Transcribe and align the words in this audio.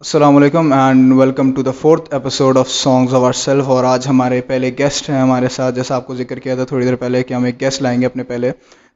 السلام 0.00 0.36
علیکم 0.36 0.72
and 0.72 1.12
welcome 1.12 1.52
to 1.52 1.62
the 1.62 1.70
fourth 1.70 2.14
episode 2.14 2.58
of 2.58 2.68
songs 2.68 3.14
of 3.14 3.22
our 3.22 3.32
self 3.32 3.68
اور 3.68 3.84
آج 3.84 4.08
ہمارے 4.08 4.40
پہلے 4.40 4.70
گیسٹ 4.78 5.10
ہیں 5.10 5.20
ہمارے 5.20 5.48
ساتھ، 5.48 5.74
جیسا 5.74 5.96
آپ 5.96 6.06
کو 6.06 6.14
ذکر 6.14 6.38
کیا 6.38 6.54
تھا 6.54 6.64
تھوڑی 6.64 6.86
دیر 6.86 6.96
پہلے 6.96 7.22
کہ 7.22 7.34
ہم 7.34 7.44
ایک 7.44 7.60
گیسٹ 7.60 7.82
لائیں 7.82 8.00
گے 8.00 8.06
اپنے 8.06 8.22
پہلے، 8.22 8.50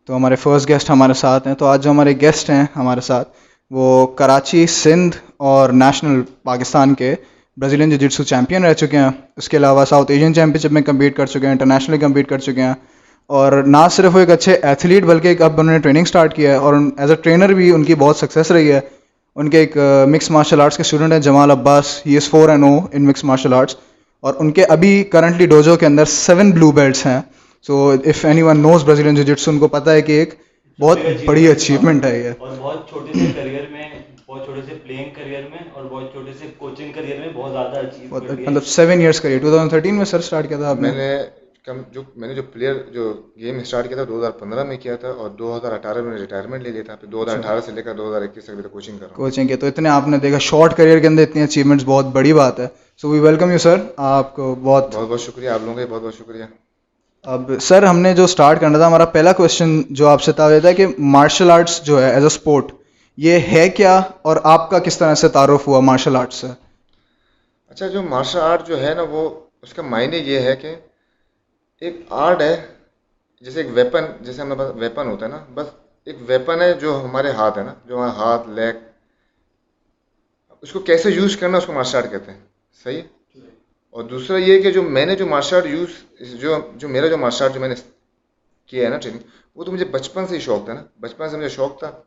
تو 0.07 0.17
ہمارے 0.17 0.37
فرسٹ 0.37 0.69
گیسٹ 0.69 0.91
ہمارے 0.91 1.15
ساتھ 1.15 1.49
ہیں۔ 1.49 1.55
تو 1.55 1.67
آج 1.67 1.85
جو 1.85 1.91
ہمارے 1.91 2.15
گیسٹ 2.21 2.51
ہیں 2.51 2.65
ہمارے 2.77 3.01
ساتھ، 3.01 3.29
وہ 3.71 4.07
کراچی 4.07 4.67
سندھ 4.67 5.17
اور 5.37 5.71
نیشنل 5.71 6.23
پاکستان 6.43 6.95
کے 6.95 7.15
برازیلین 7.57 7.91
ججٹسو 7.91 8.23
چیمپئن 8.23 8.65
رہ 8.65 8.73
چکے 8.73 8.99
ہیں۔ 8.99 9.11
اس 9.37 9.49
کے 9.49 9.57
علاوہ 9.57 9.85
ساؤتھ 9.85 10.11
ایشین 10.11 10.35
چیمپئن 10.35 10.61
شپ 10.61 10.73
میں 10.73 10.83
کمپیٹ 10.83 11.17
کر 11.17 11.27
چکے 11.27 11.47
ہیں 11.47 11.53
انٹرنیشنلی 11.53 11.99
کمپیٹ 11.99 12.29
کر 12.29 12.39
چکے 12.39 12.63
ہیں۔ 12.63 12.75
اور 13.27 13.53
نہ 13.53 13.87
صرف 13.91 14.15
وہ 14.15 14.21
ایک 14.21 14.31
اچھے 14.31 14.59
ایتھلیٹ 14.63 15.05
بلکہ 15.05 15.29
ایک 15.29 15.43
اب 15.43 15.61
انہوں 15.61 15.75
نے 15.75 15.79
ٹریننگ 15.79 16.03
اسٹارٹ 16.03 16.37
کیا 16.37 16.51
ہے 16.51 16.57
اور 16.57 16.75
ایز 16.97 17.11
اے 17.11 17.17
ٹرینر 17.17 17.49
بھی 17.49 17.73
ان 17.73 17.85
کی 17.85 17.95
بہت 17.95 18.17
سکسیس 18.17 18.51
رہی 18.51 18.73
ہے۔ 18.73 18.81
ان 19.41 19.51
کے 19.51 19.59
ایک 19.59 19.77
مکس 20.07 20.31
مارشل 20.31 20.61
آرٹس 20.61 20.77
کے 20.77 20.81
اسٹوڈنٹ 20.81 21.13
ہیں 21.13 21.21
Jamal 21.21 21.51
Abbas 21.51 22.01
he 22.07 22.17
is 22.17 22.29
four 22.31 22.49
and 22.49 22.65
O 22.65 22.79
in 22.93 23.07
mix 23.07 23.25
martial 23.25 23.53
arts 23.53 23.77
اور 24.25 24.35
ان 24.39 24.51
کے 24.53 24.65
ابھی 24.65 25.03
کرنٹلی 25.05 25.47
ڈوجو 25.47 25.77
کے 25.77 25.87
اندر 25.87 26.05
سیون 26.05 26.51
بلو 26.51 26.71
بیلٹس 26.71 27.07
ہیں. 27.07 27.21
So 27.65 27.79
if 28.05 28.25
anyone 28.43 28.61
knows 28.61 28.85
Brazilian 28.85 29.15
jiujitsu 29.15 29.49
ان 29.49 29.59
کو 29.59 29.69
پتہ 29.69 29.91
ہے 29.91 30.03
کہ 30.03 30.13
ایک 30.13 30.35
بہت 30.79 30.99
بڑی 31.25 31.47
اچیومنٹ 31.49 32.05
ہے 32.05 32.19
یہ۔ 32.19 32.31
اور 32.39 32.51
بہت 32.59 32.89
چھوٹے 32.91 33.13
سے 33.13 33.33
کریئر 33.35 33.65
میں 33.71 33.89
بہت 34.29 34.45
چھوٹے 34.45 34.61
سے 34.67 34.75
پلینگ 34.85 35.11
کریئر 35.15 35.43
میں 35.51 35.59
اور 35.73 35.85
بہت 35.85 36.13
چھوٹے 36.13 36.33
سے 36.33 36.47
کوچنگ 36.59 36.93
کریئر 36.93 37.19
میں 37.21 37.29
بہت 37.35 37.53
زیادہ 37.53 37.79
اچیو 37.79 38.19
کر 38.21 38.35
لیا 38.35 38.51
مطلب 38.51 38.65
seven 38.67 39.01
years 39.01 39.21
career 39.21 39.39
two 39.39 39.49
thousand 39.49 39.71
thirteen 39.71 39.95
میں 39.95 40.05
سر 40.05 40.19
اسٹارٹ 40.19 40.49
کیا 40.49 40.59
تھا 40.59 40.71
آپ 40.71 40.81
میں 40.81 40.93
نے 40.93 41.17
کم 41.65 41.81
جو 41.93 42.03
میں 42.17 42.29
نے 42.29 42.35
جو 42.35 42.43
پلیئر 42.43 42.75
جو 42.93 43.13
گیم 43.37 43.59
اسٹارٹ 43.59 43.89
کیا 43.89 43.97
تھا 43.97 44.05
دو 44.09 44.19
ہزار 44.19 44.31
پندرہ 44.31 44.65
میں 44.65 44.77
کیا 44.77 44.97
تھا 44.97 45.09
اور 45.09 45.31
دو 45.31 45.57
ہزار 45.57 45.73
اٹھارہ 45.73 46.03
میں 46.03 46.19
ریٹائرمنٹ 46.19 46.63
لے 46.63 46.71
لیا 46.71 46.83
تھا۔ 46.83 46.95
پھر 46.97 47.09
دو 47.09 47.23
ہزار 47.23 47.39
اٹھارہ 47.39 47.61
سے 47.67 47.73
لے 47.73 47.83
کر 47.83 47.95
دو 47.95 48.09
ہزار 48.09 48.23
اکیس 48.23 48.45
تک 48.45 48.71
کوچنگ 48.73 48.99
کر 48.99 49.03
رہا 49.03 49.11
ہوں۔ 49.11 49.17
کوچنگ 49.17 49.49
کے 49.49 49.57
تو 49.57 49.67
اتنے 49.67 49.89
آپ 49.89 50.09
نے 50.09 50.19
دیکھا 50.19 50.39
شارٹ 50.39 50.77
کریئر 50.77 50.99
کے 50.99 51.07
اندر 51.07 51.23
اتنی 51.23 51.43
اچیومنٹس 51.43 51.85
بہت 51.87 52.05
بڑی 52.05 52.33
بات 52.33 52.61
ہے۔ 52.61 52.67
سو 52.97 53.09
وی 53.09 53.21
ویلکم 53.21 53.51
یو 53.51 53.59
سر 53.59 53.77
آپ 53.97 54.35
کو 54.37 54.55
بہت 54.55 54.95
بہت 54.95 55.09
بہت 55.09 55.21
شکریہ 55.21 55.49
آپ 55.49 55.61
لوگوں 55.63 55.77
کا 55.77 55.87
بہت 55.91 56.03
بہت 56.03 56.15
شکریہ۔ 56.15 56.45
اب 57.25 57.53
سر 57.61 57.83
ہم 57.83 57.99
نے 57.99 58.15
جو 58.15 58.25
اسٹارٹ 58.25 58.61
کرنا 58.61 58.79
تھا 58.79 58.87
ہمارا 58.87 59.05
پہلا 59.05 59.33
کوشچن 59.33 59.81
جو 59.91 60.09
آپ 60.09 60.23
سے 60.23 60.33
تھا 60.33 60.73
کہ 60.73 60.87
مارشل 60.99 61.51
آرٹس 61.51 61.83
جو 61.83 62.03
ہے 62.03 62.11
ایز 62.11 62.23
اے 62.23 62.27
اسپورٹ 62.27 62.73
یہ 63.19 63.39
ہے 63.53 63.69
کیا 63.69 64.01
اور 64.23 64.37
آپ 64.45 64.71
کا 64.71 64.79
کس 64.79 64.99
طرح 64.99 65.15
سے 65.15 65.29
تعارف 65.29 65.69
ہوا 65.69 65.81
مارشل 65.81 66.17
آرٹس 66.17 66.35
سے؟ 66.35 66.47
اچھا 67.69 67.87
جو 67.87 68.03
مارشل 68.03 68.39
آرٹ 68.39 68.67
جو 68.67 68.81
ہے 68.81 68.95
نا 68.95 69.03
وہ 69.11 69.29
اس 69.63 69.75
کا 69.75 69.83
معنی 69.83 70.17
یہ 70.17 70.41
ہے 70.41 70.57
کہ 70.57 70.75
ایک 71.81 71.97
آرٹ 72.11 72.41
ہے، 72.41 72.67
جیسے 73.41 73.61
ایک 73.61 73.71
ویپن 73.75 74.05
جیسے 74.21 74.43
ہمارے 74.43 74.59
پاس 74.59 74.71
ویپن 74.75 75.07
ہوتا 75.07 75.27
ہے 75.27 75.31
نا، 75.31 75.45
بس 75.55 75.67
ایک 76.05 76.17
ویپن 76.27 76.61
ہے 76.63 76.73
جو 76.73 77.01
ہمارے 77.05 77.31
ہاتھ 77.31 77.59
ہے 77.59 77.63
نا، 77.63 77.75
جو 77.85 77.97
ہمارے 77.97 78.11
ہاتھ 78.11 78.49
لیگ 78.49 78.75
اس 80.61 80.73
کو 80.73 80.81
کیسے 80.81 81.11
یوز 81.11 81.37
کرنا 81.37 81.59
اس 81.59 81.67
کو 81.67 81.73
مارشل 81.73 81.99
آرٹ 81.99 82.11
کہتے 82.11 82.31
ہیں۔ 82.31 82.41
صحیح؟ 82.83 83.03
ہے 83.03 83.49
اور 83.91 84.05
دوسرا 84.05 84.37
یہ 84.37 84.63
کہ 84.63 84.71
جو 84.71 84.83
میں 84.83 85.07
نے 85.07 85.17
جو 85.17 85.27
مارشل 85.27 85.57
آرٹ 85.57 85.67
یوز 85.67 85.89
جو 86.41 86.59
جو 86.75 86.89
میرا 86.89 87.07
جو 87.07 87.19
مارشل 87.19 87.45
آرٹ 87.45 87.55
جو 87.55 87.61
میں 87.61 87.69
نے 87.69 87.75
کیا 88.67 88.85
ہے 88.85 88.89
نا 88.89 88.99
ٹریننگ 88.99 89.23
وہ 89.55 89.65
تو 89.65 89.73
مجھے 89.73 89.85
بچپن 89.85 90.27
سے 90.27 90.35
ہی 90.35 90.41
شوق 90.41 90.65
تھا 90.65 90.73
نا۔ 90.73 90.85
بچپن 91.01 91.29
سے 91.31 91.37
مجھے 91.37 91.49
شوق 91.49 91.79
تھا 91.79 92.03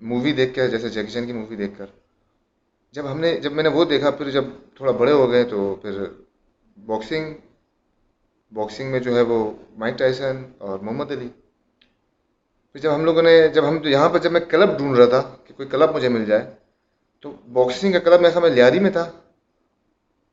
مووی 0.00 0.32
دیکھ 0.32 0.54
کر، 0.54 0.68
جیسے 0.68 0.88
جیکی 0.88 1.12
چین 1.12 1.26
کی 1.26 1.32
مووی 1.32 1.56
دیکھ 1.56 1.78
کر۔ 1.78 1.86
جب 2.92 3.12
ہم 3.12 3.20
نے، 3.20 3.36
جب 3.36 3.52
میں 3.52 3.62
نے 3.62 3.68
وہ 3.68 3.84
دیکھا، 3.84 4.10
پھر 4.10 4.30
جب 4.30 4.44
تھوڑا 4.74 4.92
بڑے 4.92 5.12
ہو 5.12 5.30
گئے 5.30 5.44
تو 5.44 5.74
پھر 5.82 6.04
باکسنگ 6.86 7.34
باکسنگ 8.52 8.90
میں 8.90 9.00
جو 9.00 9.16
ہے 9.16 9.20
وہ 9.20 9.38
مائک 9.78 9.98
ٹائسن 9.98 10.42
اور 10.58 10.78
محمد 10.78 11.10
علی 11.10 11.28
پھر 12.72 12.80
جب 12.80 12.94
ہم 12.94 13.04
لوگوں 13.04 13.22
نے 13.22 13.32
جب 13.48 13.68
ہم 13.68 13.78
یہاں 13.84 14.08
پر 14.08 14.18
جب 14.18 14.32
میں 14.32 14.40
کلب 14.48 14.76
ڈھونڈ 14.78 14.98
رہا 14.98 15.06
تھا 15.06 15.20
کہ 15.44 15.54
کوئی 15.54 15.68
کلب 15.68 15.94
مجھے 15.94 16.08
مل 16.08 16.24
جائے، 16.24 16.44
تو 17.20 17.32
باکسنگ 17.52 17.92
کا 17.92 17.98
کلب 17.98 18.20
میرا 18.20 18.40
میں 18.40 18.50
لیاری 18.50 18.80
میں 18.80 18.90
تھا 18.90 19.10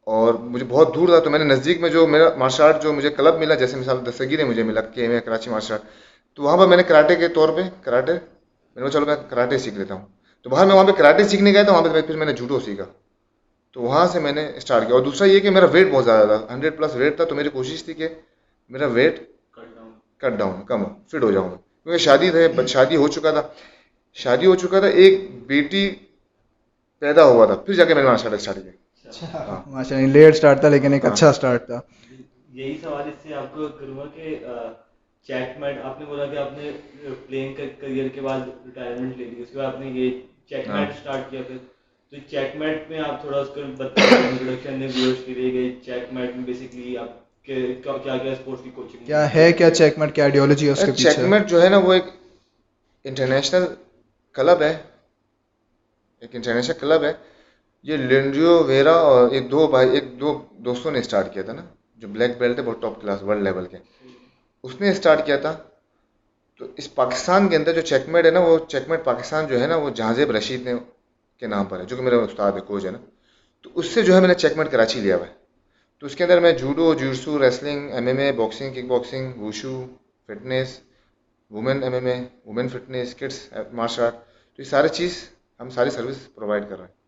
اور 0.08 0.34
مجھے 0.34 0.66
بہت 0.70 0.94
دور 0.96 1.08
تھا، 1.08 1.20
تو 1.20 1.30
میں 1.30 1.40
نے 1.40 1.46
نزدیک 1.46 1.82
میں 1.82 1.90
جو 1.90 2.06
میرا 2.08 2.30
مارشل 2.38 2.64
آرٹ 2.64 2.84
جو 2.84 2.94
مجھے 2.94 3.10
کلب 3.10 3.36
ملا، 3.40 3.56
جیسے 3.56 3.78
مثال 3.78 4.06
دستگیر 4.06 4.46
مجھے 4.46 4.64
ملا، 4.64 4.82
کہ 4.82 5.08
میں 5.08 5.20
کراچی 5.20 5.50
مارشل 5.50 5.74
آرٹ 5.74 5.84
تو 6.38 6.44
وہاں 6.44 6.58
پر 6.58 6.68
میں 6.68 6.78
نے 6.78 6.84
کراٹے 6.84 7.16
کے 7.16 7.28
طور 7.28 7.50
پہ، 7.50 7.62
کراٹے، 7.84 8.14
میں 8.76 8.84
نے 8.84 8.90
چلو 8.90 9.06
میں 9.06 9.16
کراٹے 9.30 9.58
سیکھ 9.58 9.78
لیتا 9.78 9.94
ہوں۔ 9.94 10.06
تو 10.46 10.50
باہر 10.50 10.66
میں 10.66 10.76
وہاں 10.76 10.86
پہ 10.86 10.92
کراٹے 10.92 11.24
سیکھنے 11.24 11.52
گیا 11.54 11.64
تھا، 11.64 11.72
وہاں 11.72 11.94
پہ 11.94 12.02
پھر 12.02 12.18
میں 12.18 12.26
نے 12.26 12.34
جوڈو 12.34 12.60
سیکھا۔ 12.60 12.86
تو 13.76 13.82
وہاں 13.82 14.06
سے 14.08 14.20
میں 14.20 14.32
نے 14.32 14.46
اسٹارٹ 14.56 14.86
کیا 14.86 14.96
اور 14.96 15.04
دوسرا 15.04 15.28
یہ 15.28 15.40
کہ 15.40 15.50
میرا 15.50 15.66
ویٹ 15.66 15.88
بہت 15.92 16.06
زیادہ 16.06 16.28
تھا 16.28 16.54
ہنڈریڈ 16.54 16.78
پلس 16.78 16.96
ویٹ 16.96 17.16
تھا 17.16 17.26
تو 17.26 17.36
میری 17.36 17.50
کوشش 17.50 17.84
تھی 17.84 17.94
کہ 17.94 18.08
میرا 18.72 18.88
ویٹ 18.88 19.20
کٹ 20.22 20.38
ڈاؤن 20.38 20.62
کم 20.66 20.84
ہو 20.84 20.90
فٹ 21.08 21.24
ہو 21.24 21.32
جاؤں۔ 21.32 21.50
میں 21.50 21.58
کیونکہ 21.84 21.98
شادی 21.98 22.30
تھے 22.32 22.48
شادی 22.68 22.96
ہو 22.96 23.08
چکا 23.08 23.32
تھا۔ 23.32 23.42
شادی 24.18 24.46
ہو 24.46 24.56
چکا 24.56 24.80
تھا 24.80 24.88
ایک 25.02 25.14
بیٹی 25.48 25.90
پیدا 27.02 27.24
ہوا 27.24 27.46
تھا 27.46 27.56
پھر 27.56 27.74
جا 27.74 27.86
کے 27.86 27.94
میں 27.94 28.04
نے 28.04 28.10
مارشل 28.10 28.28
آرٹ 28.28 28.40
اسٹارٹ 28.40 28.58
کیا 28.58 29.62
ماشاء 29.68 29.96
اللہ 29.98 30.08
لیٹ 30.08 30.34
اسٹارٹ 30.34 30.60
تھا 30.60 30.70
لیکن 30.70 30.94
ایک 30.94 31.06
اچھا 31.06 31.30
اسٹارٹ 31.30 31.66
تھا۔ 31.66 31.80
یہی 32.52 32.78
سوال 32.84 33.08
اس 33.08 33.24
سے 33.24 33.34
آپ 33.34 33.54
کو 33.54 33.68
کروں 33.80 33.98
گا 33.98 34.06
کہ 34.16 34.36
چیک 35.26 35.60
میٹ 35.60 35.78
آپ 35.84 36.00
نے 36.00 36.06
بولا 36.06 36.26
کہ 36.26 36.38
آپ 36.38 36.58
نے 36.58 36.72
پلینگ 37.28 37.56
کریئر 37.80 38.08
کے 38.08 38.22
بعد 38.22 38.40
ریٹائرمنٹ 38.66 39.18
لے 39.18 39.26
لی 39.26 39.42
اس 39.42 39.50
کے 39.52 39.58
بعد 39.58 39.66
آپ 39.66 39.80
نے 39.80 39.90
یہ 39.92 40.10
چیک 40.50 40.68
میٹ 40.70 40.90
اسٹارٹ 40.90 41.30
کیا 41.30 41.42
پھر۔ 41.48 41.58
تو 42.12 42.18
چیک 42.30 42.56
میٹ 42.56 42.90
میں 42.90 43.00
آپ 43.00 43.22
تھوڑا 43.22 43.38
اس 43.40 43.48
کو 43.48 43.62
بتائیں 43.78 44.30
انٹروڈکشن 44.30 44.74
نے 44.74 44.88
ویورس 44.96 45.18
کے 45.26 45.34
لیے 45.34 45.50
کہ 45.52 45.86
چیک 45.86 46.14
میٹ 46.14 46.36
میں 46.36 46.44
بیسکلی 46.46 46.98
آپ 46.98 47.44
کے 47.44 47.76
کیا 47.84 47.98
کیا 47.98 48.32
اسپورٹس 48.32 48.64
کی 48.64 48.70
کوچنگ 48.70 49.06
کیا 49.06 49.34
ہے 49.34 49.54
کیا 49.54 49.72
چیک 49.72 50.00
میٹ 50.00 50.16
کیا 50.16 50.24
آئیڈیالوجی 50.24 50.68
ہے 50.68 50.72
اس 50.72 50.80
کے 50.80 50.92
چیک 50.92 51.08
پیچھے؟ 51.08 51.28
میٹ 51.28 51.50
جو 51.50 51.62
ہے 51.62 51.70
نا 51.70 51.78
وہ 51.78 51.94
ایک 51.94 52.04
انٹرنیشنل 53.04 53.66
کلب 54.34 54.62
ہے۔ 54.62 54.78
ایک 56.20 56.36
انٹرنیشنل 56.36 56.78
کلب 56.80 57.04
ہے۔ 57.04 57.14
یہ 57.84 57.98
لینڈریو 57.98 58.64
ویرا 58.64 58.94
اور 58.94 59.32
ایک 59.32 59.52
دو 59.52 59.68
بھائی 59.68 59.90
ایک 59.90 60.20
دو 60.20 60.42
دوستوں 60.52 60.92
نے 60.92 61.00
اسٹارٹ 61.00 61.34
کیا 61.34 61.44
تھا 61.44 61.54
نا 61.54 61.62
جو 61.98 62.08
بلیک 62.08 62.32
بیلٹ 62.38 62.60
ہے 62.60 62.64
بہت 62.64 62.82
ٹاپ 62.82 63.02
کلاس 63.02 63.24
ورلڈ 63.24 63.44
لیول 63.44 63.66
کے۔ 63.66 63.78
اس 64.64 64.82
نے 64.82 64.90
اسٹارٹ 64.90 65.26
کیا 65.26 65.38
تھا۔ 65.38 65.58
تو 66.58 66.66
اس 66.78 66.96
پاکستان 66.96 67.48
کے 67.48 67.56
اندر 67.56 67.74
جو 67.74 67.82
چیک 67.82 68.10
میٹ 68.10 68.26
ہے 68.26 68.32
نا 68.32 68.40
وہ 68.40 68.58
چیک 68.68 68.90
میٹ 68.90 69.04
پاکستان 69.04 69.48
جو 69.48 69.62
ہے 69.62 69.68
نا 69.68 69.76
وہ 69.76 69.90
جہازیب 69.90 70.32
رشید 70.32 70.62
نے 70.62 70.74
کے 71.40 71.48
نام 71.48 71.66
پر 71.66 71.80
ہے، 71.80 71.86
جو 71.86 71.96
کہ 71.96 72.02
میرا 72.02 72.18
استاد 72.18 72.52
ہے، 72.52 72.62
کوچ 72.62 72.86
ہے 72.86 72.92
نا۔ 72.92 72.98
تو 73.62 73.70
اس 73.76 73.86
سے 73.86 74.02
جو 74.02 74.14
ہے 74.16 74.20
میں 74.20 74.28
نے 74.28 74.34
چیک 74.34 74.58
میٹ 74.58 74.72
کراچی 74.72 75.00
لیا 75.00 75.16
ہوا 75.16 75.28
ہے۔ 75.28 75.34
تو 76.00 76.06
اس 76.06 76.16
کے 76.16 76.24
اندر 76.24 76.40
میں 76.40 76.52
judo, 76.52 76.94
جوڈسو، 76.94 77.40
wrestling 77.40 77.90
M 77.92 78.08
M 78.08 78.18
A 78.18 78.32
boxing, 78.32 78.74
kick 78.74 78.86
boxing, 78.88 79.34
wushu, 79.38 79.86
fitness, 80.28 80.80
women 81.52 81.84
M 81.84 81.94
M 81.94 82.06
A 82.06 82.16
women 82.46 82.70
fitness 82.70 83.16
kids 83.16 83.54
martial 83.74 84.02
art. 84.02 84.14
تو 84.56 84.62
یہ 84.62 84.68
ساری 84.68 84.88
چیز 84.90 85.30
ہم 85.60 85.70
ساری 85.70 85.90
سروس 85.90 86.36
پرووائڈ 86.36 86.64
کر 86.70 86.78
رہے 86.78 86.86
ہیں۔ 86.86 87.00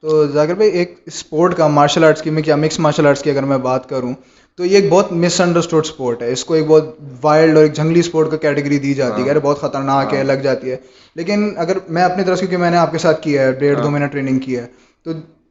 تو 0.00 0.26
ذاکر 0.26 0.54
بھائی، 0.54 0.70
ایک 0.70 1.00
اسپورٹ 1.06 1.56
کا 1.56 1.66
مارشل 1.66 2.04
آرٹس 2.04 2.22
کی 2.22 2.30
میں 2.30 2.42
کیا 2.42 2.56
مکس 2.56 2.78
مارشل 2.78 3.06
آرٹس 3.06 3.22
کی 3.22 3.30
اگر 3.30 3.42
میں 3.42 3.58
بات 3.58 3.88
کروں 3.88 4.14
تو 4.62 4.66
یہ 4.66 4.76
ایک 4.76 4.90
بہت 4.90 5.12
مس 5.12 5.40
انڈرسٹوڈ 5.40 5.84
اسپورٹ 5.84 6.22
ہے۔ 6.22 6.32
اس 6.32 6.44
کو 6.44 6.54
ایک 6.54 6.66
بہت 6.66 6.96
وائلڈ 7.22 7.56
اور 7.56 7.62
ایک 7.62 7.72
جنگلی 7.72 8.00
اسپورٹ 8.00 8.30
کا 8.30 8.36
کیٹیگری 8.36 8.78
دی 8.78 8.94
جاتی 8.94 9.22
ہے۔ 9.22 9.30
ہاں۔ 9.30 9.40
بہت 9.40 9.60
خطرناک 9.60 10.14
ہے 10.14 10.24
لگ 10.24 10.32
جاتی 10.32 10.70
ہے۔ 10.70 10.76
لیکن 11.14 11.54
اگر 11.56 11.76
میں 11.88 12.02
اپنی 12.02 12.24
طرف 12.24 12.38
سے 12.38 12.46
کیونکہ 12.46 12.56
میں 12.56 12.70
نے 12.70 12.76
آپ 12.76 12.92
کے 12.92 12.98
ساتھ 12.98 13.22
کیا 13.22 13.42
ہے 13.42 13.52
ڈیڑھ 13.52 13.76
دو 13.76 13.82
ہاں۔ 13.82 13.90
مہینہ 13.90 14.06
ٹریننگ 14.06 14.38
کی 14.38 14.56
ہے 14.56 14.66
تو 15.04 15.10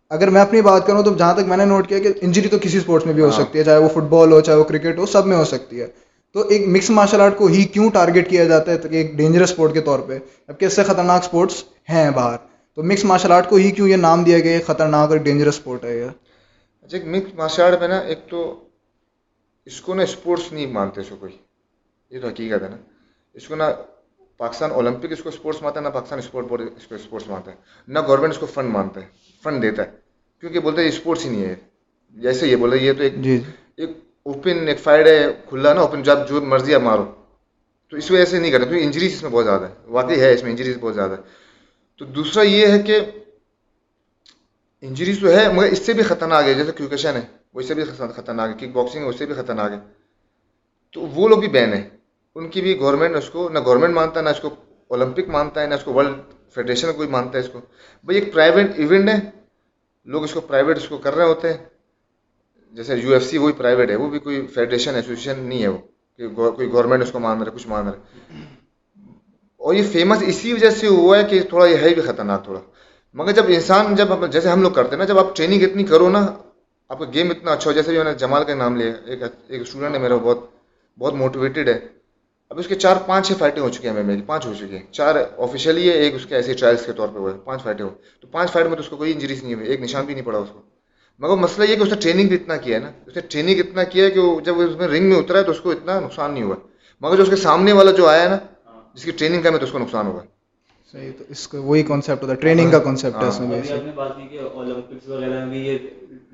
اگر 0.09 0.29
میں 0.29 0.41
اپنی 0.41 0.61
بات 0.61 0.87
کروں 0.87 1.03
تو 1.03 1.13
جہاں 1.13 1.33
تک 1.33 1.47
میں 1.47 1.57
نے 1.57 1.65
نوٹ 1.65 1.87
کیا 1.87 1.99
کہ 1.99 2.09
انجری 2.21 2.47
تو 2.47 2.57
کسی 2.61 2.77
اسپورٹس 2.77 3.05
میں 3.05 3.13
بھی 3.13 3.21
ہو 3.21 3.27
ہاں۔ 3.27 3.39
سکتی 3.39 3.59
ہے 3.59 3.63
چاہے 3.63 3.77
وہ 3.77 3.89
فٹ 3.89 4.03
بال 4.09 4.31
ہو 4.31 4.41
چاہے 4.41 4.57
وہ 4.57 4.63
کرکٹ 4.63 4.97
ہو 4.97 5.05
سب 5.05 5.25
میں 5.25 5.37
ہو 5.37 5.43
سکتی 5.43 5.81
ہے۔ 5.81 5.87
تو 6.33 6.47
ایک 6.47 6.67
مکس 6.67 6.89
مارشل 6.89 7.21
آرٹ 7.21 7.37
کو 7.37 7.45
ہی 7.45 7.63
کیوں 7.63 7.89
ٹارگیٹ 7.89 8.29
کیا 8.29 8.43
جاتا 8.43 8.71
ہے؟ 8.71 8.77
کہ 8.77 8.95
ایک 8.95 9.17
ڈینجرس 9.17 9.49
اسپورٹ 9.51 9.73
کے 9.73 9.81
طور 9.81 9.99
پہ۔ 9.99 10.17
جبکہ 10.47 10.65
اس 10.65 10.73
سے 10.73 10.83
خطرناک 10.83 11.23
اسپورٹس 11.23 11.63
ہیں 11.89 12.09
باہر۔ 12.09 12.37
تو 12.75 12.83
مکس 12.83 13.05
مارشل 13.05 13.31
آرٹ 13.31 13.49
کو 13.49 13.55
ہی 13.55 13.71
کیوں 13.71 13.87
یہ 13.87 13.95
نام 13.95 14.23
دیا 14.23 14.39
گیا؟ 14.39 14.59
خطرناک 14.67 15.09
اور 15.09 15.17
ڈینجرس 15.17 15.55
اسپورٹ 15.57 15.85
ہے 15.85 15.97
یہ۔ 15.97 16.05
اچھا 16.81 16.97
مکس 17.05 17.35
مارشل 17.35 17.63
آرٹ 17.63 17.79
میں 17.79 17.87
نا 17.87 17.97
ایک 17.97 18.19
تو 18.29 18.63
اس 19.67 19.79
کو 19.81 19.93
نا 19.93 20.03
اسپورٹس 20.03 20.51
نہیں 20.51 20.65
مانتے 20.67 21.01
اس 21.01 21.09
کو 21.09 21.15
کوئی 21.15 21.37
یہ 22.11 22.21
تو 22.21 22.27
حقیقت 22.27 22.63
ہے 22.63 22.69
نا 22.69 22.77
اس 23.35 23.47
کو 23.47 23.55
نا 23.55 23.71
پاکستان 24.39 24.71
اولمپک 24.71 25.11
اس 25.11 25.21
کو 25.23 25.29
اسپورٹس 25.29 25.61
مانتا 25.61 25.79
ہے 25.79 25.85
نہ 25.85 25.89
پاکستان 25.89 26.19
اسپورٹ 26.19 26.45
بورڈ 26.45 26.61
اس 26.61 26.87
کو 26.87 26.95
اسپورٹس 26.95 27.27
مانتا 27.27 27.51
ہے 27.51 27.55
نہ 27.87 27.99
گورنمنٹ 28.07 28.33
اس 28.33 28.39
کو 28.39 28.45
فنڈ 28.45 28.69
مانتا 28.69 29.01
ہے 29.01 29.07
فنڈ 29.43 29.61
دیتا 29.61 29.83
ہے 29.83 29.91
کیونکہ 30.43 30.59
بولتے 30.59 30.81
ہیں 30.81 30.89
اسپورٹس 30.89 31.25
ہی 31.25 31.29
نہیں 31.29 31.45
ہے 31.45 31.55
جیسے 32.17 32.47
یہ 32.47 32.55
بولے 32.55 32.77
یہ 32.77 32.93
تو 32.93 33.03
ایک 33.03 33.13
ایک 33.77 33.89
اوپن 34.25 34.67
ایک 34.67 34.79
فائڈ 34.79 35.07
ہے 35.07 35.19
کھلا 35.49 35.73
نا 35.73 35.81
اوپن 35.81 36.03
جب 36.03 36.27
جو 36.29 36.41
مرضی 36.41 36.75
آپ 36.75 36.81
مارو 36.81 37.05
تو 37.93 37.97
اس 37.97 38.11
وجہ 38.11 38.25
سے 38.25 38.39
نہیں 38.39 38.51
کرتے 38.51 38.65
کیونکہ 38.65 38.85
انجریز 38.85 39.13
اس 39.13 39.23
میں 39.23 39.31
بہت 39.31 39.45
زیادہ 39.45 39.63
ہے 39.63 39.73
واقعی 39.87 40.19
ہے 40.19 40.33
اس 40.33 40.43
میں 40.43 40.51
انجریز 40.51 40.77
بہت 40.79 40.95
زیادہ 40.95 41.11
ہے 41.11 41.39
تو 42.01 42.05
دوسرا 42.05 42.43
یہ 42.43 42.67
ہے 42.67 42.81
کہ 42.81 42.99
انجریز 44.83 45.19
تو 45.21 45.27
ہے 45.27 45.47
مگر 45.53 45.71
اس 45.71 45.85
سے 45.85 45.93
بھی 45.93 46.03
خطرناک 46.03 46.45
ہے 46.45 46.53
جیسے 46.53 46.71
کیوکیشن 46.77 47.15
ہے 47.15 47.21
اس 47.53 47.67
سے 47.67 47.73
بھی 47.73 47.83
خطرناک 48.15 48.49
ہے 48.49 48.67
کک 48.67 48.75
باکسنگ 48.75 49.07
اس 49.07 49.15
سے 49.19 49.25
بھی 49.25 49.35
خطرناک 49.35 49.71
ہے۔ 49.71 49.79
تو 50.93 51.01
وہ 51.01 51.27
لوگ 51.27 51.37
بھی 51.37 51.47
بین 51.47 51.73
ہیں۔ 51.73 51.89
ان 52.35 52.49
کی 52.49 52.61
بھی 52.61 52.79
گورنمنٹ 52.79 53.15
اس 53.15 53.29
کو، 53.29 53.49
نہ 53.49 53.59
گورنمنٹ 53.65 53.93
مانتا 53.93 54.19
ہے 54.19 54.25
نہ 54.25 54.29
اس 54.29 54.39
کو 54.39 54.49
اولمپک 54.87 55.27
مانتا 55.27 55.61
ہے، 55.61 55.67
نہ 55.67 55.73
اس 55.73 55.83
کو 55.83 55.93
ورلڈ 55.93 56.15
فیڈریشن 56.53 56.93
کوئی 56.93 57.09
مانتا 57.09 57.39
ہے 57.39 57.43
اس 57.43 57.49
کو۔ 57.49 57.59
بھائی 58.03 58.19
ایک 58.19 58.33
پرائیویٹ 58.33 58.71
ایونٹ 58.75 59.09
ہے۔ 59.09 59.19
لوگ 60.05 60.23
اس 60.23 60.33
کو 60.33 60.41
پرائیویٹ 60.41 60.77
اس 60.77 60.87
کو 60.87 60.97
کر 60.97 61.15
رہے 61.15 61.25
ہوتے 61.25 61.53
ہیں۔ 61.53 61.65
جیسے 62.71 62.95
یو 62.95 63.13
ایف 63.13 63.23
سی 63.23 63.37
وہی 63.37 63.53
پرائیویٹ 63.53 63.89
ہے، 63.89 63.95
وہ 63.95 64.09
بھی 64.09 64.19
کوئی 64.19 64.47
فیڈریشن 64.47 64.95
ایسوسیشن 64.95 65.39
نہیں 65.39 65.61
ہے 65.63 65.67
وہ، 65.67 65.77
کہ 66.17 66.27
کوئی 66.27 66.71
گورنمنٹ 66.71 67.03
اس 67.03 67.11
کو 67.11 67.19
مان 67.19 67.37
رہا 67.37 67.51
ہے، 67.51 67.55
کچھ 67.55 67.67
مان 67.67 67.87
رہا 67.87 67.91
ہے۔ 67.91 68.23
اور 69.57 69.73
یہ 69.73 69.83
فیمس 69.91 70.17
اسی 70.21 70.53
وجہ 70.53 70.69
سے 70.69 70.87
ہوا 70.87 71.17
ہے 71.17 71.23
کہ 71.23 71.41
تھوڑا 71.41 71.65
یہ 71.65 71.77
ہے 71.77 71.93
بھی 71.93 72.01
خطرناک 72.01 72.43
تھوڑا۔ 72.43 72.59
مگر 73.13 73.31
جب 73.31 73.43
انسان، 73.47 73.95
جب 73.95 74.07
جیسے 74.31 74.49
ہم 74.49 74.61
لوگ 74.61 74.71
کرتے 74.71 74.89
ہیں 74.89 74.97
نا، 74.97 75.05
جب 75.05 75.19
آپ 75.19 75.35
ٹریننگ 75.35 75.63
اتنی 75.63 75.83
کرو 75.83 76.09
نا 76.09 76.27
آپ 76.91 76.99
کا 76.99 77.05
گیم 77.13 77.29
اتنا 77.29 77.51
اچھا 77.51 77.69
ہو 77.69 77.75
جیسے 77.75 77.89
بھی 77.89 77.97
میں 77.97 78.05
نے 78.05 78.13
جمال 78.13 78.43
کا 78.43 78.55
نام 78.55 78.75
لیا 78.75 78.91
ایک 79.05 79.23
ایک 79.47 79.61
اسٹوڈنٹ 79.61 79.95
ہے 79.95 79.99
میرا 79.99 80.15
بہت 80.15 80.49
بہت 80.99 81.13
موٹیویٹڈ 81.13 81.69
ہے۔ 81.69 81.79
اب 82.49 82.59
اس 82.59 82.67
کے 82.67 82.75
چار 82.75 82.95
پانچ 83.05 83.27
چھ 83.27 83.33
فائٹیں 83.37 83.61
ہو 83.61 83.69
چکی 83.69 83.87
ہیں 83.87 84.03
میں 84.03 84.21
پانچ 84.25 84.45
ہو 84.45 84.53
چکی 84.53 84.75
ہیں۔ 84.77 84.91
چار 84.91 85.15
آفیشیلی 85.37 85.89
ہے 85.89 85.93
ایک 85.93 86.15
اس 86.15 86.25
کے 86.25 86.35
ایسے 86.35 86.53
ٹرائلس 86.53 86.85
کے 86.85 86.93
طور 86.93 87.07
پہ 87.07 87.17
ہوئے 87.17 87.33
پانچ 87.43 87.63
فائٹیں 87.63 87.85
ہو۔ 87.85 87.89
تو 88.19 88.27
پانچ 88.27 88.51
فائٹ 88.51 88.67
میں 88.67 88.75
تو 88.75 88.81
اس 88.81 88.89
کو 88.89 88.95
کوئی 88.95 89.13
انجریز 89.13 89.43
نہیں 89.43 89.53
ہوئی 89.53 89.67
ایک 89.67 89.81
نشان 89.81 90.05
بھی 90.05 90.13
نہیں 90.13 90.25
پڑا 90.25 90.37
اس 90.37 90.49
کو۔ 90.53 90.61
مگر 91.19 91.35
مسئلہ 91.35 91.69
یہ 91.69 91.75
کہ 91.75 91.81
اس 91.81 91.89
نے 91.89 91.95
ٹریننگ 92.01 92.27
بھی 92.27 92.35
اتنا 92.35 92.57
کیا 92.57 92.77
ہے 92.77 92.83
نا۔ 92.83 92.91
اس 93.07 93.15
نے 93.15 93.21
ٹریننگ 93.29 93.59
اتنا 93.59 93.83
کیا 93.83 94.05
ہے 94.05 94.11
کہ 94.11 94.19
وہ 94.19 94.41
جب 94.41 94.59
اس 94.59 94.77
میں 94.77 94.87
رنگ 94.87 95.09
میں 95.09 95.17
اترا 95.17 95.37
ہے 95.37 95.43
تو 95.43 95.51
اس 95.51 95.59
کو 95.59 95.71
اتنا 95.71 95.99
نقصان 95.99 96.33
نہیں 96.33 96.43
ہوا۔ 96.43 96.55
مگر 97.01 97.15
جو 97.17 97.23
اس 97.23 97.29
کے 97.29 97.35
سامنے 97.35 97.73
والا 97.73 97.91
جو 97.91 98.07
آیا 98.07 98.23
ہے 98.23 98.29
نا 98.29 98.37
جس 98.93 99.03
کی 99.03 99.11
ٹریننگ 99.11 99.41
کا 99.41 99.49
میں 99.49 99.59
تو 99.59 99.65
اس 99.65 99.71
کو 99.71 99.79
نقصان 99.79 100.07
ہوا۔ 100.07 100.21
صحیح 100.93 101.11
تو 101.17 101.23
اس 101.29 101.47
کا 101.47 101.59
وہی 101.59 101.83
کانسیپٹ 101.83 102.23
ہوتا 102.23 102.33
ہے 102.33 102.37
ٹریننگ 102.37 102.71
کا 102.71 102.79
کانسیپٹ 102.79 103.23
ہے 103.23 103.27
اس 103.27 103.39
میں 103.39 103.61
بات 103.95 104.17
کی 104.17 104.27
کہ 104.27 104.39
اولمپکس 104.39 105.09
وغیرہ 105.09 105.45
میں 105.45 105.57
یہ 105.57 105.77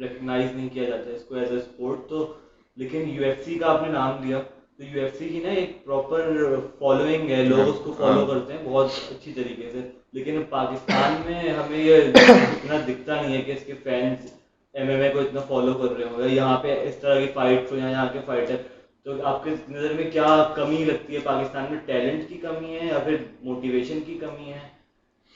ریکگنائز 0.01 0.55
نہیں 0.55 0.69
کیا 0.69 0.83
جاتا 0.83 1.09
ہے 1.09 1.15
اس 1.15 1.23
کو 1.23 1.35
ایز 1.35 1.51
اے 1.51 1.57
اسپورٹ 1.57 2.09
تو 2.09 2.33
لیکن 2.77 3.09
یو 3.09 3.23
ایف 3.23 3.45
سی 3.45 3.57
کا 3.59 3.71
آپ 3.71 3.81
نے 3.81 3.87
نام 3.87 4.23
لیا 4.23 4.39
تو 4.77 4.83
یو 4.83 5.01
ایف 5.01 5.17
سی 5.17 5.29
کی 5.29 5.39
نا 5.39 5.49
ایک 5.49 5.85
پراپر 5.85 6.55
فالوئنگ 6.79 7.29
ہے 7.29 7.43
لوگ 7.43 7.59
اس 7.59 7.79
کو 7.83 7.93
فالو 7.97 8.25
کرتے 8.25 8.53
ہیں 8.53 8.59
بہت 8.63 8.89
اچھی 9.11 9.33
طریقے 9.33 9.69
سے۔ 9.71 9.81
لیکن 10.13 10.41
پاکستان 10.49 11.21
میں 11.25 11.53
ہمیں 11.53 11.77
یہ 11.77 11.95
اتنا 11.95 12.77
دکھتا 12.87 13.21
نہیں 13.21 13.37
ہے 13.37 13.41
کہ 13.41 13.51
اس 13.51 13.65
کے 13.65 13.73
فینس 13.83 14.31
ایم 14.73 14.89
ایم 14.89 15.01
اے 15.01 15.09
کو 15.09 15.19
اتنا 15.19 15.39
فالو 15.39 15.73
کر 15.73 15.95
رہے 15.97 16.03
ہوں 16.03 16.21
یا 16.21 16.33
یہاں 16.33 16.57
پہ 16.57 16.79
اس 16.83 16.95
طرح 16.95 17.19
کی 17.19 17.27
فائٹ 17.33 17.71
ہو 17.71 17.77
یا 17.77 17.89
یہاں 17.89 18.07
کے 18.13 18.19
فائٹر 18.25 18.55
تو 19.03 19.13
آپ 19.23 19.43
کے 19.43 19.49
نظر 19.69 19.93
میں 19.93 20.11
کیا 20.11 20.53
کمی 20.55 20.83
لگتی 20.85 21.15
ہے؟ 21.15 21.19
پاکستان 21.19 21.65
میں 21.69 21.79
ٹیلنٹ 21.85 22.27
کی 22.29 22.37
کمی 22.37 22.79
ہے 22.79 22.85
یا 22.85 22.99
پھر 22.99 23.15
موٹیویشن 23.41 23.99
کی 24.05 24.17
کمی 24.17 24.53
ہے؟ 24.53 24.59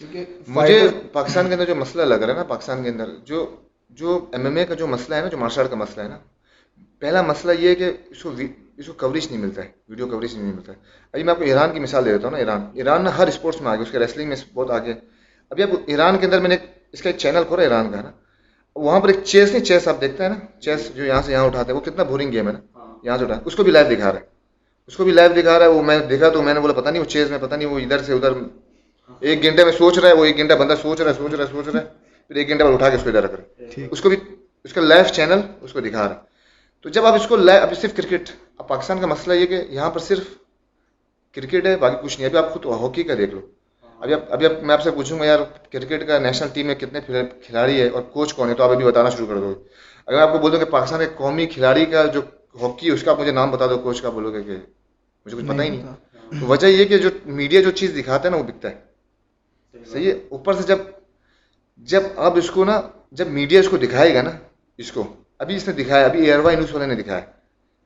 کیونکہ 0.02 0.26
مجھے 0.48 0.80
پاکستان 1.12 1.48
کے 1.48 1.54
اندر 1.54 1.66
جو 1.66 1.76
مسئلہ 1.76 2.04
لگ 2.04 2.16
رہا 2.16 2.34
ہے 2.34 2.38
نا 2.38 2.44
پاکستان 2.44 2.84
کے 2.84 2.90
اندر 2.90 3.16
جو 3.26 3.46
جو 3.92 4.26
ایم 4.32 4.46
ایم 4.46 4.56
اے 4.56 4.66
کا 4.66 4.74
جو 4.74 4.88
مسئلہ 4.88 5.16
ہے 5.16 5.22
نا، 5.22 5.28
جو 5.28 5.38
مارشل 5.38 5.62
آرٹ 5.62 5.70
کا 5.70 5.76
مسئلہ 5.76 6.04
ہے 6.04 6.10
نا، 6.10 6.18
پہلا 7.00 7.22
مسئلہ 7.22 7.52
یہ 7.60 7.70
ہے 7.70 7.76
کہ 7.76 7.92
اس 8.10 8.24
کو 8.24 8.32
اس 8.78 8.88
کو 8.88 8.94
کوریج 8.94 9.28
نہیں 9.32 9.42
ملتا 9.42 9.64
ہے 9.64 9.70
ویڈیو 9.90 10.08
کوریج 10.08 10.36
نہیں 10.36 10.54
ملتا 10.54 10.72
ہے۔ 10.72 10.78
ابھی 11.14 11.24
میں 11.24 11.32
آپ 11.32 11.38
کو 11.38 11.44
ایران 11.44 11.74
کی 11.74 11.80
مثال 11.80 12.06
دے 12.06 12.12
دیتا 12.12 12.24
ہوں 12.24 12.32
نا، 12.32 12.38
ایران۔ 12.38 12.68
ایران 12.74 13.04
نا 13.04 13.18
ہر 13.18 13.28
اسپورٹس 13.28 13.62
میں 13.62 13.72
آگے، 13.72 13.82
اس 13.82 13.92
کے 13.92 14.00
ریسلنگ 14.00 14.28
میں 14.28 14.36
بہت 14.54 14.72
آگے۔ 14.72 14.94
ابھی 15.50 15.64
آپ 15.64 15.70
ایران 15.86 16.18
کے 16.18 16.26
اندر 16.26 16.40
میں 16.40 16.50
نے 16.50 16.58
اس 16.92 17.02
کا 17.02 17.10
ایک 17.10 17.18
چینل 17.18 17.42
کھولا 17.48 17.64
ایران 17.64 17.92
کا 17.92 17.98
ہے 17.98 18.04
نا۔ 18.04 18.12
وہاں 18.76 19.00
پر 19.00 19.08
ایک 19.08 19.18
چیس 19.24 19.54
نہیں 19.54 19.64
چیس 19.64 19.88
آپ 19.88 20.02
دیکھتے 20.02 20.24
ہیں 20.24 20.30
نا۔ 20.30 20.62
چیس 20.62 20.96
جو 20.96 21.06
یہاں 21.06 21.22
سے 21.22 21.32
یہاں 21.32 21.46
اٹھاتے 21.46 21.72
ہیں، 21.72 21.80
وہ 21.80 21.86
کتنا 21.86 22.04
بورنگ 22.04 22.32
گیم 22.32 22.48
ہے 22.48 22.54
نا۔ 22.54 22.60
یہاں 23.04 23.18
سے 23.18 23.24
اٹھا 23.24 23.40
اس 23.46 23.56
کو 23.56 23.64
بھی 23.64 23.72
لائیو 23.72 23.96
دکھا 23.96 24.12
رہا 24.12 24.20
ہے۔ 24.20 24.26
اس 24.88 24.98
کو 24.98 25.04
بھی 25.04 25.12
لائیو 25.12 25.42
دکھا 25.42 25.60
رہا 25.60 25.66
ہے، 25.66 25.72
وہ 25.72 25.84
میں 25.84 26.00
دیکھا 26.00 26.30
تو 26.30 26.42
میں 26.42 26.54
نے 26.54 26.60
بولا، 26.60 26.74
پتہ 26.74 26.90
نہیں 26.90 27.00
وہ 27.00 27.10
چیز 27.10 27.32
میں، 27.32 27.40
پتہ 27.42 27.56
نہیں 27.56 27.68
وہ 27.68 27.80
ادھر 27.80 28.04
سے 28.04 28.14
ادھر۔ 28.14 28.32
ایک 29.20 29.44
گھنٹے 29.44 29.66
میں 29.66 29.72
سوچ 29.72 29.98
رہا 29.98 30.10
ہے، 30.10 30.14
وہ 30.14 30.26
ایک 30.26 30.38
گھنٹہ 30.38 30.54
بندہ 30.54 30.76
سوچ 30.82 31.02
رہا 31.02 31.12
ہے، 31.12 31.16
سوچ 31.18 31.34
رہا 31.34 31.44
ہے، 31.44 31.50
سوچ 31.52 31.68
رہا 31.68 31.82
ہے۔ 31.82 32.01
پھر 32.32 32.38
ایک 32.38 32.50
گھنٹہ 32.50 32.64
بعد 32.64 32.74
اٹھا 32.74 32.90
کے 32.90 32.96
اس 32.96 33.04
کو 33.04 33.10
ادھر 33.10 33.24
رکھ 33.24 33.34
رہا 33.36 33.44
ہے 33.44 33.88
اس 33.92 34.02
کو 34.02 34.10
بھی 34.10 34.18
اس 34.64 34.74
کا 34.74 34.82
لائیو 34.82 35.06
چینل 35.14 35.40
اس 35.62 35.74
کو 35.74 35.80
دکھا 35.80 36.08
رہا 36.08 36.16
ہے۔ 36.16 36.20
تو 36.82 36.90
جب 36.90 37.06
آپ 37.06 37.14
اس 37.14 37.28
کو 37.28 37.36
لائیو 37.36 37.64
ابھی 37.64 37.76
صرف 37.76 37.96
کرکٹ 37.96 38.30
اب 38.58 38.68
پاکستان 38.68 39.00
کا 39.00 39.06
مسئلہ 39.06 39.34
یہ 39.34 39.46
کہ 39.46 39.62
یہاں 39.70 39.90
پر 39.92 40.00
صرف 40.00 40.24
کرکٹ 41.36 41.66
ہے 41.66 41.76
باقی 41.78 41.98
کچھ 42.04 42.20
نہیں۔ 42.20 42.30
ابھی 42.30 42.38
آپ 42.38 42.54
خود 42.54 42.66
ہاکی 42.66 43.04
کا 43.04 43.14
دیکھ 43.18 43.34
لو۔ 43.34 43.42
ابھی 44.00 44.14
آپ 44.14 44.22
ابھی 44.30 44.46
آپ 44.46 44.64
میں 44.64 44.74
آپ 44.74 44.82
سے 44.82 44.92
پوچھوں 44.92 45.20
گا 45.20 45.26
یار 45.26 45.40
کرکٹ 45.72 46.08
کا 46.08 46.20
نیشنل 46.20 46.48
ٹیم 46.54 46.68
میں 46.68 46.76
کتنے 46.76 47.00
کھلاڑی 47.46 47.82
ہے 47.82 47.88
اور 47.88 48.02
کوچ 48.02 48.34
کون 48.34 48.50
ہے؟ 48.50 48.54
تو 48.54 48.64
آپ 48.64 48.70
ابھی 48.70 48.86
بتانا 48.86 49.10
شروع 49.10 49.28
کر 49.28 49.38
دو 49.38 49.54
اگر 50.06 50.20
آپ 50.20 50.32
کو 50.32 50.40
بول 50.40 50.52
دو 50.52 50.58
کہ 50.58 50.66
پاکستان 50.66 51.00
کے 51.00 51.06
قومی 51.16 51.46
کھلاڑی 51.46 51.86
کا 51.86 52.06
جو 52.06 52.22
ہاکی 52.62 52.88
ہے 52.88 52.94
اس 52.94 53.04
کا 53.04 53.12
آپ 53.12 53.20
مجھے 53.20 53.32
نام 53.32 53.52
بتا 53.52 53.68
دو 53.68 53.78
کوچ 53.78 54.02
کا 54.02 54.10
بولو 54.10 54.34
گے 54.34 54.44
کہ 54.44 54.56
مجھے 55.26 55.38
کچھ 55.38 55.46
پتہ 55.46 55.62
ہی 55.62 55.70
نہیں۔ 55.70 55.84
وجہ 56.42 56.68
یہ 56.68 56.86
کہ 56.86 56.98
جو 56.98 57.10
میڈیا 57.26 57.62
جو 57.62 57.72
چیز 57.72 57.96
دکھاتا 57.98 58.26
ہے 58.26 58.32
نا 58.32 58.38
وہ 58.38 58.44
بکتا 58.44 58.70
ہے۔ 58.70 58.80
صحیح 59.92 60.12
ہے؟ 60.12 60.20
اوپر 60.30 60.54
سے 60.54 60.64
جب 60.64 60.78
جب 61.90 62.04
اب 62.16 62.38
اس 62.38 62.52
کو 62.52 62.66
نا، 62.66 62.82
جب 63.12 63.28
میڈیا 63.28 63.60
اس 63.60 63.70
کو 63.70 63.78
دکھائے 63.78 64.14
گا 64.16 64.22
نا، 64.22 64.32
اس 64.78 64.92
کو، 64.92 65.04
ابھی 65.40 65.56
اس 65.56 65.68
نے 65.68 65.84
دکھایا، 65.84 66.06
ابھی 66.06 66.26
ایئر 66.26 66.40
وائی 66.40 66.56
نیوز 66.56 66.74
والے 66.74 66.86
نے 66.86 66.96
دکھایا۔ 66.96 67.22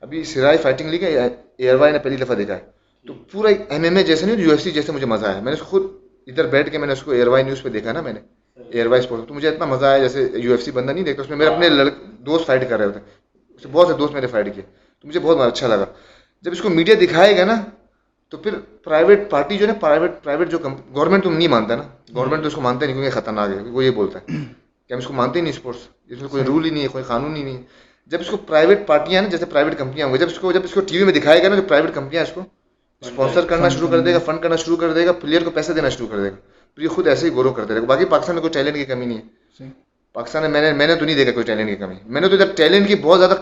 ابھی 0.01 0.24
سرائی 0.24 0.57
فائٹنگ 0.57 0.89
لیگ 0.89 1.03
ہے 1.03 1.27
ایئر 1.57 1.75
وائی 1.75 1.94
نے 1.94 2.00
پہلی 2.00 2.15
دفعہ 2.15 2.36
دکھایا 2.36 2.59
تو 3.07 3.13
پورا 3.31 3.50
ایم 3.69 3.83
ایم 3.83 3.95
اے 3.97 4.03
جیسے 4.03 4.25
نہیں 4.25 4.38
یو 4.38 4.51
ایف 4.51 4.62
سی 4.62 4.71
جیسے 4.71 4.92
مجھے 4.92 5.06
مزہ 5.06 5.25
آیا۔ 5.25 5.36
میں 5.36 5.51
نے 5.51 5.53
اس 5.53 5.59
کو 5.59 5.65
خود 5.65 5.83
ادھر 6.27 6.47
بیٹھ 6.47 6.69
کے 6.71 6.77
میں 6.77 6.88
نے 6.88 6.94
اس 6.94 7.03
کو 7.03 7.12
ایئر 7.12 7.27
وائی 7.27 7.44
نیوز 7.44 7.62
پہ 7.62 7.69
دیکھا 7.69 7.92
نا 7.92 8.01
میں 8.01 8.13
نے۔ 8.13 8.19
ایئر 8.57 8.88
وائی 8.88 9.01
اسپورٹ 9.01 9.27
تو 9.27 9.33
مجھے 9.33 9.50
اتنا 9.50 9.65
مزہ 9.65 9.86
آیا 9.86 9.97
جیسے 9.97 10.30
یو 10.33 10.51
ایف 10.51 10.63
سی 10.63 10.71
بندہ 10.71 10.92
نہیں 10.92 11.03
دیکھتا، 11.03 11.24
اس 11.24 11.30
میں 11.30 11.38
میرے 11.38 11.50
اپنے 11.50 11.69
لڑک 11.69 11.94
دوست 12.25 12.45
فائٹ 12.45 12.69
کر 12.69 12.77
رہے 12.77 12.86
ہوتے 12.86 13.00
اس 13.56 13.62
سے 13.62 13.68
بہت 13.71 13.88
سے 13.88 13.94
دوست 13.94 14.13
میرے 14.13 14.27
فائٹ 14.27 14.45
کیے۔ 14.56 14.63
تو 15.01 15.07
مجھے 15.07 15.19
بہت 15.19 15.38
اچھا 15.39 15.68
لگا۔ 15.68 15.86
جب 16.42 16.51
اس 16.51 16.62
کو 16.62 16.69
میڈیا 16.69 16.95
دکھائے 17.01 17.38
گا 17.38 17.45
نا، 17.45 17.62
تو 18.30 18.38
پھر 18.38 18.53
پرائیویٹ 18.83 19.30
پارٹی 19.30 19.57
جو 19.57 19.68
ہے 19.68 19.71
نا 19.71 19.77
پرائیویٹ 19.80 20.12
پرائیویٹ 20.24 20.50
جو 20.50 20.57
گورنمنٹ 20.95 21.24
تو 21.24 21.31
نہیں 21.31 21.47
مانتا 21.47 21.75
نا۔ 21.75 21.83
گورنمنٹ 22.15 22.41
تو 22.41 22.47
اس 22.47 22.53
کو 22.53 22.62
مانتا 22.62 22.85
نہیں 22.85 22.95
کیونکہ 22.95 23.19
خطرناک 23.19 23.50
ہے 23.50 23.69
وہ 23.69 23.83
یہ 23.83 23.91
بولتا 23.91 24.19
ہے 24.19 24.25
کہ 24.88 24.94
ہم 24.94 25.00
اس 25.00 25.07
کو 25.07 25.13
مانتے 25.13 25.39
ہی 25.39 25.44
نہیں 25.44 25.53
اسپورٹس 25.53 25.79
اس 26.09 26.21
میں 26.21 26.29
کوئی 26.29 26.44
رول 26.44 26.65
ہی 26.65 26.69
نہیں 26.69 26.83
ہے 26.83 26.88
کوئی 26.88 27.03
قانون 27.03 27.35
ہی 27.35 27.44
نہیں۔ 27.44 27.57
ہے 27.57 27.63
جب 28.07 28.19
اس 28.21 28.27
کو 28.29 28.38
پرائیویٹ 28.38 28.88
پارٹیاں 28.88 29.21
نا 29.21 29.27
جیسے 29.27 29.45
پرائیویٹ 29.45 29.77
کمپنیاں 29.77 30.07
ہوں 30.07 30.13
گی 30.13 30.19
جب 30.19 30.27
اس 30.27 30.39
کو 30.39 30.51
جب 30.51 30.62
اس 30.63 30.71
کو 30.71 30.81
ٹی 30.81 30.97
وی 30.97 31.03
میں 31.03 31.13
دکھائے 31.13 31.44
گا 31.44 31.50
نا 31.50 31.56
جو 31.56 31.62
پرائیویٹ 31.62 31.94
کمپنیاں 31.94 32.23
اس 32.23 32.31
کو 32.33 32.41
اسپانسر 33.01 33.45
کرنا 33.45 33.69
شروع 33.69 33.88
کر 33.88 34.00
دے 34.00 34.13
گا 34.13 34.19
فنڈ 34.19 34.41
کرنا 34.41 34.56
شروع 34.56 34.77
کر 34.77 34.94
دے 34.94 35.06
گا 35.06 35.12
پلیئر 35.12 35.44
کو 35.44 35.50
پیسے 35.50 35.73
دینا 35.73 35.89
شروع 35.89 36.07
کر 36.07 36.17
دے 36.17 36.31
گا۔ 36.31 36.35
پھر 36.75 36.83
یہ 36.83 36.88
خود 36.88 37.07
ایسے 37.07 37.29
ہی 37.29 37.33
گورو 37.33 37.53
کرتے 37.53 37.73
رہے 37.73 37.81
گا 37.81 37.85
باقی 37.85 38.06
پاکستان 38.06 38.35
میں 38.35 38.41
کوئی 38.41 38.53
ٹیلنٹ 38.53 38.75
کی 38.75 38.85
کمی 38.85 39.06
نہیں 39.06 39.18
ہے۔ 39.18 39.69
پاکستان 40.13 40.41
میں 40.41 40.50
میں 40.50 40.61
نے 40.61 40.73
میں 40.73 40.88
نے 40.88 40.95
تو 40.95 41.06
نہیں 41.06 41.15
دیکھا 41.15 41.31
کوئی 41.31 41.45
ٹیلنٹ 41.45 41.69
کی 41.69 41.75
کمی۔ 41.75 41.95
میں 42.06 42.21
نے 42.21 42.29
تو 42.29 42.35
جب 42.35 42.56
ٹیلنٹ 42.56 42.88
کی 42.88 42.95
بہت 42.95 43.19
زیادہ 43.19 43.35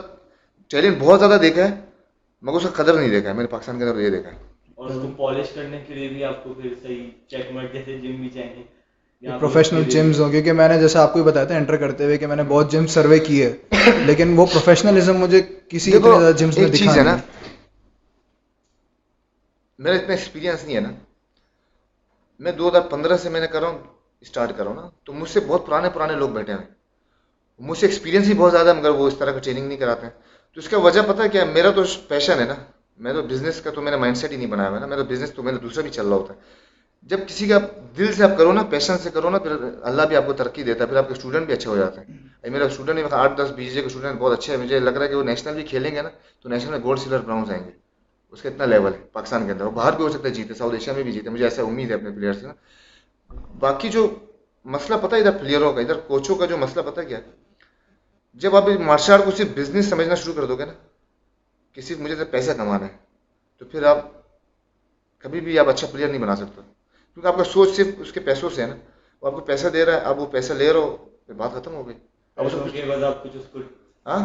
ٹیلنٹ 0.67 0.97
بہت 0.99 1.19
زیادہ 1.19 1.39
دیکھا 1.41 1.69
ہے 1.69 1.75
مگر 2.41 2.55
اس 2.55 2.63
کا 2.63 2.83
قدر 2.83 2.93
نہیں 2.93 3.09
دیکھا 3.09 3.29
ہے۔ 3.29 3.33
میں 3.33 3.43
نے 3.43 3.47
پاکستان 3.47 3.79
کے 3.79 3.85
اندر 3.85 3.99
یہ 3.99 4.09
دیکھا 4.09 4.31
ہے۔ 4.31 4.52
اور 4.75 4.89
اس 4.89 4.95
کو 5.01 5.07
پالش 5.17 5.47
کرنے 5.55 5.83
کے 5.87 5.93
لیے 5.93 6.07
بھی 6.07 6.23
آپ 6.23 6.43
کو 6.43 6.53
پھر 6.53 6.73
صحیح 6.81 7.09
چیک 7.27 7.51
مٹ 7.51 7.73
جیسے 7.73 7.97
جم 7.97 8.15
بھی 8.15 8.29
چاہیے۔ 8.29 8.63
پروفیشنل 9.39 9.83
جمز 9.83 10.21
ہوں 10.21 10.31
کیونکہ 10.31 10.53
میں 10.53 10.67
نے 10.67 10.79
جیسے 10.79 10.99
آپ 10.99 11.13
کو 11.13 11.19
ہی 11.19 11.23
بتایا 11.25 11.45
تھا 11.45 11.55
انٹر 11.55 11.75
کرتے 11.75 12.03
ہوئے 12.03 12.17
کہ 12.17 12.27
میں 12.27 12.35
نے 12.35 12.43
بہت 12.43 12.71
جم 12.71 12.87
سروے 12.87 13.19
کی 13.19 13.45
ہے 13.45 13.53
لیکن 14.05 14.33
وہ 14.37 14.45
پروفیشنلزم 14.45 15.17
مجھے 15.17 15.41
کسی 15.69 15.95
اتنے 15.95 16.19
زیادہ 16.19 16.35
جمس 16.35 16.57
میں 16.57 16.67
چیز 16.71 16.97
ہے 16.97 17.03
نا 17.03 17.17
میرا 19.79 19.95
اتنا 19.95 20.13
ایکسپیرینس 20.13 20.63
نہیں 20.63 20.75
ہے 20.75 20.81
نا۔ 20.81 20.91
میں 22.39 22.51
دو 22.51 22.69
ہزار 22.69 22.81
پندرہ 22.81 23.17
سے 23.17 23.29
میں 23.29 23.41
نے 23.41 23.47
کر 23.47 23.61
رہا 23.61 23.67
ہوں 23.67 23.79
اسٹارٹ 24.21 24.49
کر 24.57 24.63
رہا 24.63 24.71
ہوں 24.71 24.81
نا۔ 24.81 24.89
تو 25.03 25.13
مجھ 25.13 25.29
سے 25.29 25.39
بہت 25.39 25.65
پرانے 25.65 25.89
پرانے 25.89 26.13
لوگ 26.13 26.29
بیٹھے 26.29 26.53
ہیں۔ 26.53 26.65
مجھ 27.59 27.79
سے 27.79 27.85
ایکسپیرینس 27.85 28.27
ہی 28.27 28.33
بہت 28.33 28.51
زیادہ 28.51 28.69
ہے 28.69 28.73
مگر 28.73 28.89
وہ 28.89 29.07
اس 29.07 29.15
طرح 29.17 29.31
کا 29.31 29.39
ٹریننگ 29.39 29.67
نہیں 29.67 29.77
کراتے 29.77 30.05
ہیں۔ 30.05 30.13
تو 30.53 30.59
اس 30.59 30.69
کا 30.69 30.77
وجہ 30.77 31.01
پتہ 31.07 31.21
کیا 31.31 31.45
میرا 31.45 31.71
تو 31.71 31.83
پیشن 32.07 32.39
ہے 32.39 32.45
نا۔ 32.45 32.55
میں 33.00 33.13
تو 33.13 33.21
بزنس 33.21 33.62
کا 33.62 33.71
تو 33.71 33.81
میرا 33.81 33.97
مائنڈ 33.97 34.17
سیٹ 34.17 34.31
ہی 34.31 34.38
نہیں 34.38 34.47
بنایا 34.47 34.69
ہوا 34.69 34.75
ہے 34.75 34.81
نا 34.81 34.88
میرا 34.88 35.03
بزنس 35.03 35.33
تو 35.33 35.43
میرا 35.43 35.57
دوسرا 35.62 35.81
بھی 35.81 35.89
چل 35.89 36.07
رہا 36.07 36.15
ہوتا 36.15 36.33
ہے 36.33 36.39
جب 37.09 37.19
کسی 37.27 37.47
کا 37.47 37.57
دل 37.97 38.13
سے 38.13 38.23
آپ 38.23 38.38
کرو 38.38 38.51
نا 38.53 38.63
پیشن 38.63 38.97
سے 38.97 39.09
کرو 39.09 39.29
نا 39.29 39.38
پھر 39.38 39.51
اللہ 39.81 40.01
بھی 40.01 40.15
آپ 40.15 40.25
کو 40.25 40.33
ترقی 40.33 40.63
دیتا 40.63 40.83
ہے 40.83 40.89
پھر 40.89 40.97
آپ 40.97 41.07
کے 41.07 41.13
اسٹوڈنٹ 41.13 41.45
بھی 41.45 41.53
اچھے 41.53 41.69
ہو 41.69 41.75
جاتے 41.77 42.01
ہیں 42.01 42.51
میرا 42.51 42.65
اسٹوڈنٹ 42.65 43.13
آٹھ 43.13 43.38
دس 43.38 43.51
بیس 43.55 43.73
کے 43.73 43.79
اسٹوڈنٹ 43.79 44.19
بہت 44.19 44.38
اچھے 44.38 44.55
ہیں 44.55 44.63
مجھے 44.63 44.79
لگ 44.79 44.89
رہا 44.89 45.03
ہے 45.03 45.09
کہ 45.09 45.15
وہ 45.15 45.23
نیشنل 45.23 45.53
بھی 45.53 45.63
کھیلیں 45.63 45.95
گے 45.95 46.01
نا 46.01 46.09
تو 46.41 46.50
نیشنل 46.50 46.71
میں 46.71 46.79
گولڈ 46.83 47.00
سلور 47.00 47.19
براؤنز 47.19 47.51
آئیں 47.51 47.63
گے 47.65 47.71
اس 48.33 48.41
کا 48.41 48.50
اتنا 48.50 48.65
لیول 48.65 48.93
ہے 48.93 49.00
پاکستان 49.13 49.45
کے 49.45 49.51
اندر 49.51 49.65
وہ 49.65 49.71
باہر 49.71 49.95
بھی 49.95 50.03
ہو 50.03 50.09
سکتا 50.09 50.27
ہے 50.27 50.33
جیتے 50.33 50.53
ساؤتھ 50.53 50.73
ایشیا 50.73 50.93
میں 50.93 51.03
بھی 51.03 51.12
جیتے 51.12 51.29
مجھے 51.29 51.43
ایسا 51.43 51.62
امید 51.62 51.89
ہے 51.89 51.95
اپنے 51.95 52.12
پلیئر 52.12 52.33
سے 52.33 52.47
نا 52.47 52.53
باقی 53.59 53.89
جو 53.89 54.07
مسئلہ 54.65 54.97
پتہ 54.97 55.15
ہے 55.15 55.19
ادھر 55.19 55.38
پلیئروں 55.38 55.73
کا 55.73 55.81
ادھر 55.81 56.00
کوچوں 56.07 56.35
کا 56.35 56.45
جو 56.45 56.57
مسئلہ 56.57 56.89
پتہ 56.89 57.01
کیا 57.01 57.19
جب 58.41 58.55
آپ 58.55 58.69
مارشل 58.81 59.13
آرٹ 59.13 59.25
کو 59.25 59.31
صرف 59.31 59.47
بزنس 59.55 59.89
سمجھنا 59.89 60.15
شروع 60.15 60.33
کر 60.33 60.45
دو 60.45 60.55
گے 60.55 60.65
نا 60.65 60.73
کہ 61.74 61.82
صرف 61.82 62.00
مجھے 62.00 62.15
تو 62.15 62.25
پیسہ 62.25 62.51
کمانا 62.51 62.86
ہے 62.86 62.92
تو 63.58 63.65
پھر 63.65 63.84
آپ 63.84 63.98
کبھی 65.24 65.39
بھی 65.42 65.60
آپ 65.60 65.70
اچھا 65.70 65.88
پلیئر 65.92 66.08
نہیں 66.08 66.22
بنا 66.22 66.36
سکتے۔ 66.36 66.62
کیونکہ 67.13 67.27
آپ 67.27 67.38
کا 67.38 67.44
سوچ 67.44 67.75
صرف 67.75 67.88
اس 67.98 68.12
کے 68.12 68.20
پیسوں 68.20 68.50
سے 68.50 68.62
ہے 68.62 68.68
نا۔ 68.68 68.75
وہ 69.22 69.27
آپ 69.27 69.34
کو 69.34 69.39
پیسہ 69.39 69.68
دے 69.68 69.86
رہا 69.86 69.94
ہے 69.94 70.00
آپ 70.00 70.20
وہ 70.20 70.25
پیسہ 70.25 70.53
لے 70.53 70.74
رہے 70.74 70.80
ہو 70.80 70.98
پھر 71.25 71.34
بات 71.34 71.51
ختم 71.53 71.75
ہو 71.75 71.88
گئی۔ 71.88 71.96
اب 72.38 72.46
پیسوں 72.46 72.60
کے 72.74 72.86
بعد 72.88 73.03
آپ 73.03 73.24
کچھ 73.24 73.38
اس 73.38 73.46
کو 73.51 73.60
ہاں؟ 74.06 74.20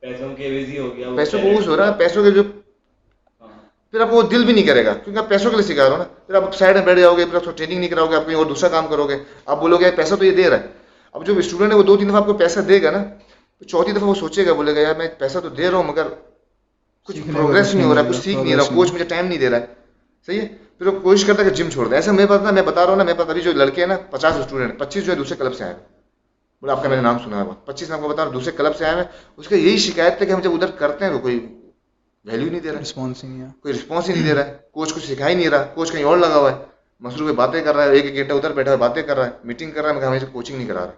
پیسوں 0.00 0.34
کے 0.36 0.46
پیسوں 1.16 1.40
یوز 1.40 1.68
ہو 1.68 1.76
رہا 1.76 1.86
ہے 1.86 1.92
پیسوں 1.98 2.24
کے 2.24 2.30
جو 2.30 2.42
پھر 3.92 4.00
آپ 4.00 4.12
وہ 4.12 4.22
دل 4.22 4.44
بھی 4.44 4.52
نہیں 4.52 4.66
کرے 4.66 4.84
گا 4.84 4.92
کیونکہ 4.94 5.18
آپ 5.18 5.28
پیسوں 5.28 5.50
کے 5.50 5.56
لیے 5.56 5.66
سکھا 5.66 5.84
رہے 5.84 5.92
ہو 5.92 5.96
نا۔ 5.96 6.04
پھر 6.26 6.34
آپ 6.34 6.54
سائڈ 6.54 6.76
میں 6.76 6.84
بیٹھ 6.84 7.00
جاؤ 7.00 7.16
گے 7.16 7.24
پھر 7.24 7.34
آپ 7.34 7.56
ٹریننگ 7.56 7.78
نہیں 7.78 7.88
کراؤ 7.88 8.06
گے 8.10 8.16
آپ 8.16 8.26
کہیں 8.26 8.36
اور 8.36 8.46
دوسرا 8.46 8.68
کام 8.68 8.86
کرو 8.86 9.08
گے۔ 9.08 9.18
آپ 9.46 9.60
بولو 9.60 9.76
گے 9.76 9.90
پیسہ 9.90 10.14
تو 10.14 10.24
یہ 10.24 10.30
دے 10.30 10.50
رہا 10.50 10.58
ہے۔ 10.58 10.66
اب 11.12 11.26
جو 11.26 11.36
اسٹوڈنٹ 11.36 11.72
ہے 11.72 11.76
وہ 11.76 11.82
دو 11.82 11.96
تین 11.96 12.08
دفعہ 12.08 12.20
آپ 12.20 12.26
کو 12.26 12.32
پیسہ 12.32 12.60
دے 12.60 12.82
گا 12.82 12.90
نا 12.90 13.02
تو 13.58 13.64
چوتھی 13.64 13.92
دفعہ 13.92 14.08
وہ 14.08 14.14
سوچے 14.14 14.46
گا 14.46 14.52
بولے 14.52 14.74
گا 14.74 14.80
یار 14.80 14.94
میں 14.94 15.08
پیسہ 15.18 15.38
تو 15.38 15.48
دے 15.48 15.70
رہا 15.70 15.76
ہوں 15.76 15.84
مگر 15.84 16.06
کچھ 17.08 17.16
پروگریس 17.34 17.74
نہیں 17.74 17.86
ہو 17.86 17.94
رہا 17.94 18.02
ہے 18.02 18.08
کچھ 18.08 18.16
سیکھ 18.16 18.38
نہیں 18.38 18.56
رہا 18.56 18.62
کوچ 18.62 18.92
مجھے 18.92 19.04
ٹائم 19.04 19.26
نہیں 19.26 19.38
دے 19.38 19.50
رہا 19.50 19.58
ہے۔ 19.58 19.66
صحیح 20.26 20.40
ہے؟ 20.40 20.48
پھر 20.78 20.86
وہ 20.86 21.00
کوشش 21.00 21.24
کرتا 21.24 21.44
ہے 21.44 21.50
کہ 21.50 21.54
جم 21.54 21.70
چھوڑ 21.70 21.88
دے۔ 21.88 21.94
ایسا 21.96 22.12
میں 22.12 22.26
پتا 22.26 22.50
میں 22.50 22.62
بتا 22.62 22.82
رہا 22.82 22.90
ہوں 22.90 22.96
نا 22.96 23.04
میں 23.04 23.14
پتا 23.14 23.30
ابھی 23.30 23.40
جو 23.40 23.52
لڑکے 23.52 23.80
ہیں 23.80 23.88
نا 23.88 23.96
پچاس 24.10 24.36
اسٹوڈنٹ 24.36 24.78
پچیس 24.78 25.04
جو 25.04 25.12
ہے 25.12 25.16
دوسرے 25.16 25.36
کلب 25.36 25.54
سے 25.54 25.64
آئے 25.64 25.74
بولے 26.60 26.72
آپ 26.72 26.82
کا 26.82 26.88
میں 26.88 26.96
نے 26.96 27.02
نام 27.02 27.18
سنا 27.18 27.40
ہے۔ 27.40 27.44
پچیس 27.64 27.90
آپ 27.90 28.00
کو 28.00 28.08
بتا 28.08 28.16
رہا 28.16 28.24
ہوں 28.24 28.32
دوسرے 28.32 28.52
کلب 28.56 28.76
سے 28.76 28.84
آئے 28.84 28.94
ہیں 28.96 29.04
اس 29.36 29.48
کا 29.48 29.56
یہی 29.56 29.78
شکایت 29.78 30.16
تھا 30.18 30.24
کہ 30.24 30.30
ہم 30.30 30.40
جب 30.40 30.52
ادھر 30.52 30.70
کرتے 30.70 31.04
ہیں 31.04 31.12
تو 31.12 31.18
کوئی 31.18 31.60
ویلیو 32.24 32.50
نہیں 32.50 32.60
دے 32.60 32.72
رہا۔ 32.72 32.80
رسپانس 32.80 33.24
نہیں 33.24 33.40
ہے۔ 33.40 33.46
کوئی 33.62 33.74
رسپانس 33.74 34.08
ہی 34.08 34.14
نہیں 34.14 34.26
دے 34.26 34.34
رہا 34.34 34.46
ہے۔ 34.46 34.56
کوچ 34.72 34.94
کچھ 34.94 35.12
سکھا 35.12 35.28
ہی 35.28 35.34
نہیں 35.34 35.48
رہا۔ 35.48 35.62
کوچ 35.62 35.92
کہیں 35.92 36.04
اور 36.04 36.18
لگا 36.18 36.36
ہوا 36.36 36.50
ہے۔ 36.52 36.56
مصروف 37.00 37.30
باتیں 37.30 37.64
کر 37.64 37.76
رہا 37.76 37.84
ہے 37.84 37.90
ایک 37.90 38.04
ایک 38.04 38.14
گھنٹہ 38.14 38.32
ادھر 38.32 38.52
بیٹھا 38.52 38.72
ہے 38.72 38.76
باتیں 38.76 39.02
کر 39.02 39.16
رہا 39.16 39.26
ہے 39.26 39.30
میٹنگ 39.44 39.70
کر 39.70 39.82
رہا 39.82 39.90
ہے 39.90 39.94
میں 39.94 40.06
ہمیشہ 40.06 40.24
کوچنگ 40.32 40.56
نہیں 40.56 40.68
کرا 40.68 40.80
رہا۔ 40.80 40.92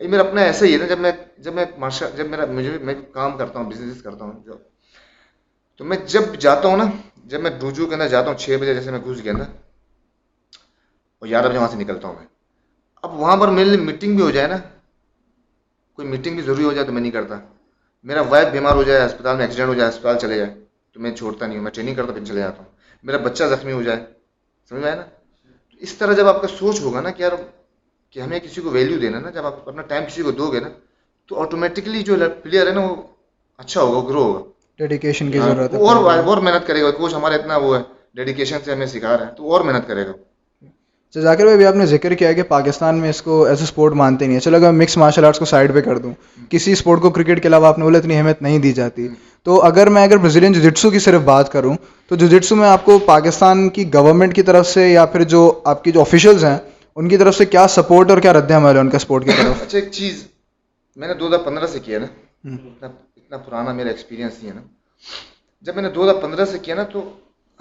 یہ 0.00 0.08
میرا 0.08 0.22
اپنا 0.22 0.40
ایسا 0.40 0.66
ہی 0.66 0.72
ہے 0.72 0.78
نا 0.78 0.86
جب 0.86 0.98
میں 0.98 1.12
جب 1.38 1.54
میں 1.54 1.64
مارشل 1.78 2.06
جب 2.16 2.26
میرا 2.26 2.46
مجھے 2.46 2.78
میں 2.80 2.94
کام 3.12 3.36
کرتا 3.38 3.58
ہوں 3.58 3.70
بزنس 3.70 4.02
کرتا 4.02 4.24
ہوں 4.24 4.32
جو 4.44 4.52
تو 5.80 5.84
میں 5.84 5.96
جب 6.06 6.34
جاتا 6.38 6.68
ہوں 6.68 6.76
نا، 6.76 6.84
جب 7.30 7.40
میں 7.40 7.50
ڈوجو 7.60 7.86
کے 7.86 7.94
اندر 7.94 8.08
جاتا 8.08 8.30
ہوں، 8.30 8.38
چھ 8.38 8.56
بجے 8.60 8.74
جیسے 8.74 8.90
میں 8.90 9.00
گھس 9.00 9.22
گیا 9.24 9.32
نا 9.32 9.44
اور 11.18 11.28
گیارہ 11.28 11.48
بجے 11.48 11.58
وہاں 11.58 11.68
سے 11.68 11.76
نکلتا 11.76 12.08
ہوں 12.08 12.14
میں۔ 12.18 12.26
اب 13.04 13.10
وہاں 13.20 13.36
پر 13.36 13.48
میرے 13.48 13.68
لیے 13.68 13.80
میٹنگ 13.80 14.16
بھی 14.16 14.22
ہو 14.24 14.30
جائے 14.30 14.48
نا، 14.48 14.56
کوئی 15.98 16.08
میٹنگ 16.08 16.34
بھی 16.34 16.42
ضروری 16.42 16.64
ہو 16.64 16.72
جائے 16.72 16.86
تو 16.86 16.92
میں 16.92 17.00
نہیں 17.00 17.12
کرتا۔ 17.12 17.38
میرا 18.04 18.20
وائف 18.20 18.48
بیمار 18.52 18.74
ہو 18.74 18.82
جائے 18.82 19.02
اسپتال 19.02 19.36
میں 19.36 19.44
ایکسیڈنٹ 19.44 19.68
ہو 19.68 19.74
جائے 19.74 19.88
اسپتال 19.90 20.18
چلے 20.18 20.36
جائے، 20.38 20.54
تو 20.92 21.00
میں 21.00 21.14
چھوڑتا 21.16 21.46
نہیں 21.46 21.56
ہوں، 21.56 21.64
میں 21.64 21.72
ٹریننگ 21.72 21.94
کرتا، 21.94 22.12
پھر 22.12 22.24
چلے 22.24 22.40
جاتا 22.40 22.62
ہوں۔ 22.62 22.70
میرا 23.04 23.18
بچہ 23.18 23.44
زخمی 23.44 23.72
ہو 23.72 23.82
جائے، 23.82 24.00
سمجھ 24.68 24.80
میں 24.82 24.90
آیا 24.90 25.00
نا؟ 25.00 25.06
تو 25.70 25.76
اس 25.80 25.94
طرح 25.94 26.12
جب 26.12 26.26
آپ 26.26 26.40
کا 26.40 26.48
سوچ 26.48 26.80
ہوگا 26.80 27.00
نا 27.00 27.10
کہ 27.10 27.22
یار، 27.22 27.32
کہ 28.10 28.20
ہمیں 28.20 28.38
کسی 28.40 28.60
کو 28.60 28.70
ویلیو 28.70 28.98
دینا 28.98 29.18
نا، 29.18 29.30
جب 29.30 29.46
آپ 29.46 29.68
اپنا 29.68 29.82
ٹائم 29.82 30.04
کسی 30.04 30.22
کو 30.22 30.30
دو 30.30 30.50
گے 30.52 30.60
نا، 30.60 30.68
تو 31.26 31.40
آٹومیٹکلی 31.42 32.02
جو 32.02 32.16
پلیئر 32.42 32.66
ہے 32.66 32.72
نا، 32.72 32.80
وہ 32.80 32.96
اچھا 33.58 33.80
ہوگا 33.82 34.08
گرو 34.08 34.22
ہوگا۔ 34.22 34.53
ڈیڈیکیشن 34.78 35.30
کی 35.30 35.38
ہاں، 35.38 35.48
ضرورت 35.48 35.74
ہے۔ 35.74 35.78
اور 35.78 35.96
اور 36.24 36.36
محنت 36.36 36.66
کرے 36.66 36.82
گا 36.82 36.90
کوچ 36.90 37.14
ہمارا 37.14 37.34
اتنا 37.34 37.56
وہ 37.56 37.76
ہے 37.76 37.82
ڈیڈیکیشن 38.14 38.58
سے 38.64 38.72
ہمیں 38.72 38.86
سکھا 38.86 39.16
رہا 39.18 39.26
ہے 39.26 39.30
تو 39.36 39.52
اور 39.52 39.60
محنت 39.60 39.86
کرے 39.88 40.06
گا۔ 40.06 40.12
اچھا 41.08 41.20
ذاکر 41.20 41.42
بھائی 41.42 41.54
ابھی 41.54 41.66
آپ 41.66 41.74
نے 41.74 41.86
ذکر 41.86 42.14
کیا 42.14 42.28
ہے 42.28 42.34
کہ 42.34 42.42
پاکستان 42.42 42.98
میں 42.98 43.10
اس 43.10 43.22
کو 43.22 43.44
ایز 43.44 43.58
اے 43.58 43.64
اسپورٹ 43.64 43.92
مانتے 43.92 44.24
نہیں 44.24 44.34
ہیں۔ 44.34 44.40
چلو 44.40 44.56
اگر 44.56 44.72
مکس 44.72 44.96
مارشل 44.96 45.24
آرٹس 45.24 45.38
کو 45.38 45.44
سائڈ 45.44 45.74
پہ 45.74 45.80
کر 45.80 45.98
دوں 45.98 46.12
کسی 46.48 46.72
اسپورٹ 46.72 47.00
کو 47.00 47.10
کرکٹ 47.10 47.42
کے 47.42 47.48
علاوہ 47.48 47.66
آپ 47.66 47.78
نے 47.78 47.84
بولا 47.84 47.98
اتنی 47.98 48.16
اہمیت 48.16 48.42
نہیں 48.42 48.58
دی 48.58 48.72
جاتی۔ 48.72 49.08
تو 49.42 49.62
اگر 49.62 49.86
میں 49.86 50.02
اگر 50.02 50.16
برازیلین 50.16 50.52
جوجٹسو 50.52 50.90
کی 50.90 50.98
صرف 50.98 51.20
بات 51.20 51.52
کروں 51.52 51.76
تو 52.08 52.16
جوجٹسو 52.16 52.56
میں 52.56 52.68
آپ 52.68 52.84
کو 52.84 52.98
پاکستان 52.98 53.68
کی 53.68 53.94
گورنمنٹ 53.94 54.34
کی 54.34 54.42
طرف 54.42 54.66
سے 54.66 54.88
یا 54.88 55.04
پھر 55.06 55.22
جو 55.22 55.60
آپ 55.64 55.84
کی 55.84 55.92
جو 55.92 56.00
آفیشلز 56.00 56.44
ہیں 56.44 56.58
ان 56.96 57.08
کی 57.08 57.16
طرف 57.16 57.34
سے 57.34 57.44
کیا 57.44 57.68
سپورٹ 57.68 58.10
اور 58.10 58.18
کیا 58.18 58.32
رد 58.32 58.50
عمل 58.50 58.74
ہے 58.74 58.80
ان 58.80 58.90
کا 58.90 58.96
اسپورٹ 58.96 59.24
کی 59.24 59.30
طرف؟ 59.30 59.62
اچھا 59.62 59.78
ایک 59.78 59.90
چیز 59.90 60.24
میں 60.96 61.08
نے 61.08 61.14
دو 61.14 61.28
ہزار 61.28 61.38
پندرہ 61.38 61.66
سے 61.66 61.78
کیا 61.78 61.98
نا۔ 61.98 62.06
اتنا 63.24 63.36
پرانا 63.36 63.72
میرا 63.72 63.88
ایکسپیرینس 63.88 64.32
نہیں 64.38 64.50
ہے 64.50 64.54
نا۔ 64.54 64.62
جب 65.62 65.74
میں 65.74 65.82
نے 65.82 65.90
دو 65.90 66.04
ہزار 66.04 66.14
پندرہ 66.14 66.44
سے 66.44 66.58
کیا 66.58 66.74
نا 66.74 66.82
تو 66.82 67.18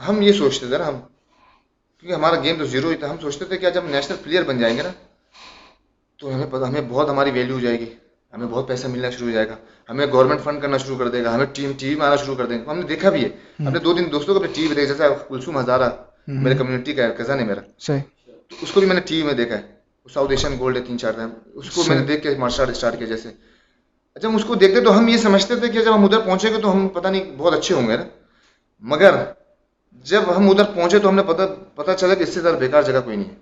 ہم 0.08 0.22
یہ 0.22 0.32
سوچتے 0.32 0.68
تھے 0.68 0.78
نا 0.78 0.88
ہم 0.88 0.98
کیونکہ 2.00 2.14
ہمارا 2.14 2.42
گیم 2.44 2.56
تو 2.58 2.66
زیرو 2.66 2.90
ہی 2.90 2.96
تھا 2.96 3.12
ہم 3.12 3.18
سوچتے 3.22 3.46
تھے 3.46 3.58
کہ 3.58 3.70
جب 3.70 3.84
نیشنل 3.86 4.16
پلیئر 4.24 4.44
بن 4.44 4.60
جائیں 4.60 4.78
گے 4.78 4.84
نا 4.84 4.90
تو 6.20 6.36
ہمیں 6.36 6.48
پتہ 6.52 6.66
ہمیں 6.66 6.82
بہت 6.90 7.10
ہماری 7.10 7.32
ویلیو 7.32 7.56
ہو 7.56 7.60
جائے 7.60 7.80
گی 7.80 7.90
ہمیں 8.34 8.48
بہت 8.48 8.68
پیسہ 8.68 8.88
ملنا 8.88 9.10
شروع 9.10 9.28
ہو 9.28 9.34
جائے 9.34 9.48
گا 9.50 9.56
ہمیں 9.90 10.06
گورنمنٹ 10.12 10.42
فنڈ 10.42 10.62
کرنا 10.62 10.78
شروع 10.78 10.98
کر 10.98 11.08
دے 11.10 11.24
گا 11.24 11.36
ہمیں 11.36 11.46
ٹیم 11.46 11.72
ٹی 11.78 11.90
وی 11.90 11.96
میں 11.96 12.06
آنا 12.06 12.16
شروع 12.16 12.36
کر 12.36 12.46
دیں 12.46 12.58
گے۔ 12.58 12.64
ہم 12.68 12.80
نے 12.80 12.86
دیکھا 12.88 13.10
بھی 13.10 13.24
ہے۔ 13.24 13.30
ہم۔ 13.60 13.70
نے 13.70 13.80
دو 13.80 13.94
دن 13.94 14.04
دوستوں 14.12 14.34
کو 14.34 14.40
اپنے 14.40 14.54
ٹی 14.54 14.68
وی 14.68 14.76
دیکھا 14.76 14.94
جیسا 14.94 15.10
کلسوم 15.28 15.60
ہزارہ 15.60 15.90
میرے 16.28 16.56
کمیونٹی 16.56 16.94
کا 16.94 17.08
کزن 17.10 17.40
ہے 17.40 17.46
میرا۔ 17.46 17.62
تو 18.50 18.56
اس 18.62 18.72
کو 18.72 18.80
بھی 18.80 18.88
میں 18.88 18.96
نے 18.96 19.02
ٹی 19.02 19.16
وی 19.16 19.24
میں 19.24 19.34
دیکھا 19.34 19.56
ہے۔ 19.56 19.62
ساؤتھ 20.14 20.32
ایشین 20.32 20.60
گولڈ 20.60 20.78
ہے 20.78 20.82
تین 20.82 21.00
چار 21.00 21.12
ٹائم 21.12 21.30
اس 21.54 21.70
کو 21.70 21.84
میں 21.88 22.00
نے 22.00 22.06
دیکھ 22.06 22.24
کے 22.24 22.36
مارشل 22.38 22.62
آرٹ 22.62 22.70
اسٹارٹ 22.70 22.98
کیا 22.98 23.08
جیسے۔ 23.08 23.30
جب 24.22 24.30
ہم 24.30 24.36
اس 24.36 24.46
کو 24.46 24.56
دیکھتے 24.56 24.82
تو 24.82 24.98
ہم 24.98 25.08
یہ 25.08 25.18
سمجھتے 25.18 25.56
تھے 25.56 25.68
کہ 25.70 25.84
جب 25.84 25.96
ہم 25.96 26.06
ادھر 26.06 26.20
پہنچے 26.20 26.52
گے 26.52 26.58
تو 26.62 26.72
ہم 26.74 26.88
پتہ 26.88 27.08
نہیں 27.08 27.32
بہت 27.38 27.54
اچھے 27.54 27.76
ہوں 27.76 27.88
گے 27.88 27.98
نا۔ 27.98 28.04
مگر 28.80 29.16
جب 30.06 30.22
ہم 30.38 30.50
ادھر 30.50 30.64
پہنچے 30.64 31.00
تو 31.00 31.10
ہم 31.10 31.16
نے 31.16 31.24
پتہ 31.24 31.42
پتہ 31.76 31.92
چلا 31.92 32.14
کہ 32.14 32.24
اس 32.24 32.34
سے 32.34 32.42
زیادہ 32.42 32.56
بیکار 32.56 32.82
جگہ 32.82 33.00
کوئی 33.06 33.16
نہیں 33.18 33.30
ہے۔ 33.30 33.36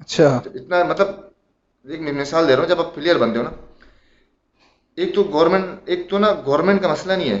اچھا۔ 0.00 0.40
اتنا 0.54 0.84
مطلب 0.84 1.08
ایک 1.84 2.00
مثال 2.00 2.48
دے 2.48 2.52
رہا 2.52 2.62
ہوں 2.62 2.68
جب 2.68 2.80
آپ 2.80 2.94
پلیئر 2.94 3.18
بنتے 3.18 3.38
ہو 3.38 3.42
نا 3.42 3.50
ایک 4.96 5.14
تو 5.14 5.22
گورنمنٹ 5.32 5.64
ایک 5.84 6.10
تو 6.10 6.18
نا 6.18 6.28
گورنمنٹ 6.46 6.82
کا 6.82 6.88
مسئلہ 6.88 7.12
نہیں 7.12 7.30
ہے 7.30 7.40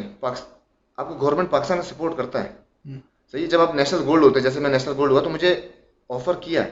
آپ 0.96 1.08
کو 1.08 1.14
گورنمنٹ 1.20 1.50
پاکستان 1.50 1.78
میں 1.78 1.84
سپورٹ 1.84 2.16
کرتا 2.16 2.44
ہے۔ 2.44 2.50
صحیح 3.32 3.46
جب 3.46 3.60
آپ 3.60 3.74
نیشنل 3.74 4.02
گولڈ 4.06 4.22
ہوتے 4.24 4.38
ہیں 4.40 4.44
جیسے 4.44 4.60
میں 4.60 4.70
نیشنل 4.70 4.94
گولڈ 4.96 5.12
ہوا 5.12 5.20
تو 5.20 5.30
مجھے 5.30 5.60
آفر 6.08 6.34
کیا۔ 6.40 6.62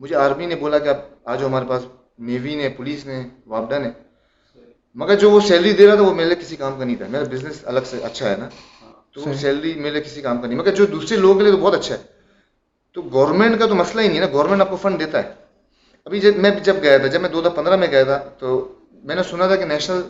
مجھے 0.00 0.16
آرمی 0.16 0.46
نے 0.46 0.54
بولا 0.54 0.78
کہ 0.78 0.88
آپ 0.88 1.00
آ 1.24 1.34
جاؤ 1.34 1.48
ہمارے 1.48 1.66
پاس 1.68 1.82
نیوی 2.18 2.54
نے 2.54 2.68
پولیس 2.68 3.06
نے 3.06 3.28
وابڈا 3.46 3.78
نے۔ 3.78 3.90
مگر 4.98 5.14
جو 5.14 5.30
وہ 5.30 5.40
سیلری 5.40 5.72
دے 5.72 5.86
رہا 5.86 5.94
تھا 5.94 6.02
وہ 6.02 6.14
میرے 6.14 6.28
لیے 6.28 6.36
کسی 6.36 6.56
کام 6.56 6.78
کا 6.78 6.84
نہیں 6.84 6.96
تھا۔ 6.96 7.06
میرا 7.08 7.24
بزنس 7.24 7.60
الگ 7.64 7.80
سے 7.86 7.98
اچھا 8.02 8.30
ہے 8.30 8.36
نا۔ 8.36 8.48
تو 9.12 9.24
سیلری 9.40 9.74
میرے 9.74 9.90
لیے 9.90 10.02
کسی 10.02 10.22
کام 10.22 10.40
کا 10.40 10.46
نہیں۔ 10.46 10.58
مگر 10.58 10.74
جو 10.74 10.86
دوسرے 10.86 11.16
لوگوں 11.16 11.34
کے 11.34 11.42
لیے 11.42 11.50
تو 11.52 11.58
بہت 11.58 11.74
اچھا 11.74 11.94
ہے۔ 11.94 12.02
تو 12.92 13.02
گورنمنٹ 13.12 13.58
کا 13.58 13.66
تو 13.66 13.74
مسئلہ 13.74 14.00
ہی 14.00 14.08
نہیں 14.08 14.16
ہے 14.16 14.24
نا۔ 14.24 14.30
گورنمنٹ 14.32 14.60
آپ 14.60 14.70
کو 14.70 14.76
فنڈ 14.76 15.00
دیتا 15.00 15.24
ہے۔ 15.24 15.34
ابھی 16.04 16.20
جب 16.20 16.36
میں 16.36 16.50
جب 16.50 16.76
گیا 16.82 16.98
تھا 16.98 17.06
جب 17.06 17.20
میں 17.20 17.30
دو 17.30 17.40
ہزار 17.40 17.50
پندرہ 17.50 17.76
میں 17.76 17.88
گیا 17.90 18.04
تھا 18.04 18.18
تو 18.38 18.74
میں 18.90 19.16
نے 19.16 19.22
سنا 19.22 19.46
تھا 19.46 19.56
کہ 19.56 19.64
نیشنل 19.64 20.00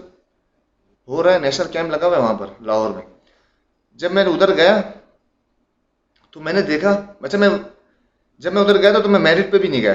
ہو 1.09 1.23
رہا 1.23 1.33
ہے 1.35 1.39
نیشنل 1.39 1.67
کیمپ 1.73 1.91
لگا 1.91 2.07
ہوا 2.07 2.17
ہے 2.17 2.23
وہاں 2.23 2.35
پر 2.35 2.47
لاہور 2.61 2.91
میں۔ 2.91 3.03
جب 3.95 4.13
میں 4.13 4.25
ادھر 4.25 4.57
گیا 4.57 4.81
تو 6.31 6.41
میں 6.41 6.53
نے 6.53 6.63
دیکھا 6.63 7.07
اچھا 7.23 7.39
میں 7.39 7.49
جب 8.39 8.53
میں 8.53 8.63
ادھر 8.63 8.83
گیا 8.83 8.93
تھا 8.93 8.99
تو 8.99 9.09
میں 9.09 9.21
میرٹ 9.21 9.53
پہ 9.53 9.59
بھی 9.59 9.69
نہیں 9.69 9.83
گیا۔ 9.83 9.95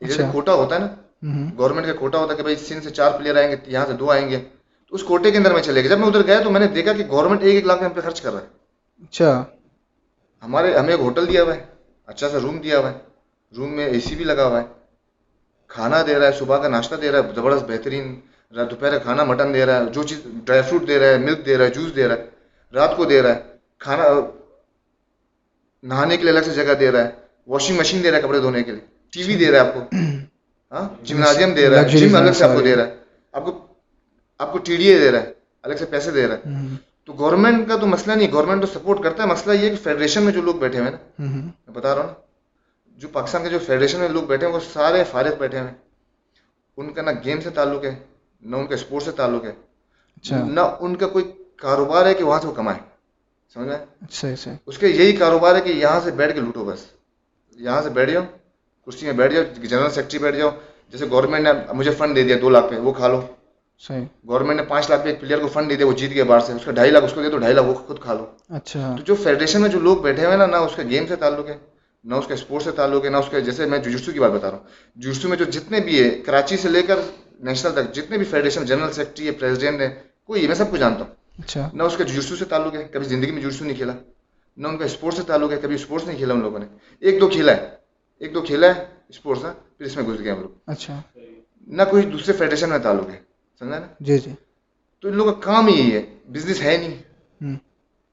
جیسے 0.00 0.22
اچھا۔ 0.22 0.32
کوٹا 0.32 0.54
ہوتا 0.54 0.74
ہے 0.74 0.80
نا۔ 0.80 0.86
گورنمنٹ 1.22 1.86
کا 1.86 1.92
کوٹا 1.92 2.18
ہوتا 2.18 2.32
ہے 2.32 2.36
کہ 2.36 2.42
بھائی 2.42 2.56
سندھ 2.58 2.84
سے 2.84 2.90
چار 2.90 3.10
پلیئر 3.18 3.36
آئیں 3.36 3.50
گے 3.50 3.56
یہاں 3.66 3.86
سے 3.86 3.92
دو 3.92 4.10
آئیں 4.10 4.28
گے 4.30 4.38
تو 4.92 4.96
اس 4.96 5.02
کوٹے 5.02 5.30
کے 5.30 5.38
اندر 5.38 5.52
میں 5.52 5.62
چلے 5.62 5.82
گیا 5.82 5.90
جب 5.90 5.98
میں 5.98 6.06
ادھر 6.06 6.26
گیا 6.26 6.40
تو 6.42 6.50
میں 6.50 6.60
نے 6.60 6.66
دیکھا 6.74 6.92
کہ 6.92 7.04
گورنمنٹ 7.10 7.42
ایک 7.42 7.54
ایک 7.54 7.66
لاکھ 7.66 7.82
ہم 7.82 7.92
پہ 7.92 8.00
خرچ 8.00 8.20
کر 8.20 8.32
رہا 8.32 8.40
ہے 8.40 9.04
اچھا 9.04 9.44
ہمارے 10.42 10.74
ہمیں 10.76 10.92
ایک 10.94 11.00
ہوٹل 11.00 11.28
دیا 11.28 11.42
ہوا 11.42 11.54
ہے 11.54 11.64
اچھا 12.08 12.28
سا 12.28 12.38
روم 12.38 12.58
دیا 12.58 12.78
ہوا 12.78 12.90
ہے 12.90 12.98
روم 13.52 13.76
میں 13.76 13.86
اے 13.86 14.00
سی 14.00 14.14
بھی 14.16 14.24
لگا 14.24 14.46
ہوا 14.46 14.60
ہے 14.60 14.66
کھانا 15.70 16.02
دے 16.06 16.18
رہا 16.18 16.26
ہے 16.26 16.32
صبح 16.32 16.62
کا 16.62 16.68
ناشتہ 16.68 16.94
دے 16.94 17.10
رہا 17.12 17.18
ہے 17.18 17.34
زبردست 17.34 17.66
بہترین 17.66 18.14
دوپہر 18.52 18.90
کا 18.90 18.98
کھانا 18.98 19.24
مٹن 19.24 19.54
دے 19.54 19.66
رہا 19.66 19.80
ہے 19.80 19.92
جو 19.92 20.02
چیز 20.02 20.18
ڈرائی 20.44 20.62
فروٹ 20.62 20.86
دے 20.88 20.98
رہا 20.98 21.06
ہے 21.06 21.18
ملک 21.18 21.46
دے 21.46 21.56
رہا 21.58 21.64
ہے 21.64 21.70
جوس 21.70 21.94
دے 21.96 22.08
رہا 22.08 22.14
ہے 22.14 22.28
رات 22.74 22.96
کو 22.96 23.04
دے 23.04 23.22
رہا 23.22 23.34
ہے 23.34 23.56
کھانا 23.80 24.08
نہانے 25.84 26.16
کے 26.16 26.22
لیے 26.22 26.32
الگ 26.32 26.44
سے 26.44 26.54
جگہ 26.54 26.74
دے 26.74 26.90
رہا 26.90 27.04
ہے 27.04 27.10
واشنگ 27.48 27.76
مشین 27.76 28.02
دے 28.02 28.10
رہا 28.10 28.16
ہے 28.16 28.22
کپڑے 28.22 28.40
دھونے 28.40 28.62
کے 28.62 28.72
لیے 28.72 28.80
ٹی 29.12 29.22
وی 29.22 29.36
دے 29.36 29.50
رہا 29.50 29.60
ہے 29.60 29.66
آپ 29.66 29.74
کو 29.74 29.80
ہاں؟ 30.72 30.88
جمنازیم 31.04 31.54
دے 31.54 31.70
رہا 31.70 31.82
ہے۔ 31.82 31.88
جم 31.88 32.16
الگ 32.16 32.30
سے 32.30 32.44
آپ 32.44 32.50
کو۔ 32.54 32.60
دے 32.60 32.76
رہا 32.76 32.86
ہے۔ 32.86 32.96
آپ 33.32 33.44
کو 33.44 33.66
آپ 34.38 34.52
کو 34.52 34.58
ٹی 34.58 34.76
ڈی 34.76 34.86
اے 34.86 34.98
دے 34.98 35.10
رہا 35.12 35.22
ہے۔ 35.22 35.32
الگ 35.62 35.74
سے 35.74 35.84
پیسے 35.84 36.10
دے 36.10 36.26
رہا 36.28 36.34
ہے۔ 36.34 36.66
تو 37.04 37.12
گورنمنٹ 37.18 37.68
کا 37.68 37.76
تو 37.76 37.86
مسئلہ 37.86 38.14
نہیں 38.14 38.32
گورنمنٹ 38.32 38.60
تو 38.60 38.78
سپورٹ 38.78 39.02
کرتا 39.02 39.22
ہے۔ 39.22 39.28
مسئلہ 39.28 39.54
یہ 39.54 39.68
کہ 39.70 39.76
فیڈریشن 39.76 40.22
میں 40.22 40.32
جو 40.32 40.42
لوگ 40.42 40.54
بیٹھے 40.54 40.78
ہوئے 40.78 40.90
ہیں 40.90 40.96
نا 40.96 41.24
میں 41.66 41.74
بتا 41.74 41.94
رہا 41.94 42.00
ہوں 42.02 42.08
نا 42.08 42.14
جو 42.96 43.08
پاکستان 43.08 43.42
کے 43.42 43.48
جو 43.48 43.58
فیڈریشن 43.58 43.98
میں 43.98 44.08
لوگ 44.08 44.22
بیٹھے 44.22 44.46
ہیں 44.46 44.54
وہ 44.54 44.60
سارے 44.72 45.04
فارغ 45.04 45.34
بیٹھے 45.38 45.58
ہوئے 45.58 45.70
ہیں۔ 45.70 45.76
ان 46.76 46.92
کا 46.92 47.02
نہ 47.02 47.10
گیم 47.24 47.40
سے 47.40 47.50
تعلق 47.50 47.84
ہے 47.84 47.94
نہ 48.42 48.56
ان 48.56 48.66
کا 48.66 48.74
اسپورٹ 48.74 49.02
سے 49.02 49.10
تعلق 49.10 49.44
ہے۔ 49.44 49.52
اچھا۔ 50.16 50.44
نہ 50.44 50.60
ان 50.80 50.96
کا 50.96 51.08
کوئی 51.08 51.32
کاروبار 51.56 52.06
ہے 52.06 52.14
کہ 52.14 52.24
وہاں 52.24 52.40
سے 52.40 52.46
وہ 52.46 52.52
کمائے۔ 52.52 52.78
سمجھ 53.54 53.68
میں 53.68 53.78
اس 54.66 54.78
کے 54.78 54.88
یہی 54.88 55.12
کاروبار 55.12 55.54
ہے 55.54 55.60
کہ 55.60 55.68
یہاں 55.68 56.00
سے 56.04 56.10
بیٹھ 56.10 56.34
کے 56.34 56.40
لوٹو 56.40 56.64
بس۔ 56.64 56.78
یہاں 57.56 57.82
سے 57.82 57.90
بیٹھ 57.90 58.10
جاؤ۔ 58.10 58.22
کرسی 58.86 59.06
میں 59.06 59.14
بیٹھ 59.14 59.34
جاؤ 59.34 59.42
جنرل 59.62 59.90
سیکٹری 59.90 60.18
بیٹھ 60.18 60.36
جاؤ۔ 60.36 60.50
جیسے 60.92 61.04
گورنمنٹ 61.10 61.42
نے 61.42 61.50
مجھے 61.72 61.90
فنڈ 61.90 62.16
دے 62.16 62.22
دیا 62.22 62.36
دو 62.40 62.50
لاکھ 62.50 62.70
پہ 62.70 62.76
وہ 62.76 62.92
کھا 62.92 63.08
لو۔ 63.08 63.20
صحیح۔ 63.78 64.04
گورنمنٹ 64.28 64.56
نے 64.56 64.62
پانچ 64.66 64.90
لاکھ 64.90 65.04
پہ 65.04 65.08
ایک 65.08 65.20
پلیئر 65.20 65.38
کو 65.38 65.48
فنڈ 65.48 65.70
دے 65.70 65.76
دیا 65.76 65.86
وہ 65.86 65.92
جیت 65.92 66.10
گیا 66.10 66.24
باہر 66.24 66.40
سے۔ 66.40 66.52
اس 66.52 66.64
کا 66.64 66.72
ڈھائی 66.72 66.90
لاکھ 66.90 67.04
اس 67.04 67.12
کو 67.12 67.22
دے 67.22 67.30
تو 67.30 67.38
ڈھائی 67.38 67.54
لاکھ 67.54 67.66
وہ 67.66 67.74
خود 67.74 68.00
کھا 68.00 68.14
لو۔ 68.14 68.26
اچھا۔ 68.48 68.94
تو 68.98 69.02
جو 69.02 69.14
فیڈریشن 69.14 69.60
میں 69.60 69.68
جو 69.68 69.80
لوگ 69.80 69.96
بیٹھے 69.96 70.24
ہوئے 70.24 70.30
ہیں 70.30 70.46
نا 70.46 70.46
نہ 70.46 70.56
اس 70.56 70.72
کا 70.76 70.82
گیم 70.82 71.06
سے 71.06 71.16
تعلق 71.16 71.48
ہے 71.48 71.56
نہ 72.04 72.14
اس 72.14 72.26
کا 72.26 72.34
اسپورٹ 72.34 72.62
سے 72.62 72.70
تعلق 72.70 73.04
ہے 73.04 73.10
نہ 73.10 73.16
اس 73.16 73.24
کے 73.30 73.40
جیسے 73.40 73.66
میں 73.66 73.78
جوجسو 73.78 74.12
کی 74.12 74.18
بات 74.18 74.30
بتا 74.30 74.50
رہا 74.50 74.58
ہوں۔ 74.58 74.64
جوجسو 74.96 75.28
میں 75.28 75.36
جو 75.36 75.44
جتنے 75.44 75.80
بھی 75.80 76.04
ہے 76.04 76.10
کراچی 76.10 76.56
سے 76.56 76.68
لے 76.68 76.82
کر 76.82 76.98
نیشنل 77.40 77.72
تک 77.72 77.94
جتنے 77.94 78.16
بھی 78.18 78.24
فیڈریشن 78.24 78.64
جنرل 78.64 78.92
سیکرٹری 78.92 79.26
ہے 79.26 79.30
پریزیڈنٹ 79.30 79.80
ہے 79.80 80.02
کوئی 80.24 80.46
میں 80.46 80.54
سب 80.54 80.70
کو 80.70 80.76
جانتا 80.76 81.04
ہوں۔ 81.04 81.14
اچھا۔ 81.38 81.68
نہ 81.72 81.82
اس 81.82 81.96
کا 81.96 82.04
جوجسو 82.04 82.36
سے 82.36 82.44
تعلق 82.44 82.74
ہے 82.74 82.88
کبھی 82.92 83.06
زندگی 83.08 83.30
میں 83.30 83.42
جوجسو 83.42 83.64
نہیں 83.64 83.76
کھیلا 83.76 83.92
نہ 84.56 84.68
ان 84.68 84.76
کا 84.78 84.84
اسپورٹ 84.84 85.14
سے 85.14 85.22
تعلق 85.26 85.52
ہے 85.52 85.58
کبھی 85.62 85.74
اسپورٹس 85.74 86.06
نہیں 86.06 86.16
کھیلا 86.16 86.34
ان 86.34 86.40
لوگوں 86.40 86.58
نے۔ 86.58 86.66
ایک 87.00 87.20
دو 87.20 87.28
کھیلا 87.28 87.56
ہے۔ 87.56 87.79
ایک 88.20 88.34
دو 88.34 88.40
کھیلا 88.42 88.74
ہے 88.74 88.84
اسپورٹس 89.08 89.42
کا 89.42 89.52
پھر 89.78 89.86
اس 89.86 89.96
میں 89.96 90.04
گھس 90.04 90.20
گئے 90.20 90.30
ہم 90.30 90.40
لوگ 90.40 90.50
اچھا 90.66 91.00
نہ 91.68 91.82
کوئی 91.90 92.02
دوسرے 92.06 92.36
فیڈریشن 92.36 92.70
میں 92.70 92.78
تعلق 92.78 93.08
ہے 93.10 93.18
سمجھا 93.60 93.78
نا 93.78 93.86
جی 94.00 94.18
جی 94.18 94.32
تو 95.04 95.08
ان 95.08 95.16
لوگوں 95.16 95.32
کا 95.32 95.40
کام 95.42 95.68
ہی 95.68 95.74
یہی 95.74 95.94
ہے 95.94 96.02
بزنس 96.28 96.62
ہے 96.62 96.76
نہیں 96.76 97.56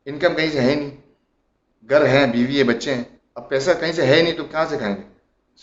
انکم 0.08 0.36
کہیں 0.36 0.50
سے 0.52 0.62
ہے 0.62 0.76
نہیں 0.76 0.90
گھر 1.90 2.06
ہیں 2.06 2.26
بیوی 2.28 2.58
ہے 2.60 2.64
بچے 2.64 2.94
ہیں 2.96 3.04
اب 3.36 3.50
پیسہ 3.50 3.72
کہیں 3.80 3.92
سے 3.92 4.06
ہے 4.06 4.22
نہیں 4.22 4.38
تو 4.38 4.44
کہاں 4.44 4.66
سے 4.66 4.78
کھائیں 4.78 4.96
گے 4.96 5.04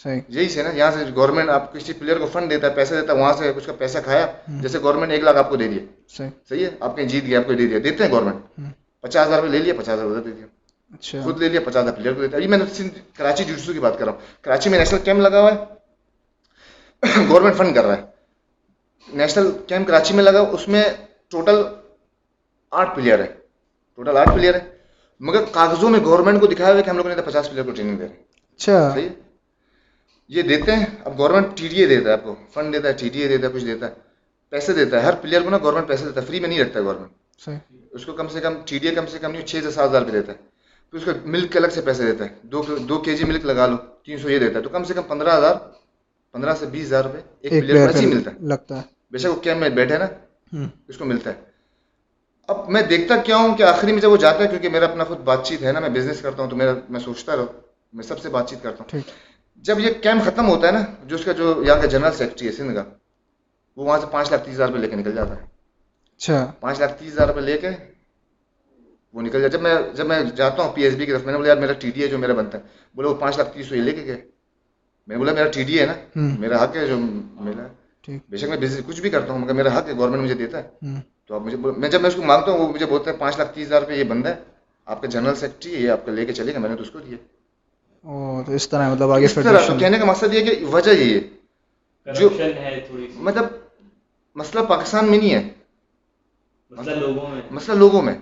صحیح 0.05 0.21
یہی 0.29 0.49
سے 0.49 0.63
نا 0.63 0.71
یہاں 0.71 0.91
سے 0.91 1.05
گورنمنٹ 1.17 1.51
آپ 1.51 1.73
کسی 1.73 1.93
پلیئر 1.93 2.19
کو 2.19 2.27
فنڈ 2.27 2.51
دیتا 2.51 2.67
ہے 2.67 2.75
پیسہ 2.75 2.95
دیتا 2.95 3.13
ہے 3.13 3.19
وہاں 3.19 3.33
سے 3.33 3.49
اس 3.49 3.67
کا 3.67 3.73
پیسہ 3.79 3.99
کھایا 4.05 4.27
جیسے 4.61 4.79
گورنمنٹ 4.83 5.13
ایک 5.13 5.23
لاکھ 5.23 5.37
آپ 5.37 5.51
کو 5.51 5.57
دے 5.57 5.69
دیا 5.69 5.83
صحیح 6.09 6.31
صحیح 6.49 6.65
ہے 6.65 6.71
آپ 6.81 6.97
کہیں 6.97 7.07
جیت 7.07 7.25
گیا 7.25 7.39
آپ 7.39 7.47
کو 7.47 7.53
دے 7.53 7.67
دیا 7.67 7.79
دیتے 7.85 8.05
ہیں 8.05 8.11
گورنمنٹ 8.11 8.73
پچاس 9.05 9.27
ہزار 9.27 9.37
روپئے 9.37 9.51
لے 9.51 9.59
لیا 9.59 9.75
پچاس 9.75 9.99
ہزار 10.01 10.21
دے 10.21 10.31
دیا 10.31 10.47
اچھا۔ 10.95 11.21
خود 11.25 11.43
لے 11.43 11.49
لیا 11.49 11.61
پچاس 11.61 11.83
ہزار 11.85 11.93
پلیئر 11.93 12.13
کو 12.13 12.21
دیتا 12.21 12.37
ہے۔ 12.37 12.43
ابھی 12.43 12.57
میں 12.57 12.59
کراچی 13.15 13.45
جوجسو 13.45 13.73
کی 13.73 13.79
بات 13.79 13.99
کر 13.99 14.05
رہا 14.05 14.13
ہوں۔ 14.13 14.21
کراچی 14.43 14.71
میں 14.71 14.79
نیشنل 14.79 14.99
کیمپ 15.05 15.21
لگا 15.21 15.41
ہوا 15.41 15.55
ہے۔ 15.55 15.65
گورنمنٹ 17.29 17.57
فنڈ 17.57 17.75
کر 17.75 17.85
رہا 17.85 17.97
ہے۔ 17.97 18.03
نیشنل 19.09 19.51
کیمپ 19.67 19.89
کراچی 19.89 20.15
میں 20.15 20.25
لگا 20.25 20.41
اس 20.41 20.69
میں 20.69 20.85
ٹوٹل 21.31 21.63
آٹھ 22.71 22.97
پلیئر 22.97 23.19
ہے 23.19 23.27
ٹوٹل 23.95 24.17
آٹھ 24.17 24.31
پلیئر 24.35 24.55
ہے 24.55 24.61
مگر 25.21 25.45
کاغذوں 25.53 25.91
میں 25.91 26.01
گورنمنٹ 26.05 26.41
کو 26.41 26.47
دکھایا 26.47 26.71
ہوا 26.71 26.79
ہے 26.79 26.83
کہ 26.83 26.91
ہم 26.91 26.97
لوگوں 26.97 27.15
نے 27.15 27.23
پچاس 27.23 27.51
پلیئر 27.51 27.65
کو 27.65 27.71
ٹریننگ 27.71 27.97
دے 27.97 28.05
رہے 28.09 28.15
ہیں 28.15 28.23
اچھا۔ 28.57 28.91
صحیح۔ 28.95 29.09
یہ 30.29 30.43
دیتے 30.43 30.73
ہیں۔ 30.73 30.87
اب 31.05 31.19
گورنمنٹ 31.19 31.47
ٹی 31.57 31.69
ڈی 31.69 31.77
اے 31.77 31.87
دیتا 31.87 32.09
ہے 32.09 32.13
آپ 32.13 32.25
کو۔ 32.25 32.35
فنڈ 32.53 32.75
دیتا 32.75 32.89
ہے 32.89 32.93
ٹی 32.93 33.09
ڈی 33.09 33.21
اے 33.21 33.29
دیتا 33.29 33.47
ہے 33.47 33.53
کچھ 33.53 33.65
دیتا 33.65 33.87
ہے۔ 33.87 33.95
پیسے 34.49 34.73
دیتا 34.73 34.97
ہے۔ 34.97 35.03
ہر 35.03 35.15
پلیئر 35.15 35.43
کو 35.43 35.51
نا 35.51 35.59
گورنمنٹ 35.63 35.89
پیسے 35.89 36.05
دیتا 36.05 36.21
ہے۔ 36.21 36.27
فری 36.27 36.41
میں 36.41 36.49
نہیں 36.49 36.61
رکھتا 36.61 36.81
ہے 36.81 36.85
گورنمنٹ 36.85 37.13
اس 37.91 38.07
کو 38.07 38.13
کم 38.13 38.29
سے 38.29 38.41
کم 38.41 38.55
ٹی 38.67 38.79
ڈی 38.79 38.89
اے 38.89 38.95
کم 38.95 39.07
سے 39.07 39.19
کم 39.19 39.33
نہیں 39.33 39.47
چھ 39.47 39.57
سے 39.63 39.71
سات 39.71 39.89
ہزار 39.91 40.03
روپئے 40.03 40.21
دیتا 40.21 40.33
ہے۔ 40.33 40.54
پھر 40.95 41.13
اس 41.13 41.19
کو 41.23 41.29
ملک 41.29 41.53
کے 41.53 41.59
الگ 41.59 41.67
سے 41.75 41.81
پیسے 41.81 42.05
دیتا 42.07 42.25
ہے۔ 42.25 42.35
دو 42.43 42.63
دو 42.89 42.99
کے 42.99 43.17
جی 43.17 43.25
ملک 43.25 43.45
لگا 43.45 43.67
لو 43.67 43.77
تین 44.05 44.19
سو 44.19 44.31
یہ 44.31 44.39
دیتا 44.39 44.59
ہے۔ 44.59 44.63
تو 44.63 44.69
کم 44.69 44.85
سے 44.85 44.95
کم 44.95 45.03
پندرہ 45.03 45.39
ہزار 45.39 45.55
پندرہ 46.33 46.55
سے 46.55 46.67
بیس 46.67 46.87
ہزار 46.87 47.05
روپئے 47.05 47.21
ایک 47.41 47.53
پلیئر 47.63 47.93
کو 47.93 47.99
ہی 47.99 48.07
ملتا 48.07 48.31
ہے۔ 48.31 48.37
لگتا 48.41 48.77
ہے۔ 48.77 48.83
بے 49.11 49.19
شک 49.19 49.31
وہ 49.31 49.41
کیمپ 49.41 49.61
میں 49.61 49.69
بیٹھے 49.69 49.99
نا 49.99 50.07
اس 50.89 50.99
کو 50.99 51.05
ملتا 51.05 51.31
ہے۔ 51.31 51.35
اب 52.49 52.69
میں 52.69 52.83
دیکھتا 52.83 53.17
کیا 53.17 53.37
ہوں 53.37 53.57
کہ 53.57 53.63
آخری 53.63 53.93
میں 53.93 54.01
جب 54.01 54.11
وہ 54.11 54.17
جاتا 54.17 54.43
ہے 54.43 54.49
کیونکہ 54.49 54.69
میرا 54.69 54.85
اپنا 54.85 55.05
خود 55.05 55.19
بات 55.19 55.47
چیت 55.47 55.63
ہے 55.63 55.73
نا 55.73 55.81
میں 55.81 55.89
بزنس 55.89 56.21
کرتا 56.21 56.43
ہوں 56.43 56.51
تو 56.51 56.57
میرا 56.57 56.73
میں 56.89 57.01
سوچتا 57.01 57.37
رہوں۔ 57.37 57.47
میں 57.93 58.05
سب 58.05 58.19
سے 58.19 58.29
بات 58.29 58.51
چیت 58.51 58.63
کرتا 58.63 58.85
ہوں۔ 58.85 59.01
جب 59.57 59.81
یہ 59.81 59.93
کیمپ 60.03 60.25
ختم 60.25 60.49
ہوتا 60.49 60.67
ہے 60.67 60.73
نا 60.73 60.85
جو 61.05 61.17
اس 61.17 61.25
کا 61.25 61.33
جو 61.33 61.65
یہاں 61.67 61.81
کا 61.81 61.87
جنرل 61.87 62.13
سیکرٹری 62.13 62.47
ہے 62.47 62.53
سندھ 62.53 62.75
کا 62.75 62.85
وہ 63.77 63.85
وہاں 63.85 63.99
سے 63.99 64.07
پانچ 64.11 64.31
لاکھ 64.31 64.45
تیس 64.45 64.55
ہزار 64.55 64.67
روپئے 64.69 64.81
لے 64.83 64.89
کے 64.89 64.97
نکل 64.97 65.13
جاتا 65.13 65.37
ہے۔ 65.37 65.47
اچھا۔ 66.17 66.53
پانچ 66.61 66.81
لاکھ 66.81 66.93
تیس 66.99 67.13
ہزار 67.13 67.27
روپئے 67.27 67.43
لے 67.43 67.59
کے 67.59 67.71
وہ 69.15 69.23
نکل 69.23 69.41
جاتا 69.41 69.57
جب 69.57 69.63
میں 69.63 69.75
جب 69.95 70.07
میں 70.07 70.23
جاتا 70.25 70.63
ہوں 70.63 70.73
پی 70.73 70.83
ایس 70.83 70.95
بی 70.95 71.07
کی 71.07 71.13
طرف 71.13 71.25
میں 71.25 71.33
نے 71.33 71.39
بولا 71.39 71.49
یار 71.51 71.57
میرا 71.57 71.73
ٹی 71.73 71.91
ڈی 71.91 72.03
ہے 72.03 72.07
جو 72.09 72.19
میرا 72.19 72.35
بنتا 72.35 72.59
ہے. 72.59 72.63
بولے 72.95 73.09
وہ 73.09 73.15
پانچ 73.15 73.37
لاکھ 73.37 73.55
تیس 73.55 73.73
یہ 73.73 73.77
لے 73.77 73.93
کے 73.93 74.05
گئے. 74.05 74.15
میں 75.07 75.17
نے 75.17 75.17
بولا 75.17 75.33
میرا 75.33 75.51
ٹی 75.51 75.63
ڈی 75.63 75.81
ہے 75.81 75.87
نا۔ 75.87 75.93
میرا 76.39 76.65
حق 76.65 76.77
ہے 76.77 76.87
جو 76.87 76.97
میرا 77.41 77.67
بے 78.29 78.37
شک 78.37 78.45
میں 78.45 78.57
بزنس 78.57 78.87
کچھ 78.87 79.01
بھی 79.01 79.11
کرتا 79.11 79.33
ہوں 79.33 79.39
مگر 79.39 79.53
میرا 79.53 79.79
حق 79.79 79.89
ہے 79.89 79.93
گورنمنٹ 79.97 80.23
مجھے 80.23 80.35
دیتا 80.35 80.63
ہے۔ 80.63 80.69
تو 81.27 81.35
آپ 81.35 81.41
مجھے 81.41 81.57
میں 81.77 81.89
جب 81.89 82.01
میں 82.01 82.09
اس 82.11 82.15
کو 82.17 82.23
مانگتا 82.23 82.51
ہوں 82.51 82.59
وہ 82.59 82.73
مجھے 82.73 82.87
بولتا 82.87 83.11
ہے 83.11 83.17
پانچ 83.17 83.39
لاکھ 83.39 83.55
تیس 83.55 83.67
ہزار 83.67 83.81
روپئے 83.81 83.97
یہ 83.97 84.05
بندہ 84.05 84.29
ہے 84.29 84.35
آپ 84.85 85.01
کا 85.03 85.09
جنرل 85.09 85.35
سیکرٹری 85.35 85.75
ہے 85.75 85.81
یہ 85.81 85.91
آپ 85.91 86.05
کو 86.05 86.11
لے 86.11 86.27
کے 86.27 86.33
چلے 86.33 86.55
گا 86.55 86.59
میں 86.59 86.69
نے 86.69 86.77
تو 86.77 86.83
اس 86.83 86.91
کو 86.91 86.99
دیا۔ 86.99 87.17
تو 88.47 88.53
اس 88.53 88.69
طرح 88.69 88.95
مطلب 88.95 89.11
آگے 89.11 89.27
کہنے 89.81 89.99
کا 89.99 90.05
مقصد 90.05 90.35
یہ 90.35 90.45
کہ 90.45 90.65
وجہ 90.65 90.91
یہ 90.91 91.15
ہے۔ 91.15 91.21
جو 92.13 92.29
مطلب 93.15 93.45
مسئلہ 94.35 94.65
پاکستان 94.65 95.11
میں 95.11 95.19
نہیں 95.19 95.35
ہے۔ 95.35 95.49
مسئلہ 96.71 96.95
لوگوں 96.95 97.31
میں۔ 97.31 97.43
مسئلہ 97.51 97.77
لوگوں 97.77 98.03
میں۔ 98.03 98.15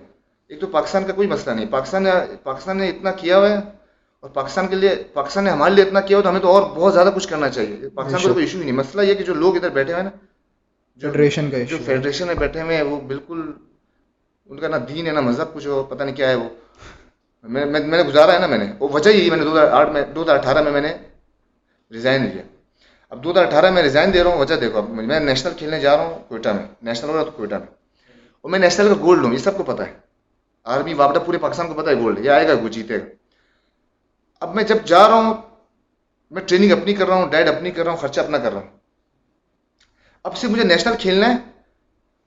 ایک 0.53 0.61
تو 0.61 0.67
پاکستان 0.67 1.05
کا 1.07 1.13
کوئی 1.13 1.29
مسئلہ 1.29 1.55
نہیں۔ 1.55 1.67
پاکستان 1.71 2.03
نے 2.03 2.11
پاکستان 2.43 2.77
نے 2.79 2.89
اتنا 2.89 3.11
کیا 3.11 3.39
ہوا 3.39 3.49
ہے 3.51 3.57
اور 4.23 4.31
پاکستان 4.31 4.69
کے 4.69 4.77
لیے 4.77 4.95
پاکستان 5.13 5.45
نے 5.45 5.51
ہمارے 5.51 5.75
لیے 5.75 5.85
اتنا 5.85 6.01
کیا 6.01 6.17
ہوا 6.17 6.23
تو 6.23 6.31
ہمیں 6.31 6.41
تو 6.41 6.49
اور 6.49 6.63
بہت 6.63 6.93
زیادہ 6.93 7.11
کچھ 7.15 7.29
کرنا 7.29 7.49
چاہیے۔ 7.49 7.89
پاکستان 7.89 8.23
تو 8.23 8.33
کوئی 8.33 8.45
ایشو 8.45 8.59
ہی 8.59 8.65
نہیں۔ 8.65 8.73
مسئلہ 8.73 9.03
یہ 9.03 9.15
کہ 9.15 9.25
جو 9.25 9.35
لوگ 9.35 9.57
ادھر 9.57 9.69
بیٹھے 9.69 9.93
ہوئے 9.93 10.03
ہیں 10.05 10.11
نا 10.11 10.27
جو 10.97 11.09
فیڈریشن 11.13 11.51
کا 11.51 11.59
جو 11.63 11.77
فیڈریشن 11.85 12.27
میں 12.27 12.35
بیٹھے 12.35 12.63
ہوئے 12.63 12.77
ہیں 12.77 12.83
وہ 12.83 13.01
بالکل 13.01 13.41
ان 14.47 14.59
کا 14.59 14.69
نہ 14.69 14.77
دین 14.77 15.07
ہے 15.07 15.13
نہ 15.13 15.21
مذہب 15.21 15.55
کچھ 15.55 15.67
ہو 15.67 15.83
پتہ 15.83 16.03
نہیں 16.05 16.17
کیا 16.17 16.29
ہے 16.29 16.35
وہ۔ 16.35 16.49
میں 17.43 17.65
میں 17.65 17.81
میں 17.81 17.99
نے 17.99 18.09
گزارا 18.09 18.33
ہے 18.33 18.39
نا 18.39 18.47
میں 18.47 18.59
نے۔ 18.59 18.67
وہ 18.79 18.89
وجہ 18.93 19.11
یہی 19.11 19.31
میں 19.31 19.39
نے 19.39 19.45
دو 19.45 19.53
ہزار 19.53 19.69
آٹھ 19.71 19.91
میں 19.91 20.03
دو 20.03 20.23
ہزار 20.23 20.37
اٹھارہ 20.37 20.63
میں 20.63 20.73
میں 20.73 20.81
نے 20.81 20.93
ریزائن 21.93 22.25
دیا 22.25 22.43
اب 23.11 23.25
دو 23.25 23.31
ہزار 23.31 23.45
اٹھارہ 23.45 23.71
میں 23.71 23.83
ریزائن 23.83 24.15
دے 24.15 24.25
رہا 24.25 24.31
ہوں 24.31 24.39
وجہ 24.39 24.55
دیکھو۔ 24.55 24.79
اب 24.79 24.91
میں 24.91 25.21
نیشنل 25.21 25.53
کھیلنے 25.57 25.81
جا 25.81 25.97
رہا 25.97 26.05
ہوں 26.05 26.19
کوئٹہ 26.29 26.49
میں۔ 26.49 26.65
نیشنل 26.83 27.11
ہو 27.11 27.17
رہا 27.17 27.25
تو 27.25 27.31
کوئٹہ 27.31 27.55
میں۔ 27.55 27.67
اور 28.41 28.51
میں 28.51 28.59
نیشنل 28.59 28.89
کا 28.89 28.95
گولڈ 29.01 29.25
ہوں 29.25 29.33
یہ 29.33 29.39
سب 29.39 29.57
کو 29.57 29.63
پتہ 29.63 29.83
ہے۔ 29.83 30.12
آرمی 30.65 30.95
واپڈا 30.95 31.21
پورے 31.21 31.39
پاکستان 31.39 31.69
کو 31.69 31.75
پتہ 31.75 31.91
ہے 31.91 31.95
گولڈ 31.95 32.19
یہ 32.19 32.31
آئے 32.31 32.49
گا 32.49 32.53
وہ 32.53 32.69
جیتے 32.69 32.99
گا 32.99 33.05
اب 34.41 34.55
میں 34.55 34.65
جب 34.65 34.77
جا 34.85 35.09
رہا 35.09 35.15
ہوں 35.15 35.35
میں 36.31 36.43
ٹریننگ 36.43 36.73
اپنی 36.73 36.95
کر 36.95 37.07
رہا 37.07 37.15
ہوں 37.15 37.31
ڈائٹ 37.31 37.49
اپنی 37.49 37.71
کر 37.71 37.85
رہا 37.85 37.91
ہوں 37.91 37.99
خرچہ 37.99 38.21
اپنا 38.21 38.39
کر 38.39 38.53
رہا 38.53 38.61
ہوں۔ 38.61 38.79
اب 40.25 40.37
سے 40.37 40.49
مجھے 40.49 40.65
نیشنل 40.65 40.95
کھیلنا 40.99 41.29
ہے 41.29 41.37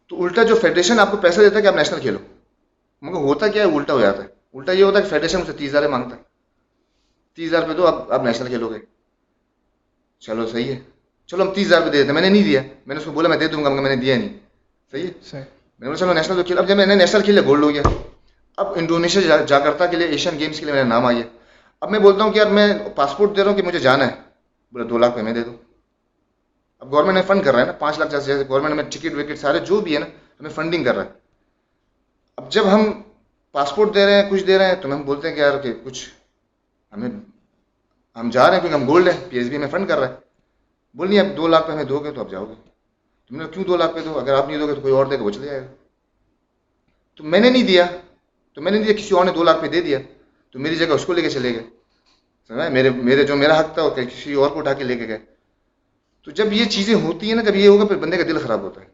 تو 0.08 0.24
الٹا 0.24 0.44
جو 0.44 0.56
فیڈریشن 0.56 1.00
آپ 1.00 1.12
کو 1.12 1.18
پیسہ 1.18 1.40
دیتا 1.40 1.58
ہے 1.58 1.62
کہ 1.62 1.68
آپ 1.68 1.76
نیشنل 1.76 2.00
کھیلو۔ 2.00 2.20
مگر 3.02 3.16
ہوتا 3.16 3.48
کیا 3.48 3.64
ہے 3.64 3.76
الٹا 3.76 3.94
ہو 3.94 4.02
جاتا 4.02 4.24
ہے۔ 4.24 4.28
الٹا 4.54 4.72
یہ 4.72 4.84
ہوتا 4.84 4.98
ہے 4.98 5.04
کہ 5.04 5.10
فیڈریشن 5.10 5.38
مجھ 5.40 5.48
سے 5.48 5.54
تیس 5.54 5.70
ہزار 5.70 5.88
مانگتا 5.88 6.16
ہے۔ 6.16 6.22
تیس 7.36 7.50
ہزار 7.50 7.62
روپے 7.62 7.74
دو 7.74 7.88
اب 7.88 8.14
آپ 8.14 8.24
نیشنل 8.24 8.48
کھیلو 8.48 8.70
گے۔ 8.70 8.80
چلو 10.20 10.48
صحیح 10.48 10.74
ہے۔ 10.74 10.80
چلو 11.28 11.44
ہم 11.44 11.54
تیس 11.54 11.68
ہزار 11.68 11.80
روپے 11.80 11.92
دے 11.92 11.98
دیتے 11.98 12.08
ہیں۔ 12.08 12.14
میں 12.14 12.22
نے 12.22 12.30
نہیں 12.30 12.44
دیا۔ 12.44 12.62
میں 12.86 12.96
نے 12.96 13.00
اس 13.00 13.06
کو 13.06 13.12
بولا 13.12 13.30
میں 13.30 13.38
دے 13.38 13.48
دوں 13.48 13.64
گا 13.64 13.70
مگر 13.70 13.82
میں 13.82 13.96
نے 13.96 14.02
دیا 14.02 14.18
نہیں۔ 14.18 14.30
صحیح 14.92 15.04
ہے؟ 15.04 15.10
میں 15.34 15.44
نے 15.80 15.86
بولا 15.86 15.98
چلو 15.98 16.14
نیشنل 16.14 16.36
تو 16.36 16.44
کھیل۔ 16.44 16.58
اب 16.58 16.68
جب 16.68 16.78
میں 16.78 16.86
نے 16.86 16.96
نیشنل 16.96 17.22
کھیلے 17.22 17.42
گولڈ 17.42 17.64
ہو 17.64 17.70
گیا۔ 17.70 17.82
اب 18.58 18.68
انڈونیشیا 18.76 19.22
جا، 19.22 19.38
جاکرتا 19.38 19.86
کے 19.86 19.98
لیے 19.98 20.08
ایشین 20.08 20.40
گیمس 20.40 20.60
کے 20.60 20.66
لیے 20.66 20.74
میرا 20.74 20.88
نام 20.88 21.06
آئی 21.06 21.18
ہے۔ 21.18 21.24
اب 21.82 21.92
میں 21.92 22.00
بولتا 22.00 22.24
ہوں 22.24 22.32
کہ 22.32 22.38
یار 22.38 22.48
میں 22.48 22.74
پاسپورٹ 22.96 23.36
دے 23.36 23.44
رہا 23.44 23.50
ہوں 23.50 23.58
کہ 23.58 23.64
مجھے 23.64 23.80
جانا 23.80 24.08
ہے۔ 24.08 24.16
بولے 24.72 24.84
دو 24.84 24.98
لاکھ 24.98 25.18
میں 25.18 25.34
دے 25.34 25.44
دوں 25.44 25.54
اب 26.80 26.92
گورنمنٹ 26.92 27.16
نے 27.16 27.22
فنڈ 27.22 27.44
کر 27.44 27.52
رہا 27.52 27.62
ہے 27.62 27.66
نا، 27.66 27.72
پانچ 27.72 28.00
لاکھ 28.00 28.12
جیسے 28.12 28.44
گورنمنٹ 28.50 28.76
میں 28.76 28.84
ٹکٹ 28.84 29.14
وکٹ 29.14 29.40
سارے 29.40 29.60
جو 29.60 29.80
بھی 29.80 29.94
ہے 29.94 30.00
نا، 30.00 30.06
ہمیں 30.40 30.50
فنڈنگ 30.50 30.84
کر 30.84 30.96
رہا 30.96 31.04
ہے۔ 31.04 31.10
اب 32.38 32.52
جب 32.52 32.74
ہم 32.74 33.02
پاسپورٹ 33.52 33.96
دے 33.96 34.06
رہے 34.06 34.22
ہیں، 34.22 34.30
کچھ 34.30 34.44
دے 34.44 34.58
رہے 34.58 34.68
ہیں، 34.68 34.76
تو 34.76 34.96
ہم 34.96 35.02
بولتے 35.02 35.28
ہیں 35.28 35.36
کہ 35.36 35.40
یار 35.40 35.58
کہ 35.58 35.74
کچھ 35.84 36.10
ہمیں، 36.94 37.10
ہم 38.16 38.30
جا 38.30 38.48
رہے 38.48 38.54
ہیں 38.54 38.62
کیونکہ 38.62 38.76
ہم 38.76 38.88
گولڈ 38.88 39.08
ہیں 39.08 39.30
پی 39.30 39.38
ایس 39.38 39.48
بی 39.48 39.56
ہمیں 39.56 39.68
فنڈ 39.68 39.88
کر 39.88 39.98
رہا 39.98 40.10
ہے۔ 40.10 40.16
بول 40.94 41.10
نہیں، 41.10 41.20
اب 41.20 41.38
دو 41.38 41.48
لاکھ 41.48 41.68
پہ 41.68 41.72
ہمیں 41.72 41.84
دو 41.84 42.00
گے 42.00 42.12
تو 42.12 42.22
آپ 42.22 42.32
جاؤ 42.32 42.46
گے۔ 42.46 42.54
تم 43.30 43.36
نے 43.36 43.46
کیوں 43.54 43.64
دو 43.64 43.78
لاکھ 43.78 43.94
پہ 43.94 44.00
دو؟ 44.00 44.20
اگر 44.20 44.34
آپ 44.34 44.48
نہیں 44.48 44.58
دو 44.58 44.68
گے 44.68 44.76
تو 44.76 44.82
کوئی 44.82 44.94
اور 44.94 45.06
دے 45.06 45.20
گا، 45.20 45.24
وہ 45.24 45.32
چلے 45.32 45.46
جائے 45.46 45.62
گا۔ 45.62 45.68
تو 47.16 47.24
میں 47.24 47.40
نے 47.40 47.50
نہیں 47.50 47.64
دیا۔ 47.64 47.86
تو 48.56 48.62
میں 48.62 48.72
نے 48.72 48.84
دیا، 48.84 48.94
کسی 48.94 49.16
اور 49.16 49.26
نے 49.26 49.32
دو 49.32 49.44
لاکھ 49.44 49.62
پہ 49.62 49.68
دے 49.68 49.82
دیا۔ 49.82 50.00
تو 50.52 50.60
میری 50.60 50.76
جگہ 50.76 50.94
اس 50.94 51.06
کو 51.06 51.14
لے 51.14 51.22
کے 51.22 51.30
چلے 51.30 51.54
گئے۔ 51.54 51.64
سمجھا 52.48 52.70
میرے 52.70 52.90
میرے 52.90 53.24
جو 53.24 53.36
میرا 53.36 53.60
حق 53.60 53.74
تھا 53.74 53.84
وہ 53.84 53.90
کسی 53.90 54.34
اور 54.34 54.50
کو 54.50 54.60
اٹھا 54.60 54.74
کے 54.74 54.84
لے 54.84 54.98
کے 54.98 55.08
گئے۔ 55.08 55.18
تو 56.26 56.32
جب 56.32 56.54
یہ 56.54 56.66
چیزیں 56.66 56.96
ہوتی 56.96 57.28
ہیں 57.28 57.36
نا، 57.36 57.42
جب 57.42 57.56
یہ 57.56 57.68
ہوگا، 57.68 57.86
پھر 57.86 57.96
بندے 57.96 58.18
کا 58.18 58.24
دل 58.24 58.40
خراب 58.40 58.62
ہوتا 58.62 58.82
ہے۔ 58.82 58.86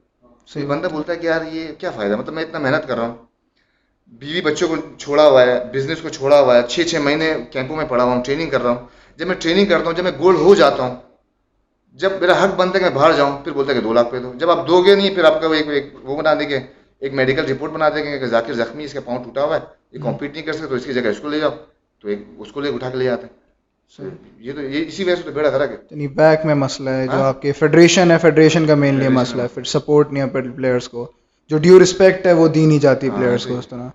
صحیح 0.47 0.65
بندہ 0.65 0.87
بولتا 0.87 1.13
ہے 1.13 1.17
کہ 1.17 1.25
یار، 1.27 1.41
یہ 1.51 1.67
کیا 1.77 1.91
فائدہ؟ 1.91 2.15
مطلب 2.15 2.33
میں 2.33 2.43
اتنا 2.43 2.59
محنت 2.59 2.87
کر 2.87 2.97
رہا 2.97 3.07
ہوں۔ 3.07 3.15
بیوی 4.07 4.41
بچوں 4.41 4.67
کو 4.67 4.75
چھوڑا 4.97 5.27
ہوا 5.27 5.41
ہے 5.41 5.59
بزنس 5.73 6.01
کو 6.01 6.09
چھوڑا 6.09 6.41
ہوا 6.41 6.57
ہے۔ 6.57 6.61
چھ 6.67 6.81
چھ 6.87 6.95
مہینے 6.95 7.33
کیمپوں 7.51 7.75
میں 7.75 7.85
پڑھا 7.85 8.03
ہوا 8.03 8.15
ہوں 8.15 8.23
ٹریننگ 8.23 8.49
کر 8.49 8.61
رہا 8.61 8.71
ہوں۔ 8.71 8.87
جب 9.15 9.27
میں 9.27 9.35
ٹریننگ 9.39 9.65
کرتا 9.65 9.85
ہوں، 9.85 9.93
جب 9.93 10.03
میں 10.03 10.11
گولڈ 10.19 10.37
ہو 10.37 10.55
جاتا 10.55 10.83
ہوں، 10.83 10.95
جب 11.93 12.11
میرا 12.21 12.43
حق 12.43 12.55
بنتا 12.55 12.73
ہے 12.73 12.83
کہ 12.83 12.89
میں 12.89 12.95
باہر 12.95 13.11
جاؤں، 13.11 13.43
پھر 13.43 13.51
بولتا 13.51 13.73
ہے 13.73 13.77
کہ 13.77 13.83
دو 13.83 13.93
لاکھ 13.93 14.11
پہ 14.11 14.19
دو۔ 14.19 14.33
جب 14.35 14.49
آپ 14.49 14.67
دو 14.67 14.81
گے 14.81 14.95
نہیں، 14.95 15.15
پھر 15.15 15.23
آپ 15.23 15.41
کا 15.41 15.47
ایک 15.47 15.67
ایک 15.67 15.93
وہ 16.03 16.17
بنا 16.17 16.33
دیں 16.33 16.49
گے۔ 16.49 16.59
ایک 17.01 17.13
میڈیکل 17.13 17.45
رپورٹ 17.45 17.71
بنا 17.71 17.89
دیں 17.89 18.03
گے 18.03 18.19
کہ 18.19 18.25
ذاکر 18.25 18.53
زخمی 18.53 18.83
اس 18.83 18.93
کا 18.93 18.99
پاؤں 19.05 19.23
ٹوٹا 19.23 19.43
ہوا 19.43 19.55
ہے 19.55 19.61
یہ 19.91 19.99
کمپیٹ 20.01 20.33
نہیں 20.33 20.43
کر 20.43 20.53
سکتے 20.53 20.67
تو 20.67 20.75
اس 20.75 20.85
کی 20.85 20.93
جگہ 20.93 21.07
اس 21.07 21.19
کو 21.19 21.29
لے 21.29 21.39
جاؤ۔ 21.39 21.49
تو 22.01 22.07
ایک 22.07 22.19
اس 22.37 22.51
کو 22.51 22.61
لے 22.61 22.69
اٹھا 22.69 22.89
کے 22.89 22.97
لے 22.97 23.05
جاتے 23.05 23.27
ہیں۔ 23.27 23.41
یہ 24.39 24.51
تو 24.55 24.61
یہ 24.61 24.85
اسی 24.87 25.03
وجہ 25.03 25.15
سے 25.15 25.21
تو 25.21 25.31
بیڑا 25.31 25.49
خرا 25.49 25.63
ہے 25.63 25.75
یعنی 25.91 26.07
بیک 26.07 26.45
میں 26.45 26.55
مسئلہ 26.55 26.89
ہے 26.89 27.05
جو 27.05 27.11
ہاں؟ 27.11 27.27
آپ 27.27 27.41
کے 27.41 27.51
فیڈریشن 27.51 28.11
ہے 28.11 28.17
فیڈریشن 28.17 28.65
کا 28.65 28.75
مینلی 28.75 29.07
مسئلہ 29.07 29.41
ہے۔ 29.41 29.47
پھر 29.47 29.63
سپورٹ 29.63 30.13
نہیں 30.13 30.23
ہے 30.23 30.29
پلیئرس 30.55 30.89
کو۔ 30.89 31.11
جو 31.49 31.57
ڈیو 31.57 31.83
رسپیکٹ 31.83 32.27
ہے 32.27 32.33
وہ 32.33 32.47
دی 32.47 32.65
نہیں 32.65 32.79
جاتی 32.79 33.09
ہاں، 33.09 33.17
پلیئرس 33.17 33.43
کو 33.43 33.49
صحیح۔ 33.49 33.57
اس 33.57 33.67
طرح۔ 33.67 33.87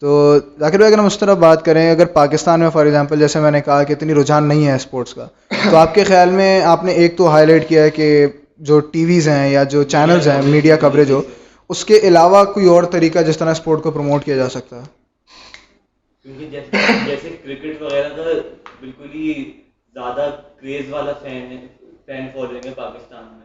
تو 0.00 0.38
ذاکر 0.60 0.78
بھائی 0.78 0.92
اگر 0.92 0.98
ہم 0.98 1.06
اس 1.06 1.18
طرح 1.18 1.34
بات 1.34 1.64
کریں 1.64 1.90
اگر 1.90 2.06
پاکستان 2.06 2.60
میں 2.60 2.70
فار 2.70 2.84
ایگزامپل 2.84 3.18
جیسے 3.18 3.40
میں 3.40 3.50
نے 3.50 3.60
کہا 3.60 3.82
کہ 3.82 3.92
اتنی 3.92 4.14
رجحان 4.14 4.44
نہیں 4.44 4.66
ہے 4.66 4.74
اسپورٹس 4.74 5.14
کا 5.14 5.26
تو 5.70 5.76
آپ 5.76 5.94
کے 5.94 6.04
خیال 6.04 6.30
میں 6.30 6.62
آپ 6.62 6.84
نے 6.84 6.92
ایک 6.92 7.16
تو 7.16 7.28
ہائی 7.28 7.46
لائٹ 7.46 7.68
کیا 7.68 7.82
ہے 7.82 7.90
کہ 7.90 8.26
جو 8.58 8.80
ٹی 8.80 9.04
ویز 9.04 9.28
ہیں 9.28 9.50
یا 9.50 9.62
جو 9.62 9.82
چینلز 9.82 10.28
ہیں 10.28 10.42
میڈیا 10.44 10.76
کوریج 10.76 11.10
ہو 11.10 11.22
اس 11.70 11.84
کے 11.84 11.98
علاوہ 12.02 12.44
کوئی 12.44 12.66
اور 12.66 12.82
طریقہ 12.82 13.18
جس 13.18 13.38
طرح 13.38 13.50
اسپورٹ 13.50 13.82
کو 13.82 13.90
پروموٹ 13.90 14.24
کیا 14.24 14.36
جا 14.36 14.48
سکتا 14.48 14.80
ہے؟ 14.80 14.86
کیونکہ 16.22 16.46
جیسے 16.46 16.76
جیسے 17.06 17.30
کرکٹ 17.44 17.82
وغیرہ 17.82 18.08
کا 18.08 18.22
بالکل 18.80 19.08
ہی 19.14 19.32
زیادہ 19.94 20.30
کریز 20.60 20.92
والا 20.92 21.12
فین 21.12 21.52
ہے 21.52 21.66
فین 22.06 22.26
فالوئنگ 22.34 22.66
ہے 22.66 22.72
پاکستان 22.76 23.24
میں۔ 23.24 23.41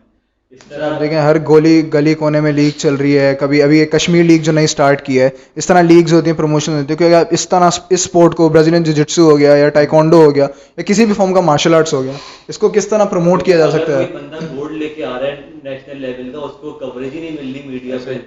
آپ 0.51 0.99
دیکھیں 0.99 1.17
ہر 1.17 1.35
گولی 1.47 1.71
گلی 1.93 2.13
کونے 2.15 2.39
میں 2.41 2.51
لیگ 2.51 2.77
چل 2.77 2.93
رہی 2.95 3.17
ہے 3.17 3.33
کبھی 3.39 3.61
ابھی 3.61 3.79
ایک 3.79 3.91
کشمیر 3.91 4.23
لیگ 4.23 4.41
جو 4.43 4.51
نئی 4.51 4.67
سٹارٹ 4.67 5.01
کی 5.05 5.19
ہے 5.19 5.29
اس 5.55 5.67
طرح 5.67 5.81
لیگز 5.81 6.13
ہوتی 6.13 6.29
ہیں 6.29 6.37
پروموشن 6.37 6.73
ہوتی 6.73 6.93
ہے 6.93 6.97
کیونکہ 6.97 7.33
اس 7.33 7.47
طرح 7.49 7.67
اس 7.67 7.79
اسپورٹ 7.91 8.35
کو 8.35 8.47
برازیلین 8.49 8.83
جوجٹسو 8.83 9.23
ہو 9.23 9.37
گیا 9.39 9.55
یا 9.55 9.69
ٹائیکانڈو 9.71 10.17
ہو 10.17 10.33
گیا 10.35 10.47
یا 10.77 10.83
کسی 10.83 11.05
بھی 11.05 11.13
فارم 11.13 11.33
کا 11.33 11.41
مارشل 11.41 11.73
آرٹس 11.73 11.93
ہو 11.93 12.03
گیا 12.03 12.13
اس 12.49 12.57
کو 12.57 12.69
کس 12.69 12.87
طرح 12.87 13.05
پروموٹ 13.05 13.43
کیا 13.45 13.57
جا 13.57 13.69
سکتا 13.71 13.99
ہے؟ 13.99 14.05
کوئی 14.05 14.17
بندہ 14.17 14.45
گولڈ 14.51 14.71
لے 14.73 14.89
کے 14.89 15.05
آ 15.05 15.19
رہا 15.19 15.27
ہے 15.27 15.35
نیشنل 15.63 16.01
لیول 16.01 16.31
کا 16.31 16.39
اس 16.39 16.55
کو 16.61 16.71
کوریج 16.81 17.13
ہی 17.13 17.19
نہیں 17.19 17.37
مل 17.39 17.51
رہی 17.53 17.67
میڈیا 17.67 17.97
پہ 18.05 18.17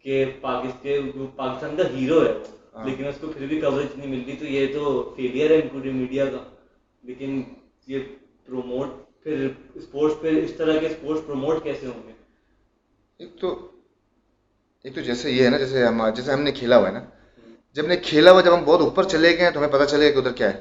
کہ 0.00 0.24
پاکستان 0.40 1.26
پاکستان 1.36 1.76
کا 1.76 1.88
ہیرو 1.94 2.20
ہے 2.20 2.32
ہاں۔ 2.74 2.86
لیکن 2.86 3.06
اس 3.06 3.14
کو 3.20 3.26
پھر 3.28 3.46
بھی 3.46 3.60
کوریج 3.60 3.98
نہیں 3.98 4.10
ملتی 4.10 4.36
تو 4.36 4.44
یہ 4.46 4.66
تو 4.74 5.12
فیلئر 5.16 5.50
ہے 5.52 5.90
میڈیا 5.92 6.24
کا۔ 6.26 6.44
لیکن 7.04 7.42
یہ 7.86 7.98
پروموٹ 8.46 9.02
پھر 9.24 9.48
اسپورٹس 9.74 10.20
پہ 10.20 10.44
اس 10.44 10.52
طرح 10.52 10.78
کے 10.78 10.86
اسپورٹس 10.86 11.26
پروموٹ 11.26 11.62
کیسے 11.62 11.86
ہوں 11.86 12.08
گے؟ 12.08 12.12
ایک 13.18 13.40
تو 13.40 13.68
ایک 14.82 14.94
تو 14.94 15.00
جیسے 15.00 15.30
یہ 15.30 15.44
ہے 15.44 15.50
نا، 15.50 15.58
جیسے 15.58 15.86
ہم 15.86 16.08
جیسے 16.08 16.32
ہم 16.32 16.42
نے 16.42 16.52
کھیلا 16.52 16.78
ہوا 16.78 16.88
ہے 16.88 16.92
نا۔ 16.92 17.04
جب 17.72 17.86
نے 17.86 17.96
کھیلا 17.96 18.30
ہوا، 18.30 18.40
جب 18.40 18.54
ہم 18.54 18.64
بہت 18.64 18.80
اوپر 18.80 19.04
چلے 19.04 19.38
گئے 19.38 19.50
تو 19.50 19.58
ہمیں 19.58 19.68
پتہ 19.68 19.84
چلے 19.84 20.06
گا 20.06 20.10
کہ 20.10 20.18
ادھر 20.18 20.32
کیا 20.32 20.54
ہے۔ 20.54 20.60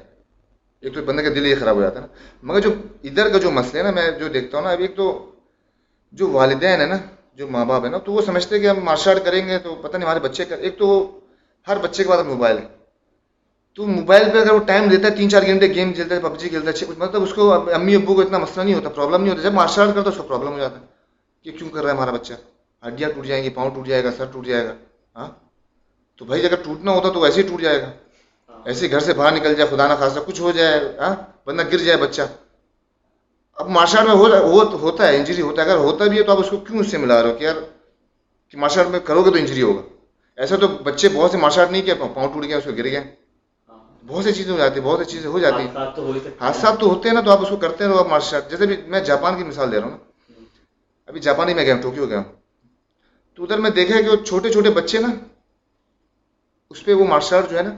ایک 0.82 0.93
تو 0.93 1.04
بندے 1.04 1.23
کا 1.23 1.30
دل 1.30 1.45
یہ 1.45 1.56
خراب 1.60 1.76
ہو 1.76 1.82
جاتا 1.82 2.02
ہے 2.02 2.08
نا۔ 2.08 2.08
مگر 2.43 2.60
جو 2.60 2.73
ادھر 3.04 3.30
کا 3.30 3.38
جو 3.38 3.52
مسئلہ 3.52 3.78
ہے 3.78 3.84
نا، 3.84 3.91
میں 3.91 4.19
جو 4.19 4.28
دیکھتا 4.28 4.58
ہوں 4.58 4.65
نا 4.65 4.71
ابھی 4.71 4.84
ایک 4.84 4.95
تو 4.95 5.32
جو 6.12 6.30
والدین 6.30 6.80
ہیں 6.80 6.88
نا، 6.88 6.97
جو 7.36 7.47
ماں 7.47 7.65
باپ 7.65 7.84
ہیں 7.84 7.91
نا، 7.91 7.97
تو 7.97 8.12
وہ 8.12 8.21
سمجھتے 8.21 8.56
ہیں 8.56 8.62
کہ 8.62 8.67
ہم 8.67 8.84
مارشل 8.84 9.10
آرٹ 9.10 9.26
کریں 9.26 9.47
گے 9.47 9.60
تو 9.60 9.76
پتہ 9.76 9.97
نہیں 9.97 10.06
ہمارے 10.06 10.19
بچے 10.19 10.45
کا 10.45 10.56
ایک 10.56 10.78
تو 10.78 11.19
ہر 11.67 11.78
بچے 11.78 12.04
کے 12.04 12.10
پاس 12.10 12.26
موبائل 12.26 12.58
ہے۔ 12.58 12.72
تو 13.77 13.86
موبائل 13.88 14.23
پہ 14.33 14.38
اگر 14.38 14.51
وہ 14.51 14.59
ٹائم 14.59 14.88
دیتا 14.89 15.07
ہے، 15.07 15.15
تین 15.15 15.29
چار 15.29 15.41
گھنٹے 15.41 15.67
گیم 15.67 15.93
کھیلتا 15.93 16.15
ہے، 16.15 16.19
پب 16.19 16.39
جی 16.39 16.49
کھیلتا 16.49 16.71
ہے 16.71 16.86
مطلب 16.97 17.23
اس 17.23 17.33
کو 17.33 17.51
امی 17.73 17.95
ابو 17.95 18.15
کو 18.15 18.21
اتنا 18.21 18.38
مسئلہ 18.38 18.63
نہیں 18.63 18.75
ہوتا 18.75 18.89
پرابلم 18.89 19.21
نہیں 19.21 19.31
ہوتا۔ 19.31 19.41
جب 19.41 19.53
مارشل 19.53 19.81
آرٹ 19.81 19.95
کرتا 19.95 20.09
ہے، 20.09 20.09
اس 20.09 20.17
کو 20.17 20.23
پرابلم 20.23 20.53
ہو 20.53 20.59
جاتا 20.59 20.79
ہے 20.79 20.86
کہ 21.45 21.51
کیوں 21.51 21.69
کر 21.69 21.81
رہا 21.81 21.91
ہے 21.91 21.95
ہمارا 21.95 22.12
بچہ؟ 22.12 22.33
ہڈیاں 22.83 23.09
ٹوٹ 23.15 23.25
جائیں 23.25 23.43
گی، 23.43 23.49
پاؤں 23.49 23.69
ٹوٹ 23.69 23.88
جائے 23.88 24.03
گا، 24.03 24.12
سر 24.17 24.25
ٹوٹ 24.25 24.45
جائے 24.47 24.65
گا۔ 24.65 24.73
ہاں؟ 25.15 25.27
تو 26.17 26.25
بھائی، 26.25 26.45
اگر 26.45 26.55
ٹوٹنا 26.55 26.91
ہوتا 26.91 27.09
تو 27.09 27.23
ایسے 27.23 27.41
ہی 27.41 27.47
ٹوٹ 27.47 27.62
جائے 27.62 27.81
گا۔ 27.81 27.91
ایسے 28.65 28.86
ہی 28.86 28.91
گھر 28.91 28.99
سے 28.99 29.13
باہر 29.13 29.31
نکل 29.31 29.55
جائے، 29.55 29.69
خدا 29.69 29.88
نہ 29.88 29.93
خاصا 29.99 30.19
کچھ 30.25 30.41
ہو 30.41 30.51
جائے 30.51 30.79
ہاں؟ 30.99 31.15
بندہ 31.45 31.63
گر 31.71 31.77
جائے، 31.77 31.97
بچہ۔ 31.97 32.21
اب 33.57 33.69
مارشل 33.69 33.97
آرٹ 33.97 34.07
میں 34.07 34.15
ہو 34.15 34.62
ہوتا 34.81 35.07
ہے 35.07 35.15
انجری 35.17 35.41
ہوتا 35.41 35.62
ہے۔ 35.62 35.69
اگر 35.69 35.77
ہوتا 35.77 36.05
بھی 36.05 36.17
ہے 36.17 36.23
تو 36.23 36.31
آپ 36.31 36.39
اس 36.39 36.49
کو 36.49 36.57
کیوں 36.57 36.79
اس 36.79 36.91
سے 36.91 36.97
ملا 36.97 37.21
رہے 37.21 37.29
ہو 37.29 37.36
کہ 37.36 37.43
یار، 37.43 37.55
کہ 38.49 38.57
مارشل 38.57 38.79
آرٹ 38.79 38.89
میں 38.89 38.99
کرو 38.99 39.23
گے 39.23 39.31
تو 39.31 39.38
انجری 39.38 39.62
ہوگا۔ 39.62 39.81
ایسا 40.38 40.55
تو 40.55 40.67
بچے 40.67 41.09
بہت 41.13 41.31
سے 41.31 41.38
مارشل 41.38 41.62
آرٹ 41.62 41.71
نہیں 41.71 41.81
کیا، 41.81 41.95
پاؤں 41.95 42.33
ٹوٹ 42.33 42.43
گیا، 42.43 42.57
اس 42.57 42.63
کو 42.63 42.71
گر 42.77 42.83
گئے 42.83 43.01
بہت 44.07 44.23
سی 44.23 44.33
چیزیں 44.33 44.53
ہو 44.53 44.57
جاتی 44.57 44.79
ہیں 44.79 44.85
بہت 44.87 45.05
سی 45.05 45.11
چیزیں 45.11 45.29
ہو 45.29 45.39
جاتی 45.39 45.63
ہیں۔ 45.63 45.71
حادثات 46.39 46.79
تو 46.79 46.85
ہیں۔ 46.85 46.95
ہوتے 46.95 47.09
ہیں 47.09 47.15
نا 47.15 47.21
تو 47.21 47.31
آپ 47.31 47.41
اس 47.41 47.49
کو 47.49 47.57
کرتے 47.57 47.85
رہو 47.85 47.99
آپ 47.99 48.07
مارشل 48.07 48.35
آرٹ۔ 48.35 48.49
جیسے 48.49 48.65
بھی 48.65 48.77
میں 48.87 48.99
جاپان 48.99 49.37
کی 49.37 49.43
مثال 49.43 49.71
دے 49.71 49.79
رہا 49.79 49.87
ہوں 49.87 49.91
نا۔ 49.91 50.43
ابھی 51.07 51.19
جاپان 51.19 51.49
ہی 51.49 51.53
میں 51.53 51.65
گیا 51.65 51.75
ہوں 51.75 51.81
ٹوکیو 51.81 52.09
گیا 52.09 52.17
ہوں۔ 52.17 52.33
تو 53.35 53.43
ادھر 53.43 53.57
میں 53.57 53.69
دیکھا 53.69 54.01
کہ 54.01 54.09
وہ 54.09 54.15
چھوٹے 54.15 54.49
چھوٹے 54.51 54.69
بچے 54.69 54.99
نا 54.99 55.07
اس 56.69 56.85
پہ 56.85 56.93
وہ 56.93 57.07
مارشل 57.07 57.35
آرٹ 57.35 57.49
جو 57.49 57.57
ہے 57.57 57.63
نا 57.63 57.75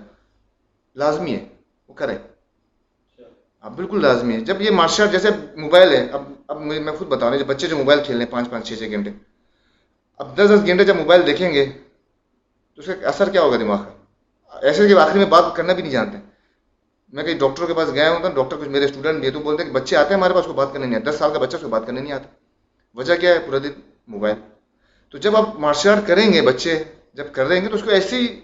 لازمی 0.96 1.36
ہے۔ 1.36 1.46
وہ 1.88 1.94
کریں۔ 1.94 2.18
اچھا۔ 2.18 3.24
ہاں 3.64 3.70
بالکل 3.70 4.02
لازمی 4.02 4.34
ہے۔ 4.34 4.40
جب 4.40 4.62
یہ 4.62 4.72
مارشل 4.72 5.04
آرٹ 5.04 5.12
جیسے 5.12 5.30
موبائل 5.56 5.94
ہے 5.94 6.08
اب 6.12 6.24
اب 6.48 6.62
میں 6.62 6.94
خود 6.98 7.08
بتا 7.08 7.30
رہا 7.30 7.38
ہوں 7.38 7.44
بچے 7.44 7.68
جو 7.68 7.78
موبائل 7.78 8.04
کھیل 8.04 8.16
رہے 8.18 8.26
ہیں 8.26 8.32
پانچ 8.32 8.50
پانچ 8.50 8.68
چھ 8.68 8.74
چھ 8.74 8.84
گھنٹے۔ 8.84 9.10
اب 10.18 10.38
دس 10.38 10.50
دس 10.50 10.66
گھنٹے 10.66 10.84
جب 10.84 10.96
موبائل 10.96 11.28
دیکھیں 11.28 11.54
گے 11.54 11.66
تو 12.76 12.82
اس 12.82 12.86
کا 12.86 13.08
اثر 13.08 13.30
کیا 13.30 13.42
ہوگا 13.42 13.58
دماغ 13.58 13.84
کا؟ 13.84 13.95
ایسے 14.66 14.88
کہ 14.88 14.98
آخری 15.00 15.20
میں 15.20 15.26
بات 15.26 15.56
کرنا 15.56 15.74
بھی 15.74 15.82
نہیں 15.82 15.92
جانتے۔ 15.92 16.18
میں 17.14 17.24
کہیں 17.24 17.40
ڈاکٹر 17.40 17.66
کے 17.66 17.74
پاس 17.74 17.94
گیا 17.94 18.12
ہوں 18.12 18.20
تو 18.20 18.30
ڈاکٹر 18.30 18.58
کچھ 18.58 18.70
میرے 18.70 18.86
اسٹوڈنٹ 18.86 19.20
بھی 19.20 19.28
ہے 19.28 19.32
تو 19.32 19.40
بولتے 19.40 19.64
ہیں 19.64 19.70
کہ 19.70 19.76
بچے 19.76 19.96
آتے 19.96 20.10
ہیں 20.10 20.16
ہمارے 20.16 20.34
پاس 20.34 20.46
کو 20.46 20.54
بات 20.54 20.74
کرنے 20.74 20.86
نہیں 20.86 20.96
آتا 20.96 21.12
دس 21.12 21.16
سال 21.16 21.34
کا 21.34 21.40
بچہ 21.40 21.56
اس 21.56 21.62
کو 21.62 21.70
بات 21.70 21.86
کرنے 21.86 22.02
نہیں 22.02 22.14
آتا۔ 22.14 22.28
وجہ 22.96 23.16
کیا 23.16 23.34
ہے؟ 23.34 23.40
پورا 23.40 23.58
دن 23.58 23.70
موبائل۔ 24.08 24.36
تو 25.10 25.18
جب 25.18 25.36
آپ 25.36 25.56
مارشل 25.56 25.90
آرٹ 25.90 26.08
کریں 26.08 26.34
گے 26.34 26.42
بچے 26.42 26.84
جب 27.14 27.24
کر 27.32 27.46
رہیں 27.46 27.62
گے 27.62 27.68
تو 27.68 27.76
اس 27.76 27.84
کو 27.84 27.90
ایسی 27.90 28.42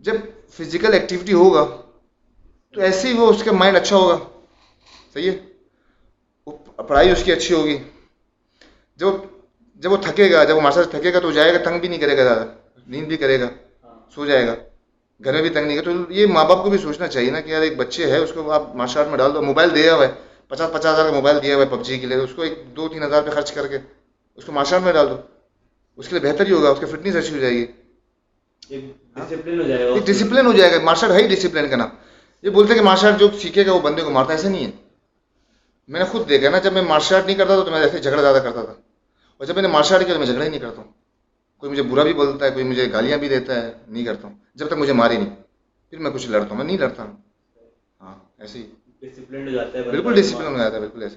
جب 0.00 0.12
فزیکل 0.50 0.92
ایکٹیویٹی 0.92 1.32
ہوگا 1.32 1.64
تو 2.74 2.80
ایسے 2.80 3.08
ہی 3.08 3.12
وہ 3.12 3.30
اس 3.30 3.42
کا 3.42 3.52
مائنڈ 3.52 3.76
اچھا 3.76 3.96
ہوگا۔ 3.96 4.18
صحیح 5.14 5.30
ہے؟ 5.30 5.38
پڑھائی 6.88 7.10
اس 7.10 7.24
کی 7.24 7.32
اچھی 7.32 7.54
ہوگی۔ 7.54 7.78
جب 8.96 9.06
جب 9.74 9.92
وہ 9.92 9.96
تھکے 9.96 10.32
گا 10.32 10.44
جب 10.44 10.56
وہ 10.56 10.60
مارشل 10.60 10.80
آرٹ 10.80 10.90
تھکے 10.90 11.12
گا 11.12 11.20
تو 11.20 11.30
جائے 11.30 11.54
گا 11.54 11.58
تنگ 11.58 11.78
بھی 11.80 11.88
نہیں 11.88 12.00
کرے 12.00 12.16
گا 12.16 12.22
زیادہ۔ 12.22 12.44
نیند 12.86 13.06
بھی 13.06 13.16
کرے 13.16 13.40
گا۔ 13.40 13.48
سو 14.14 14.26
جائے 14.26 14.46
گا۔ 14.46 14.54
گھر 15.24 15.32
میں 15.32 15.42
بھی 15.42 15.50
تنگ 15.50 15.66
نہیں 15.66 15.76
کرے 15.76 15.84
تو 15.84 16.12
یہ 16.12 16.26
ماں 16.26 16.44
باپ 16.44 16.62
کو 16.64 16.70
بھی 16.70 16.78
سوچنا 16.78 17.06
چاہیے 17.08 17.30
نا 17.30 17.40
کہ 17.40 17.50
یار 17.50 17.62
ایک 17.62 17.76
بچے 17.76 18.10
ہے 18.10 18.16
اس 18.16 18.32
کو 18.32 18.50
آپ 18.52 18.74
مارشل 18.76 18.98
آرٹ 19.00 19.08
میں 19.08 19.18
ڈال 19.18 19.34
دو۔ 19.34 19.42
موبائل 19.42 19.74
دیا 19.74 19.94
ہوا 19.94 20.06
ہے 20.06 20.12
پچاس 20.48 20.70
پچاس 20.72 20.94
ہزار 20.94 21.04
کا 21.04 21.12
موبائل 21.12 21.38
دیا 21.42 21.54
ہوا 21.56 21.64
ہے 21.64 21.68
پب 21.70 21.84
جی 21.84 21.98
کے 21.98 22.06
لیے۔ 22.06 22.16
اس 22.18 22.30
کو 22.36 22.42
ایک 22.42 22.76
دو 22.76 22.88
تین 22.88 23.02
ہزار 23.02 23.22
پہ 23.22 23.30
خرچ 23.30 23.52
کر 23.52 23.66
کے 23.66 23.78
اس 24.38 24.44
کو 24.44 24.52
مارشل 24.52 24.74
آرٹ 24.74 24.82
میں 24.82 24.92
ڈال 24.92 25.10
دو۔ 25.10 25.16
اس 25.96 26.08
کے 26.08 26.18
لیے 26.18 26.32
بہتر 26.32 26.46
ہی 26.46 26.52
ہوگا 26.52 26.70
اس 26.70 26.78
کی 26.80 26.86
فٹنس 26.86 27.16
اچھی 27.16 27.34
ہو 27.34 27.40
جائے 27.40 27.52
گی۔ 27.52 27.66
ایک 28.68 30.06
ڈسپلن 30.06 30.46
ہو 30.46 30.52
جائے 30.52 30.72
گا۔ 30.72 30.80
مارشل 30.80 31.06
آرٹ 31.06 31.16
ہے 31.16 31.22
ہی 31.22 31.28
ڈسپلن 31.34 31.68
کا 31.68 31.76
نام۔ 31.76 31.88
یہ 32.42 32.50
بولتے 32.50 32.72
ہیں 32.72 32.80
کہ 32.80 32.84
مارشل 32.84 33.06
آرٹ 33.06 33.20
جو 33.20 33.28
سیکھے 33.42 33.66
گا 33.66 33.72
وہ 33.72 33.80
بندے 33.80 34.02
کو 34.02 34.10
مارتا 34.10 34.32
ہے 34.32 34.38
ایسا 34.38 34.48
نہیں 34.48 34.66
ہے۔ 34.66 34.70
میں 35.88 36.00
نے 36.00 36.06
خود 36.06 36.28
دیکھا 36.28 36.50
نا 36.50 36.58
جب 36.58 36.72
میں 36.72 36.82
مارشل 36.82 37.14
آرٹ 37.14 37.26
نہیں 37.26 37.36
کرتا 37.36 37.54
تھا 37.54 37.64
تو 37.64 37.70
میں 37.70 37.80
ایسے 37.80 37.98
جھگڑا 37.98 38.22
زیادہ 38.22 38.36
کرتا 38.36 38.62
تھا۔ 38.64 38.72
اور 39.36 39.46
جب 39.46 39.54
میں 39.54 39.62
نے 39.62 39.68
مارشل 39.68 39.94
آرٹ 39.94 40.04
کیا 40.04 40.12
تو 40.14 40.18
میں 40.18 40.26
جھگڑا 40.26 40.44
ہی 40.44 40.48
نہیں 40.50 40.60
کرتا 40.60 40.82
ہوں۔ 40.82 40.92
کوئی 41.62 41.72
مجھے 41.72 41.82
برا 41.82 42.02
بھی 42.02 42.12
بولتا 42.12 42.44
ہے 42.44 42.50
کوئی 42.50 42.64
مجھے 42.64 42.92
گالیاں 42.92 43.18
بھی 43.18 43.28
دیتا 43.28 43.54
ہے 43.54 43.70
نہیں 43.88 44.04
کرتا 44.04 44.28
ہوں۔ 44.28 44.34
جب 44.54 44.66
تک 44.66 44.78
مجھے 44.78 44.92
ماری 44.92 45.16
نہیں 45.16 45.30
پھر 45.92 45.98
میں 45.98 46.10
کچھ 46.10 46.28
لڑتا 46.28 46.48
ہوں 46.50 46.56
میں 46.56 46.64
نہیں 46.64 46.78
لڑتا 46.78 47.02
ہوں۔ 47.02 47.12
ہاں 48.00 48.14
ایسے 48.38 48.58
ہی۔ 48.58 48.64
ہے۔ 48.64 49.82
بالکل 49.90 50.14
ڈسپلن 50.14 50.46
ہو 50.46 50.58
جاتا 50.58 50.74
ہے 50.74 50.80
بالکل 50.80 51.02
ایسے 51.02 51.16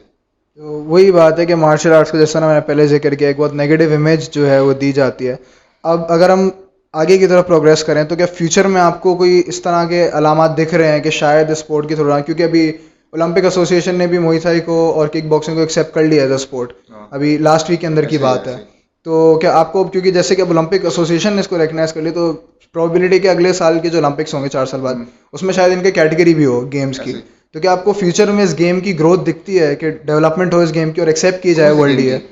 تو 0.59 0.83
وہی 0.85 1.11
بات 1.11 1.39
ہے 1.39 1.45
کہ 1.45 1.55
مارشل 1.55 1.93
آرٹس 1.93 2.11
کو 2.11 2.17
جیسا 2.17 2.39
نا 2.39 2.47
میں 2.47 2.55
نے 2.55 2.61
پہلے 2.61 2.85
ذکر 2.87 3.13
کیا 3.15 3.27
ایک 3.27 3.37
بہت 3.37 3.53
نگیٹو 3.53 3.93
امیج 3.93 4.29
جو 4.31 4.49
ہے 4.49 4.59
وہ 4.59 4.73
دی 4.73 4.91
جاتی 4.91 5.27
ہے۔ 5.27 5.35
اب 5.83 6.01
اگر 6.07 6.29
ہم 6.29 6.49
آگے 6.93 7.17
کی 7.17 7.27
طرف 7.27 7.47
پروگریس 7.47 7.83
کریں 7.83 8.03
تو 8.03 8.15
کیا 8.15 8.25
فیوچر 8.33 8.67
میں 8.67 8.81
آپ 8.81 9.01
کو 9.01 9.15
کوئی 9.15 9.41
اس 9.45 9.61
طرح 9.61 9.85
کے 9.85 10.09
علامات 10.13 10.57
دکھ 10.57 10.73
رہے 10.75 10.91
ہیں 10.91 10.99
کہ 10.99 11.09
شاید 11.11 11.49
اسپورٹ 11.49 11.87
کی 11.89 11.95
تھوڑا 11.95 12.19
کیونکہ 12.19 12.43
ابھی 12.43 12.67
اولمپک 13.13 13.43
ایسوسیشن 13.43 13.95
نے 13.95 14.07
بھی 14.07 14.17
موئی 14.19 14.39
کو 14.65 14.75
اور 14.93 15.07
کک 15.07 15.25
باکسنگ 15.27 15.55
کو 15.55 15.61
ایکسیپٹ 15.61 15.93
کر 15.93 16.03
لیا 16.03 16.21
ایز 16.21 16.31
اے 16.31 16.35
اسپورٹ 16.35 16.71
ہاں۔ 16.89 17.07
ابھی 17.11 17.37
لاسٹ 17.37 17.69
ویک 17.69 17.81
کے 17.81 17.87
اندر 17.87 18.05
کی 18.05 18.17
بات 18.17 18.47
ہے۔ 18.47 18.55
تو 19.05 19.35
کیا 19.35 19.53
آپ 19.57 19.71
کو 19.73 19.83
کیونکہ 19.83 20.11
جیسے 20.11 20.35
کہ 20.35 20.41
اب 20.41 20.47
اولمپک 20.47 20.83
ایسوسیشن 20.83 21.33
نے 21.33 21.39
اس 21.39 21.47
کو 21.47 21.57
ریکگنائز 21.57 21.93
کر 21.93 22.01
لی 22.01 22.09
تو 22.09 22.31
پروبیلٹی 22.75 23.19
کہ 23.19 23.27
اگلے 23.29 23.53
سال 23.53 23.79
کے 23.79 23.89
جو 23.89 23.97
اولمپکس 23.97 24.33
ہوں 24.33 24.43
گے 24.43 24.49
چار 24.49 24.65
سال 24.65 24.81
بعد۔ 24.81 24.95
اس 25.33 25.43
میں 25.43 25.53
شاید 25.53 25.73
ان 25.73 25.83
کے 25.83 25.91
کیٹیگری 25.91 26.33
بھی 26.33 26.45
ہو 26.45 26.71
گیمس 26.71 26.99
کی 26.99 27.13
ہی۔ 27.15 27.21
تو 27.55 27.59
کیا 27.59 27.71
آپ 27.71 27.83
کو 27.83 27.93
فیوچر 27.93 28.31
میں 28.31 28.43
اس 28.43 28.57
گیم 28.59 28.79
کی 28.79 28.97
گروتھ 28.99 29.21
دکھتی 29.21 29.59
ہے 29.59 29.75
کہ 29.75 29.89
ڈیولپمنٹ 30.05 30.53
ہو 30.53 30.59
اس 30.59 30.73
گیم 30.73 30.91
کی 30.91 31.01
اور 31.01 31.07
ایکسیپٹ 31.07 31.43
کی 31.43 31.53
جائے 31.53 31.71
ورلڈ 31.71 31.99
یہ 31.99 32.17
کی؟ 32.17 32.27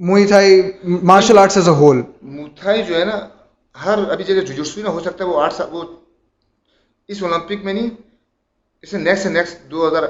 Muay 0.00 0.26
thai 0.26 0.60
martial 1.02 1.38
arts 1.38 1.56
as 1.56 1.68
a 1.68 1.74
whole 1.74 2.00
muay thai 2.30 2.82
جو 2.82 2.98
ہے 2.98 3.04
نا 3.04 3.18
ہر 3.74 3.98
ابھی 4.10 4.24
جیسے 4.24 4.40
جوجوسو 4.40 4.80
نا 4.80 4.90
ہو 4.90 5.00
سکتا 5.00 5.24
ہے 5.24 5.28
وہ 5.28 5.40
آٹھ 5.42 5.54
سال 5.54 5.66
وہ 5.72 5.82
اس 7.08 7.22
اولمپک 7.22 7.64
میں 7.64 7.72
نہیں 7.72 7.88
اس 8.84 8.90
سے 8.90 8.98
نیکسٹ 8.98 9.26
نیکسٹ 9.28 9.70
دو 9.70 9.88
ہزار 9.88 10.02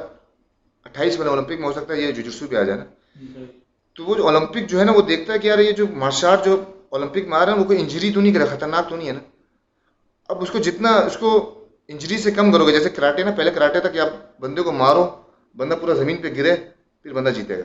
اٹھائیس 0.87 1.19
والے 1.19 1.31
اولمپک 1.31 1.61
میں 1.61 1.69
ہو 1.69 1.73
سکتا 1.73 1.95
ہے 1.95 2.01
یہ 2.01 2.13
جوجوسو 2.13 2.47
بھی 2.47 2.57
آ 2.57 2.63
جائے 2.63 2.79
نا 2.79 2.85
تو 3.95 4.05
وہ 4.05 4.15
جو 4.15 4.25
اولمپک 4.27 4.69
جو 4.69 4.79
ہے 4.79 4.85
نا 4.85 4.93
وہ 4.93 5.03
دیکھتا 5.03 5.33
ہے 5.33 5.39
کہ 5.39 5.47
یار 5.47 5.59
یہ 5.59 5.73
جو 5.73 5.87
مارشل 5.87 6.27
آرٹ 6.27 6.45
جو 6.45 6.65
اولمپک 6.89 7.27
میں 7.27 7.39
آ 7.39 7.47
رہا 7.47 7.53
ہے 7.53 7.59
وہ 7.59 7.65
کوئی 7.65 7.79
انجری 7.79 8.13
تو 8.13 8.21
نہیں 8.21 8.35
کرا 8.35 8.45
خطرناک 8.45 8.89
تو 8.89 8.97
نہیں 8.97 9.09
ہے 9.09 9.13
نا۔ 9.13 9.21
اب 10.29 10.43
اس 10.43 10.51
کو 10.51 10.59
جتنا 10.59 10.91
اس 10.91 11.17
کو 11.17 11.31
انجری 11.89 12.19
سے 12.19 12.31
کم 12.31 12.53
کرو 12.53 12.67
گے 12.67 12.73
جیسے 12.73 12.89
کراٹے 12.89 13.23
نا 13.23 13.31
پہلے 13.31 13.51
کراٹے 13.51 13.81
تھا 13.81 13.89
کہ 13.89 13.99
آپ 13.99 14.41
بندے 14.41 14.63
کو 14.63 14.73
مارو 14.73 15.11
بندہ 15.57 15.75
پورا 15.75 15.95
زمین 15.95 16.17
پہ 16.17 16.29
گرے 16.37 16.57
پھر 17.03 17.13
بندہ 17.13 17.29
جیتے 17.29 17.59
گا۔ 17.59 17.63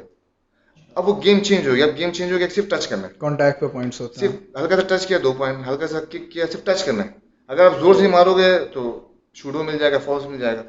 اب 0.95 1.09
وہ 1.09 1.21
گیم 1.23 1.39
چینج 1.39 1.67
ہو 1.67 1.75
گیا 1.75 1.85
اب 1.85 1.97
گیم 1.97 2.11
چینج 2.11 2.31
ہو 2.33 2.37
گیا 2.37 2.47
صرف 2.55 2.67
ٹچ 2.69 2.87
کرنا 2.87 3.07
ہے۔ 3.07 3.13
کانٹیکٹ 3.17 3.59
پہ 3.59 3.67
پوائنٹس 3.67 4.01
ہوتے 4.01 4.19
ہیں۔ 4.19 4.27
صرف 4.27 4.61
ہلکا 4.61 4.75
سا 4.75 4.95
ٹچ 4.95 5.07
کیا 5.07 5.17
دو 5.23 5.33
پوائنٹ 5.33 5.67
ہلکا 5.67 5.87
سا 5.87 5.99
کک 5.99 6.31
کیا 6.31 6.45
صرف 6.51 6.63
ٹچ 6.63 6.83
کرنا 6.83 7.03
ہے۔ 7.03 7.09
اگر 7.47 7.65
آپ 7.65 7.79
زور 7.79 7.95
سے 7.95 8.07
مارو 8.07 8.37
گے 8.37 8.59
تو 8.73 9.09
شوڈو 9.33 9.63
مل 9.63 9.77
جائے 9.77 9.91
گا 9.91 9.97
فالس 9.97 10.25
مل 10.25 10.39
جائے 10.39 10.57
گا۔ 10.57 10.63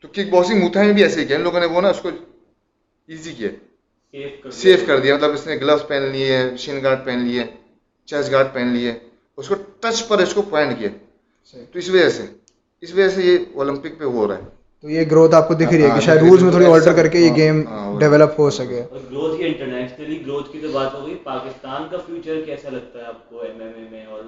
تو 0.00 0.08
کک 0.08 0.30
باکسنگ 0.30 0.60
موتھا 0.60 0.82
میں 0.82 0.92
بھی 0.92 1.02
ایسے 1.02 1.20
ہی 1.20 1.26
کیا 1.26 1.36
ان 1.36 1.42
لوگوں 1.42 1.60
نے 1.60 1.66
وہ 1.66 1.80
نا 1.80 1.88
اس 1.88 2.00
کو 2.00 2.08
ایزی 3.06 3.32
کیا۔ 3.32 3.48
سیف 4.12 4.42
کر 4.42 4.50
سیف 4.50 4.86
کر 4.86 5.00
دیا۔ 5.00 5.14
مطلب 5.14 5.30
اس 5.30 5.46
نے 5.46 5.56
گلوز 5.56 5.86
پہن 5.88 6.02
لیے 6.02 6.38
شین 6.58 6.82
گارڈ 6.82 6.98
پہن 7.04 7.18
لیے 7.18 7.42
چیسٹ 8.04 8.32
گارڈ 8.32 8.46
پہن 8.52 8.66
لیے 8.66 8.92
اس 9.36 9.48
کو 9.48 9.54
ٹچ 9.80 10.08
پر 10.08 10.18
اس 10.18 10.34
کو 10.34 10.42
پوائنٹ 10.42 10.78
کیا۔ 10.78 10.88
تو 11.72 11.78
اس 11.78 11.88
وجہ 11.88 12.08
سے 12.08 12.22
اس 12.80 12.94
وجہ 12.94 13.08
سے 13.08 13.22
یہ 13.22 13.38
اولمپک 13.54 13.98
پہ 13.98 14.04
ہو 14.04 14.28
رہا 14.28 14.38
ہے۔ 14.38 14.42
تو 14.80 14.90
یہ 14.90 15.04
گروتھ 15.10 15.34
آپ 15.34 15.48
کو 15.48 15.54
دکھ 15.54 15.72
رہی 15.72 15.82
ہے 15.82 15.86
کہ 15.86 15.92
ہاں، 15.92 16.00
شاید 16.00 16.18
رولز 16.18 16.42
میں۔ 16.42 16.50
تھوڑی 16.50 16.66
آلٹر 16.66 16.92
کر 16.96 17.08
کے 17.08 17.18
یہ 17.18 17.28
ہاں، 17.28 17.36
گیم 17.36 17.68
ہاں، 17.68 17.90
وہ- 17.90 18.00
ڈیولپ 18.00 18.40
ہو 18.40 18.50
سکے۔ 18.50 18.82
اور 18.90 18.98
گروتھ 19.10 19.38
کی 19.38 19.46
انٹرنیشنلی 19.46 20.26
گروتھ 20.26 20.52
کی 20.52 20.60
تو 20.60 20.68
بات 20.72 20.94
ہو 20.94 21.06
گئی۔ 21.06 21.14
پاکستان 21.14 21.82
کا 21.90 21.96
فیوچر 22.06 22.40
کیسا 22.46 22.68
لگتا 22.70 22.98
ہے 22.98 23.04
آپ 23.04 23.30
کو 23.30 23.42
ایم 23.42 23.60
ایم 23.60 23.72
اے 23.76 23.84
میں 23.90 24.06
اور 24.06 24.22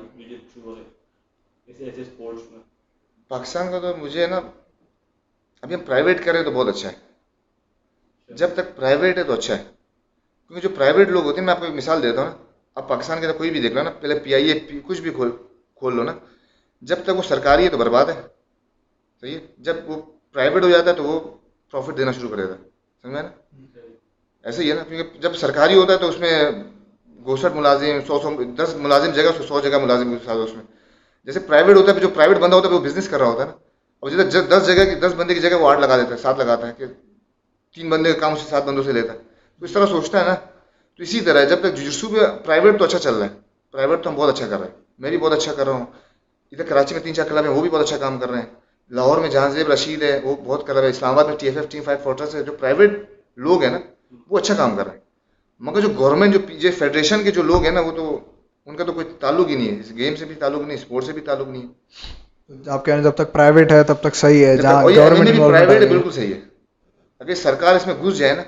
ایسے 1.67 1.85
ایسے 1.85 2.01
اسپورٹس 2.01 2.53
میں۔ 2.53 2.61
پاکستان 3.29 3.71
کا 3.71 3.79
تو 3.79 3.97
مجھے 3.97 4.27
نا 4.27 4.41
ابھی 5.63 5.75
ہم 5.75 5.81
پرائیویٹ 5.81 6.25
کریں 6.25 6.43
تو 6.43 6.51
بہت 6.51 6.69
اچھا 6.69 6.89
ہے۔ 6.89 7.12
جب 8.37 8.49
تک 8.55 8.77
پرائیویٹ 8.77 9.19
ہے 9.19 9.25
تو 9.25 9.33
اچھا 9.33 9.59
ہے۔ 9.59 9.63
کیونکہ 10.49 10.69
جو 10.69 10.75
پرائیویٹ 10.75 11.09
لوگ 11.09 11.25
ہوتے 11.25 11.39
ہیں، 11.39 11.47
میں 11.47 11.55
آپ 11.55 11.61
کو 11.61 11.67
ایک 11.67 11.75
مثال 11.75 12.03
دیتا 12.03 12.21
ہوں 12.21 12.29
نا۔ 12.29 12.37
آپ 12.75 12.89
پاکستان 12.89 13.21
کے 13.21 13.27
اندر 13.27 13.39
کوئی 13.39 13.51
بھی 13.51 13.61
دیکھ 13.61 13.75
لو 13.75 13.83
نا، 13.83 13.91
پہلے 13.91 14.19
پی 14.19 14.35
آئی 14.35 14.51
اے 14.51 14.81
کچھ 14.87 15.01
بھی 15.01 15.11
کھول 15.11 15.31
کھول 15.75 15.97
لو 15.97 16.03
نا۔ 16.03 16.13
جب 16.83 16.97
تک 17.03 17.11
وہ 17.17 17.23
سرکاری 17.23 17.65
ہے 17.65 17.69
تو 17.69 17.77
برباد 17.77 18.07
ہے۔ 18.07 18.23
صحیح 19.21 19.35
ہے؟ 19.35 19.41
جب 19.59 19.77
وہ 19.87 20.03
پرائیویٹ 20.33 20.65
ہو 20.65 20.71
جاتا 20.71 20.91
ہے 20.91 20.97
تو 20.97 21.03
وہ 21.03 21.21
پروفٹ 21.71 21.99
دینا 21.99 22.13
شروع 22.13 22.29
کر 22.29 22.37
دیتا 22.37 22.53
ہے۔ 22.53 22.69
سمجھا 23.03 23.23
نا؟ 23.23 23.29
ایسے 24.45 24.63
ہی 24.63 24.71
ہے 24.71 24.75
نا، 24.75 24.83
کیونکہ 24.83 25.19
جب 25.19 25.35
سرکاری 25.35 25.79
ہوتا 25.79 25.93
ہے 25.93 25.99
تو 25.99 26.09
اس 26.09 26.19
میں 26.19 26.51
گوسٹھ 27.25 27.57
ملازم، 27.57 27.99
سو 28.07 28.19
سو، 28.19 28.45
دس 28.45 28.75
ملازم 28.77 29.11
جگہ 29.11 29.23
اس 29.23 29.39
کو 29.39 29.45
سو 29.45 29.61
جگہ 29.61 29.79
ملازم 29.79 30.13
کے 30.13 30.25
ساتھ 30.25 30.39
اس 30.39 30.55
میں۔ 30.55 30.65
جیسے 31.25 31.41
پرائیویٹ 31.41 31.77
ہوتا 31.77 31.95
ہے، 31.95 32.01
جو 32.01 32.09
پرائیویٹ 32.09 32.39
بندہ 32.39 32.57
ہوتا 32.57 32.69
ہے، 32.69 32.73
وہ 32.73 32.81
بزنس 32.81 33.09
کر 33.09 33.19
رہا 33.19 33.27
ہوتا 33.27 33.43
ہے 33.43 33.49
نا۔ 33.49 33.55
اور 34.01 34.11
جیسے 34.11 34.41
دس 34.41 34.67
جگہ 34.67 34.85
کی، 34.85 34.95
دس 34.95 35.13
بندے 35.17 35.35
کی 35.35 35.41
جگہ 35.41 35.57
وہ 35.57 35.69
آٹھ 35.69 35.81
لگا 35.81 35.97
دیتا 35.97 36.11
ہے، 36.11 36.17
سات 36.17 36.39
لگاتا 36.39 36.69
ہے 36.69 36.73
کہ 36.79 36.85
تین 37.75 37.89
بندے 37.91 38.13
کا 38.13 38.19
کام 38.19 38.33
اسے 38.33 38.51
سات 38.51 38.65
بندوں 38.65 38.83
سے 38.85 38.93
لیتا 38.93 39.13
ہے۔ 39.13 39.19
تو 39.59 39.65
اس 39.65 39.73
طرح 39.73 39.87
سوچتا 39.87 40.21
ہے 40.21 40.27
نا 40.27 40.35
تو 40.97 41.03
اسی 41.03 41.21
طرح 41.21 41.41
ہے 41.41 41.47
جب 41.47 41.59
تک 41.61 41.75
جسو 41.77 42.09
پہ 42.09 42.45
پرائیویٹ 42.45 42.79
تو 42.79 42.85
اچھا 42.85 42.99
چل 42.99 43.15
رہا 43.15 43.25
ہے۔ 43.25 43.31
پرائیویٹ 43.73 44.03
تو 44.03 44.11
ہم 44.11 44.15
بہت 44.15 44.35
اچھا 44.35 44.47
کر 44.47 44.59
رہے 44.59 44.67
ہیں۔ 44.67 44.75
میں 44.99 45.11
بھی 45.11 45.19
بہت 45.19 45.33
اچھا 45.33 45.55
کر 45.55 45.65
رہا 45.67 45.73
ہوں۔ 45.73 45.87
ادھر 46.53 46.65
کراچی 46.65 46.95
میں 46.95 47.03
تین 47.03 47.15
چار 47.15 47.25
کلب 47.29 47.45
ہیں 47.45 47.53
وہ 47.53 47.61
بھی 47.61 47.71
بہت 47.71 47.81
اچھا 47.81 47.97
کام 47.99 48.19
کر 48.19 48.31
رہے 48.31 48.39
ہیں۔ 48.39 48.47
لاہور 48.91 49.19
میں 49.19 49.29
جہاں 49.29 49.49
زیب 49.49 49.71
رشید 49.73 50.03
ہے 50.03 50.21
وہ 50.23 50.37
بہت 50.45 50.71
رہا 50.71 50.83
ہے۔ 50.83 50.89
اسلام 50.89 51.13
آباد 51.13 51.25
میں 51.25 51.37
T 51.37 51.47
F 51.47 51.57
F 51.57 51.69
T 51.69 51.81
five 51.81 52.01
fortress 52.05 52.35
ہے 52.35 52.43
جو 52.43 52.53
پرائیویٹ 52.53 52.91
لوگ 53.37 53.63
ہیں 53.63 53.71
نا 53.71 53.79
وہ 54.31 54.39
اچھا 54.39 54.55
کام 54.55 54.77
کر 54.77 54.85
رہے 54.85 54.93
ہیں۔ 54.93 55.01
مگر 55.61 55.81
جو 55.81 55.89
گورنمنٹ 55.99 56.33
جو 56.35 56.39
جو 56.59 56.69
فیڈریشن 56.79 57.23
کے 57.25 57.31
جو 57.31 57.43
لوگ 57.43 57.63
ہیں 57.63 57.71
نا 57.71 57.81
وہ 57.81 57.93
تو 57.93 58.21
ان 58.67 58.77
کا 58.77 58.85
تو 58.85 58.93
کوئی 58.93 59.07
تعلق 59.21 59.49
ہی 59.49 59.55
نہیں 59.55 59.75
ہے۔ 59.75 59.81
اس 59.81 59.93
گیم 59.97 60.17
سے 60.17 60.25
بھی 60.25 60.35
تعلق 60.35 60.61
نہیں 60.67 60.77
اسپورٹ 60.77 61.05
سے 61.05 61.13
بھی 61.13 61.21
تعلق 61.21 61.49
نہیں 61.49 61.63
ہے۔ 61.63 62.71
آپ 62.71 62.85
کہہ 62.85 62.95
رہے 62.95 63.03
ہیں 63.03 63.11
جب 63.11 63.15
تک 63.17 63.33
پرائیویٹ 63.33 63.73
ہے 63.73 63.83
تب 63.83 63.95
تک 64.01 64.17
صحیح 64.17 64.47
ہے۔ 64.47 64.57
جہاں 64.57 64.91
یہ 64.91 64.97
گورنمنٹ 64.97 65.39
پرائیویٹ 65.39 65.83
ہے۔ 65.83 65.87
بالکل 65.87 66.11
صحیح 66.11 66.35
ہے۔ 66.35 66.52
اگر 67.23 67.35
سرکار 67.35 67.75
اس 67.75 67.87
میں 67.87 67.95
گھس 68.03 68.19
جائے 68.19 68.35
نا، 68.35 68.43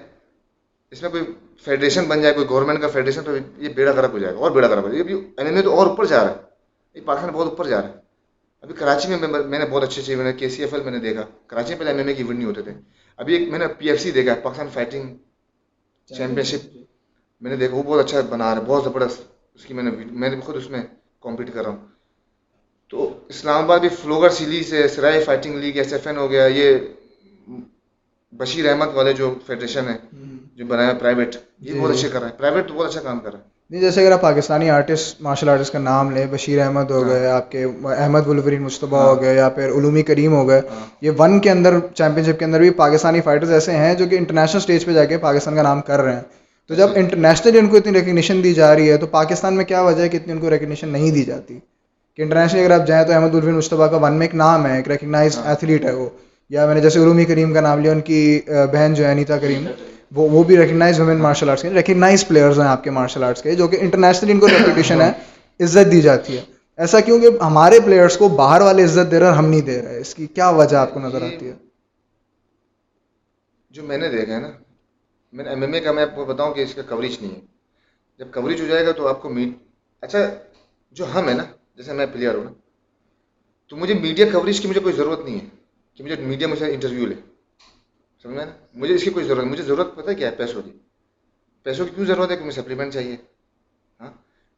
اس 0.91 1.03
میں 1.03 1.11
کوئی 1.11 1.25
فیڈریشن 1.65 2.05
بن 2.05 2.23
جائے، 2.23 2.35
کوئی 2.35 2.47
گورنمنٹ 2.49 2.81
کا 2.81 2.89
فیڈریشن 2.89 3.23
تو 3.25 3.37
یہ 3.59 3.69
بیڑا 3.69 3.93
خراب 3.93 4.13
ہو 4.13 4.19
جائے 4.19 4.35
گا، 4.35 4.39
اور 4.39 4.51
بیڑا 4.51 4.69
خراب 4.69 4.85
ہو 4.85 4.89
جائے 4.89 5.05
گا۔ 5.05 5.11
ایم 5.39 5.47
ایم 5.47 5.57
اے 5.57 5.63
تو 5.63 5.75
اور 5.77 5.87
اوپر 5.87 6.05
جا 6.05 6.25
رہا 6.25 6.31
ہے۔ 6.31 6.43
یہ 6.95 7.01
پاکستان 7.05 7.31
بہت 7.31 7.49
اوپر 7.49 7.67
جا 7.67 7.81
رہا 7.83 7.89
ہے۔ 7.89 7.95
ابھی 8.63 8.75
کراچی 8.75 9.09
میں 9.09 9.19
میں 9.53 9.59
نے 9.59 9.65
بہت 9.71 9.83
اچھے 9.83 10.03
اچھے 10.03 10.17
میں 10.17 10.25
نے 10.25 10.33
کے 10.33 10.49
سی 10.49 10.63
ایف 10.63 10.75
ایل 10.75 10.83
میں 10.83 10.93
نے 10.93 10.99
دیکھا۔ 10.99 11.25
کراچی 11.47 11.69
میں 11.69 11.79
پہلے 11.79 11.91
ایم 11.91 11.99
ایم 11.99 12.09
اے 12.09 12.15
کی 12.15 12.23
ایونٹ 12.23 12.39
نہیں 12.39 12.49
ہوتے 12.49 12.63
تھے۔ 12.63 12.73
ابھی 13.17 13.35
ایک 13.35 13.49
میں 13.49 13.59
نے 13.59 13.67
پی 13.79 13.91
ایف 13.91 14.01
سی 14.03 14.11
دیکھا 14.11 14.35
پاکستان 14.43 14.69
فائٹنگ 14.73 15.05
چیمپئن 16.11 16.45
شپ 16.45 16.63
میں 17.41 17.51
نے 17.51 17.57
دیکھا، 17.57 17.77
وہ 17.77 17.83
بہت 17.83 18.05
اچھا 18.05 18.21
بنا 18.21 18.55
رہا 18.55 18.61
ہے، 18.61 18.67
بہت 18.67 18.85
زبردست۔ 18.85 19.23
اس 19.55 19.65
کی 19.67 19.75
میں 19.75 19.83
نے 19.83 19.91
میں 20.21 20.29
نے 20.29 20.41
خود 20.41 20.57
اس 20.57 20.71
میں 20.71 20.83
کمپیٹ 21.21 21.53
کر 21.55 21.63
رہا 21.63 21.71
ہوں۔ 21.71 21.87
تو 22.91 23.19
اسلام 23.29 23.65
آباد 23.65 23.79
بھی 23.79 23.89
فلوگر 23.89 24.31
سیریز 24.31 24.73
ہے، 24.75 24.87
Sarai 24.89 25.25
fighting 25.25 25.55
league 25.55 25.77
S 25.79 25.93
F 25.93 26.07
L 26.07 26.17
ہو 26.17 26.31
گیا، 26.31 26.47
یہ 26.47 26.79
بشیر 28.35 28.71
احمد 28.71 28.87
والے 28.95 29.13
جو 29.13 29.35
فیڈریشن 29.47 29.89
ہے 29.89 29.95
جو 30.57 30.67
بنایا 30.67 30.93
پرائیویٹ 30.93 31.37
یہ 31.61 31.81
بہت 31.81 31.91
اچھے 31.91 32.09
کر 32.09 32.21
رہا 32.21 32.29
ہے 32.29 32.33
پرائیویٹ 32.39 32.71
بہت 32.73 32.87
اچھا 32.87 33.01
کام 33.01 33.19
کر 33.19 33.31
رہا 33.31 33.39
ہے 33.39 33.45
نہیں 33.71 33.81
جیسے 33.81 34.03
اگر 34.03 34.13
آپ 34.13 34.21
پاکستانی 34.21 34.71
آرٹسٹ 34.71 35.21
مارشل 35.21 35.49
آرٹسٹ 35.49 35.73
کا 35.73 35.79
نام 35.79 36.11
لیں 36.11 36.27
بشیر 36.31 36.61
احمد 36.61 36.91
ہو 36.91 37.07
گئے 37.07 37.27
آپ 37.27 37.51
کے 37.51 37.65
احمد 37.85 38.27
ولورین 38.27 38.63
مشتبہ 38.63 39.03
ہو 39.03 39.23
گئے 39.23 39.35
یا 39.35 39.49
پھر 39.49 39.71
علومی 39.71 40.03
کریم 40.03 40.33
ہو 40.33 40.49
گئے 40.49 40.61
یہ 41.01 41.11
ون 41.19 41.41
کے 41.41 41.51
اندر 41.51 41.79
چیمپئن 41.95 42.25
شپ 42.25 42.39
کے 42.39 42.45
اندر 42.45 42.61
بھی 42.61 42.71
پاکستانی 42.71 43.21
فائٹرز 43.21 43.53
ایسے 43.53 43.73
ہیں 43.73 43.95
جو 43.95 44.07
کہ 44.07 44.15
انٹرنیشنل 44.15 44.57
اسٹیج 44.57 44.87
پہ 44.87 44.93
جا 44.93 45.05
کے 45.05 45.19
پاکستان 45.19 45.55
کا 45.55 45.63
نام 45.63 45.81
کر 45.81 46.01
رہے 46.01 46.15
ہیں۔ 46.15 46.23
تو 46.69 46.75
جب 46.75 46.89
انٹرنیشنلی 46.95 47.59
ان 47.59 47.67
کو 47.67 47.77
اتنی 47.77 47.93
ریکگنیشن 47.93 48.45
دی 48.45 48.55
جا 48.55 48.75
رہی 48.75 48.91
ہے 48.91 48.97
تو 48.97 49.07
پاکستان 49.07 49.55
میں 49.55 49.65
کیا 49.65 49.81
وجہ 49.81 50.03
ہے 50.03 50.09
کہ 50.09 50.17
اتنی 50.17 50.33
ان 50.33 50.39
کو 50.39 50.51
ریکگنیشن 50.51 50.89
نہیں 50.89 51.11
دی 51.11 51.23
جاتی؟ 51.23 51.59
کہ 52.17 52.23
انٹرنیشنلی 52.23 52.65
اگر 52.65 52.81
آپ 52.81 52.87
جائیں 52.87 53.07
تو 53.07 53.13
احمد 53.13 53.35
الفین 53.35 53.55
مشتبہ 53.55 53.87
کا 53.87 53.97
ون 53.97 54.13
میں 54.13 54.27
ایک 54.27 54.35
نام 54.35 54.67
ہے 54.67 54.77
ایک 54.77 54.89
ریکگنائز 54.89 55.39
ایتھلیٹ 55.45 55.85
ہے 55.85 55.93
وہ۔ 55.93 56.09
یا 56.51 56.67
میں 56.67 56.75
نے 56.75 56.81
جیسے 56.81 57.01
عرومی 57.01 57.25
کریم 57.25 57.55
کا 57.55 57.61
نام 57.61 57.81
لیا 57.81 57.93
ان 57.93 58.01
کی 58.01 58.41
بہن 58.73 58.95
جو 58.95 59.05
ہے 59.05 59.13
انیتا 59.13 59.39
کریم 59.39 59.67
وہ 60.13 60.29
وہ 60.31 60.43
بھی 60.45 60.57
ریکگنائز 60.57 61.01
وومن 61.01 61.17
مارشل 61.17 61.51
آرٹس 61.51 61.63
کے 61.63 61.71
ریکگنائز 61.71 62.27
پلیئرز 62.29 62.61
ہیں 62.61 62.67
آپ 62.67 62.85
کے 62.85 62.91
مارشل 62.91 63.25
آرٹس 63.25 63.43
کے 63.43 63.55
جو 63.55 63.69
کہ 63.69 63.77
انٹرنیشنلی 63.81 64.33
ان 64.33 64.41
کو 64.41 64.49
ریپوٹیشن 64.49 65.01
ہے 65.01 65.13
عزت 65.61 65.93
دی 65.93 66.01
جاتی 66.01 66.37
ہے۔ 66.37 66.43
ایسا 66.77 67.01
کیوں 67.01 67.19
کہ 67.19 67.29
ہمارے 67.43 67.81
پلیئرس 67.81 68.17
کو 68.17 68.29
باہر 68.29 68.61
والے 68.61 68.85
عزت 68.85 69.11
دے 69.11 69.19
رہے 69.19 69.27
ہیں 69.27 69.35
ہم 69.35 69.47
نہیں 69.47 69.61
دے 69.61 69.83
رہے۔ 69.83 70.01
اس 70.01 70.15
کی 70.15 70.27
کیا 70.27 70.49
وجہ 70.49 70.77
آپ 70.77 70.95
کو 70.95 71.01
نظر 71.01 71.23
آتی 71.23 71.49
ہے؟ 71.49 71.53
جو 73.71 73.83
میں 73.83 73.99
نے 73.99 74.09
دیکھا 74.09 74.35
ہے 74.35 74.41
نا 74.41 74.51
میں 75.33 75.45
نے 75.45 75.51
ایم 75.51 75.63
ایم 75.63 75.73
اے 75.73 75.81
کا 75.81 75.93
میں 75.93 76.03
آپ 76.03 76.15
کو 76.15 76.25
بتاؤں 76.25 76.55
کہ 76.55 76.61
اس 76.61 76.75
کا 76.75 76.83
کوریج 76.89 77.17
نہیں 77.21 77.35
ہے۔ 77.35 77.41
جب 78.19 78.27
کوریج 78.35 78.61
ہو 78.61 78.67
جائے 78.67 78.87
گا 78.87 78.93
تو 78.93 79.09
آپ 79.09 79.23
کو 79.23 79.29
میڈ 79.29 79.53
اچھا 80.03 80.19
جو 80.97 81.05
ہم 81.15 81.29
ہے 81.29 81.35
نا 81.35 81.45
جیسے 81.77 81.93
میں 81.93 82.07
پلیئر 82.13 82.35
ہوں 82.35 82.45
نا 82.45 82.51
تو 83.69 83.77
مجھے 83.77 83.95
میڈیا 83.95 84.27
کوریج 84.33 84.61
کی 84.61 84.69
مجھے 84.69 84.81
کوئی 84.81 84.95
ضرورت 84.95 85.25
نہیں 85.25 85.35
ہے۔ 85.35 85.64
کہ 85.97 86.05
مجھے 86.05 86.17
میڈیا 86.17 86.49
مجھ 86.49 86.59
سے 86.59 86.75
انٹرویو 86.75 87.07
لے۔ 87.07 87.15
سمجھا 88.23 88.45
نا؟ 88.45 88.51
مجھے 88.75 88.95
اس 88.95 89.05
کی 89.05 89.11
کوئی 89.11 89.27
ضرورت 89.27 89.45
مجھے 89.45 89.63
ضرورت 89.63 89.97
پتہ 89.97 90.11
ہے 90.11 90.15
کیا 90.15 90.31
ہے؟ 90.31 90.37
پیسوں 90.37 90.63
کی۔ 90.63 90.71
پیسوں 91.63 91.87
کی 91.87 91.93
کیوں 91.95 92.07
ضرورت 92.07 92.31
ہے؟ 92.31 92.37
کہ 92.37 92.45
مجھے 92.45 92.63
سپلیمنٹ 92.63 92.93
چاہیے۔ 92.93 93.17
ہاں؟ 94.01 94.13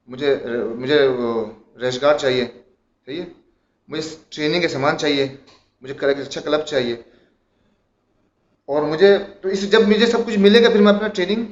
مجھے 0.07 0.37
مجھے 0.77 1.09
ریش 1.81 2.03
گارڈ 2.03 2.17
چاہیے۔ 2.17 2.45
صحیح 3.07 3.23
ہے؟ 3.23 3.27
مجھے 3.89 4.17
ٹریننگ 4.29 4.61
کے 4.61 4.69
سامان 4.69 4.99
چاہیے۔ 4.99 5.37
مجھے 5.81 5.95
اچھا 6.07 6.41
کلب 6.41 6.61
چاہیے۔ 6.61 6.97
اور 8.65 8.83
مجھے 8.83 9.19
تو 9.41 9.49
اس 9.49 9.73
جب 9.73 9.89
مجھے 9.89 10.07
سب 10.07 10.19
کچھ 10.27 10.39
ملے 10.39 10.63
گا، 10.63 10.71
پھر 10.71 10.81
میں 10.81 10.93
اپنا 10.93 11.09
ٹریننگ 11.09 11.45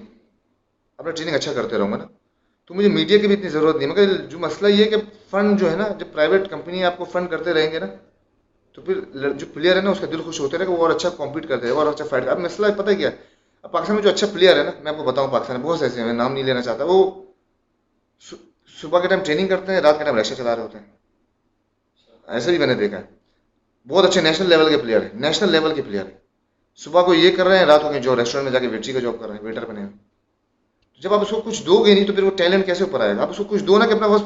اپنا 0.98 1.10
ٹریننگ 1.10 1.34
اچھا 1.34 1.52
کرتے 1.52 1.78
رہوں 1.78 1.92
گا 1.92 1.96
نا۔ 1.96 2.04
تو 2.64 2.74
مجھے 2.74 2.88
میڈیا 2.88 3.18
کی 3.18 3.26
بھی 3.26 3.34
اتنی 3.34 3.48
ضرورت 3.48 3.76
نہیں 3.76 3.88
مگر 3.88 4.26
جو 4.26 4.38
مسئلہ 4.38 4.68
یہ 4.68 4.84
ہے 4.84 4.90
کہ 4.90 4.96
فنڈ 5.30 5.60
جو 5.60 5.70
ہے 5.70 5.76
نا، 5.76 5.88
جب 5.88 6.06
پرائیویٹ 6.12 6.50
کمپنی 6.50 6.84
آپ 6.84 6.98
کو 6.98 7.04
فنڈ 7.04 7.30
کرتے 7.30 7.52
رہیں 7.52 7.72
گے 7.72 7.78
نا 7.78 7.86
تو 8.74 8.82
پھر 8.82 9.00
جو 9.32 9.46
پلیئر 9.54 9.76
ہے 9.76 9.80
نا، 9.80 9.90
اس 9.90 10.00
کا 10.00 10.06
دل 10.06 10.22
خوش 10.22 10.40
ہوتے 10.40 10.58
رہے 10.58 10.66
کہ 10.66 10.72
وہ 10.72 10.76
اور 10.76 10.90
اچھا 10.90 11.08
کمپیٹ 11.08 11.48
کرتے 11.48 11.66
ہیں 11.66 11.74
اور 11.74 11.86
اچھا 11.86 12.04
فائٹ 12.10 12.28
اب 12.28 12.38
مسئلہ 12.38 12.66
پتہ 12.76 12.90
ہے؟ 12.90 12.94
کیا 12.94 13.10
اب 13.62 13.72
پاکستان 13.72 13.94
میں 13.94 14.02
جو 14.02 14.10
اچھا 14.10 14.26
پلیئر 14.32 14.56
ہے 14.56 14.62
نا، 14.62 14.70
میں 14.82 14.92
آپ 14.92 14.98
کو 14.98 15.04
بتاؤں، 15.04 15.28
پاکستان 15.28 15.60
میں 15.60 15.66
بہت 15.66 15.78
سے 15.78 15.84
ایسے 15.84 16.00
ہیں، 16.00 16.06
میں 16.06 16.14
نام 16.14 16.32
نہیں 16.32 16.44
لینا 16.44 16.62
چاہتا۔ 16.62 16.84
وہ 16.84 17.10
صبح 18.80 19.00
کے 19.00 19.08
ٹائم 19.08 19.20
ٹریننگ 19.24 19.48
کرتے 19.48 19.72
ہیں، 19.72 19.80
رات 19.80 19.98
کے 19.98 20.04
ٹائم 20.04 20.16
رکشا 20.16 20.34
چلا 20.34 20.56
رہے 20.56 20.62
ہوتے 20.62 20.78
ہیں۔ 20.78 20.86
ایسے 22.26 22.50
بھی 22.50 22.58
میں 22.58 22.66
نے 22.66 22.74
دیکھا 22.74 22.98
ہے۔ 22.98 23.02
بہت 23.88 24.04
اچھے 24.04 24.20
نیشنل 24.20 24.48
لیول 24.48 24.68
کے 24.68 24.78
پلیئر 24.78 25.02
ہیں 25.02 25.08
نیشنل 25.14 25.52
لیول 25.52 25.74
کے 25.74 25.82
پلیئر 25.82 26.04
ہیں۔ 26.04 26.18
صبح 26.76 27.02
کو 27.02 27.14
یہ 27.14 27.36
کر 27.36 27.46
رہے 27.46 27.58
ہیں، 27.58 27.66
رات 27.66 27.82
کو 27.82 27.92
جو 28.02 28.16
ریسٹورینٹ 28.16 28.44
میں 28.44 28.52
جا 28.52 28.58
کے 28.58 28.66
ویٹری 28.66 28.92
کا 28.92 28.98
جاب 28.98 29.14
کر 29.20 29.26
رہے 29.26 29.34
ہیں 29.34 29.42
ویٹر 29.42 29.64
بنے 29.64 29.80
ہیں 29.80 29.88
جب 31.02 31.14
آپ 31.14 31.20
اس 31.20 31.30
کو 31.30 31.40
کچھ 31.40 31.62
دو 31.66 31.84
گے 31.84 31.94
نہیں، 31.94 32.04
تو 32.04 32.12
پھر 32.12 32.22
وہ 32.22 32.30
ٹیلنٹ 32.30 32.66
کیسے 32.66 32.84
اوپر 32.84 33.00
آئے 33.00 33.16
گا؟ 33.16 33.22
آپ 33.22 33.30
اس 33.30 33.36
کو 33.36 33.44
کچھ 33.44 33.62
دو 33.62 33.78
نا 33.78 33.86
کہ 33.86 33.92
اپنا 33.92 34.06
بس 34.06 34.22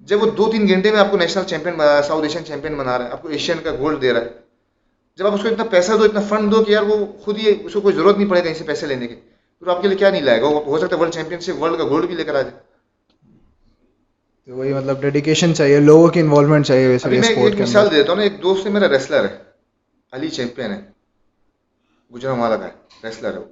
جب 0.00 0.22
وہ 0.22 0.30
دو 0.30 0.50
تین 0.52 0.68
گھنٹے 0.68 0.90
میں 0.90 0.98
آپ 1.00 1.10
کو 1.10 1.16
نیشنل 1.16 1.44
چیمپئن 1.44 1.74
بنا 1.74 1.86
رہا 1.86 1.96
ہے 1.96 2.02
ساؤتھ 2.02 2.22
ایشین 2.22 2.44
چیمپئن 2.44 2.74
بنا 2.74 2.98
رہا 2.98 3.04
ہے 3.04 3.10
آپ 3.10 3.22
کو 3.22 3.28
ایشین 3.28 3.56
کا 3.64 3.70
گولڈ 3.78 4.02
دے 4.02 4.12
رہا 4.12 4.20
ہے۔ 4.20 4.28
جب 5.16 5.26
آپ 5.26 5.32
اس 5.34 5.42
کو 5.42 5.48
اتنا 5.48 5.64
پیسہ 5.64 5.92
دو 5.92 6.04
اتنا 6.04 6.20
فنڈ 6.20 6.52
دو 6.52 6.64
کہ 6.64 6.70
یار 6.72 6.82
وہ 6.82 7.06
خود 7.20 7.38
ہی 7.38 7.54
اس 7.64 7.72
کو 7.72 7.80
کوئی 7.80 7.94
ضرورت 7.94 8.18
نہیں 8.18 8.30
پڑے 8.30 8.40
کہیں 8.40 8.54
سے 8.54 8.64
پیسے 8.64 8.86
لینے 8.86 9.06
کی 9.06 9.14
پھر 9.58 9.68
آپ 9.68 9.82
کے 9.82 9.88
لیے 9.88 9.96
کیا 9.96 10.10
نہیں 10.10 10.22
لائے 10.22 10.42
گا؟ 10.42 10.46
ہو 10.46 10.78
سکتا 10.78 10.96
ہے 10.96 11.00
ورلڈ 11.00 11.14
چیمپئن 11.14 11.40
شپ 11.40 11.62
ورلڈ 11.62 11.78
کا 11.78 11.84
گولڈ 11.84 12.06
بھی 12.06 12.14
لے 12.14 12.24
کر 12.24 12.34
آ 12.34 12.42
جائے۔ 12.42 12.54
تو 14.46 14.54
وہی 14.56 14.74
مطلب 14.74 15.00
ڈیڈیکیشن 15.00 15.54
چاہیے 15.54 15.80
لوگوں 15.80 16.08
کی 16.08 16.20
انوالومنٹ 16.20 16.66
چاہیے 16.66 16.86
ویسے 16.88 17.08
میں 17.08 17.28
ایک 17.28 17.60
مثال 17.60 17.90
دیتا 17.90 18.08
ہوں 18.08 18.16
نا 18.16 18.22
ایک 18.22 18.42
دوست 18.42 18.66
میرا 18.66 18.88
ریسلر 18.88 19.24
ہے 19.24 19.38
علی 20.12 20.28
چیمپئن 20.28 20.72
ہے 20.72 20.80
گجرا 22.14 22.32
والا 22.32 22.56
کا 22.56 22.64
ہے 22.64 22.72
ریسلر 23.04 23.32
ہے 23.32 23.38
وہ۔ 23.38 23.44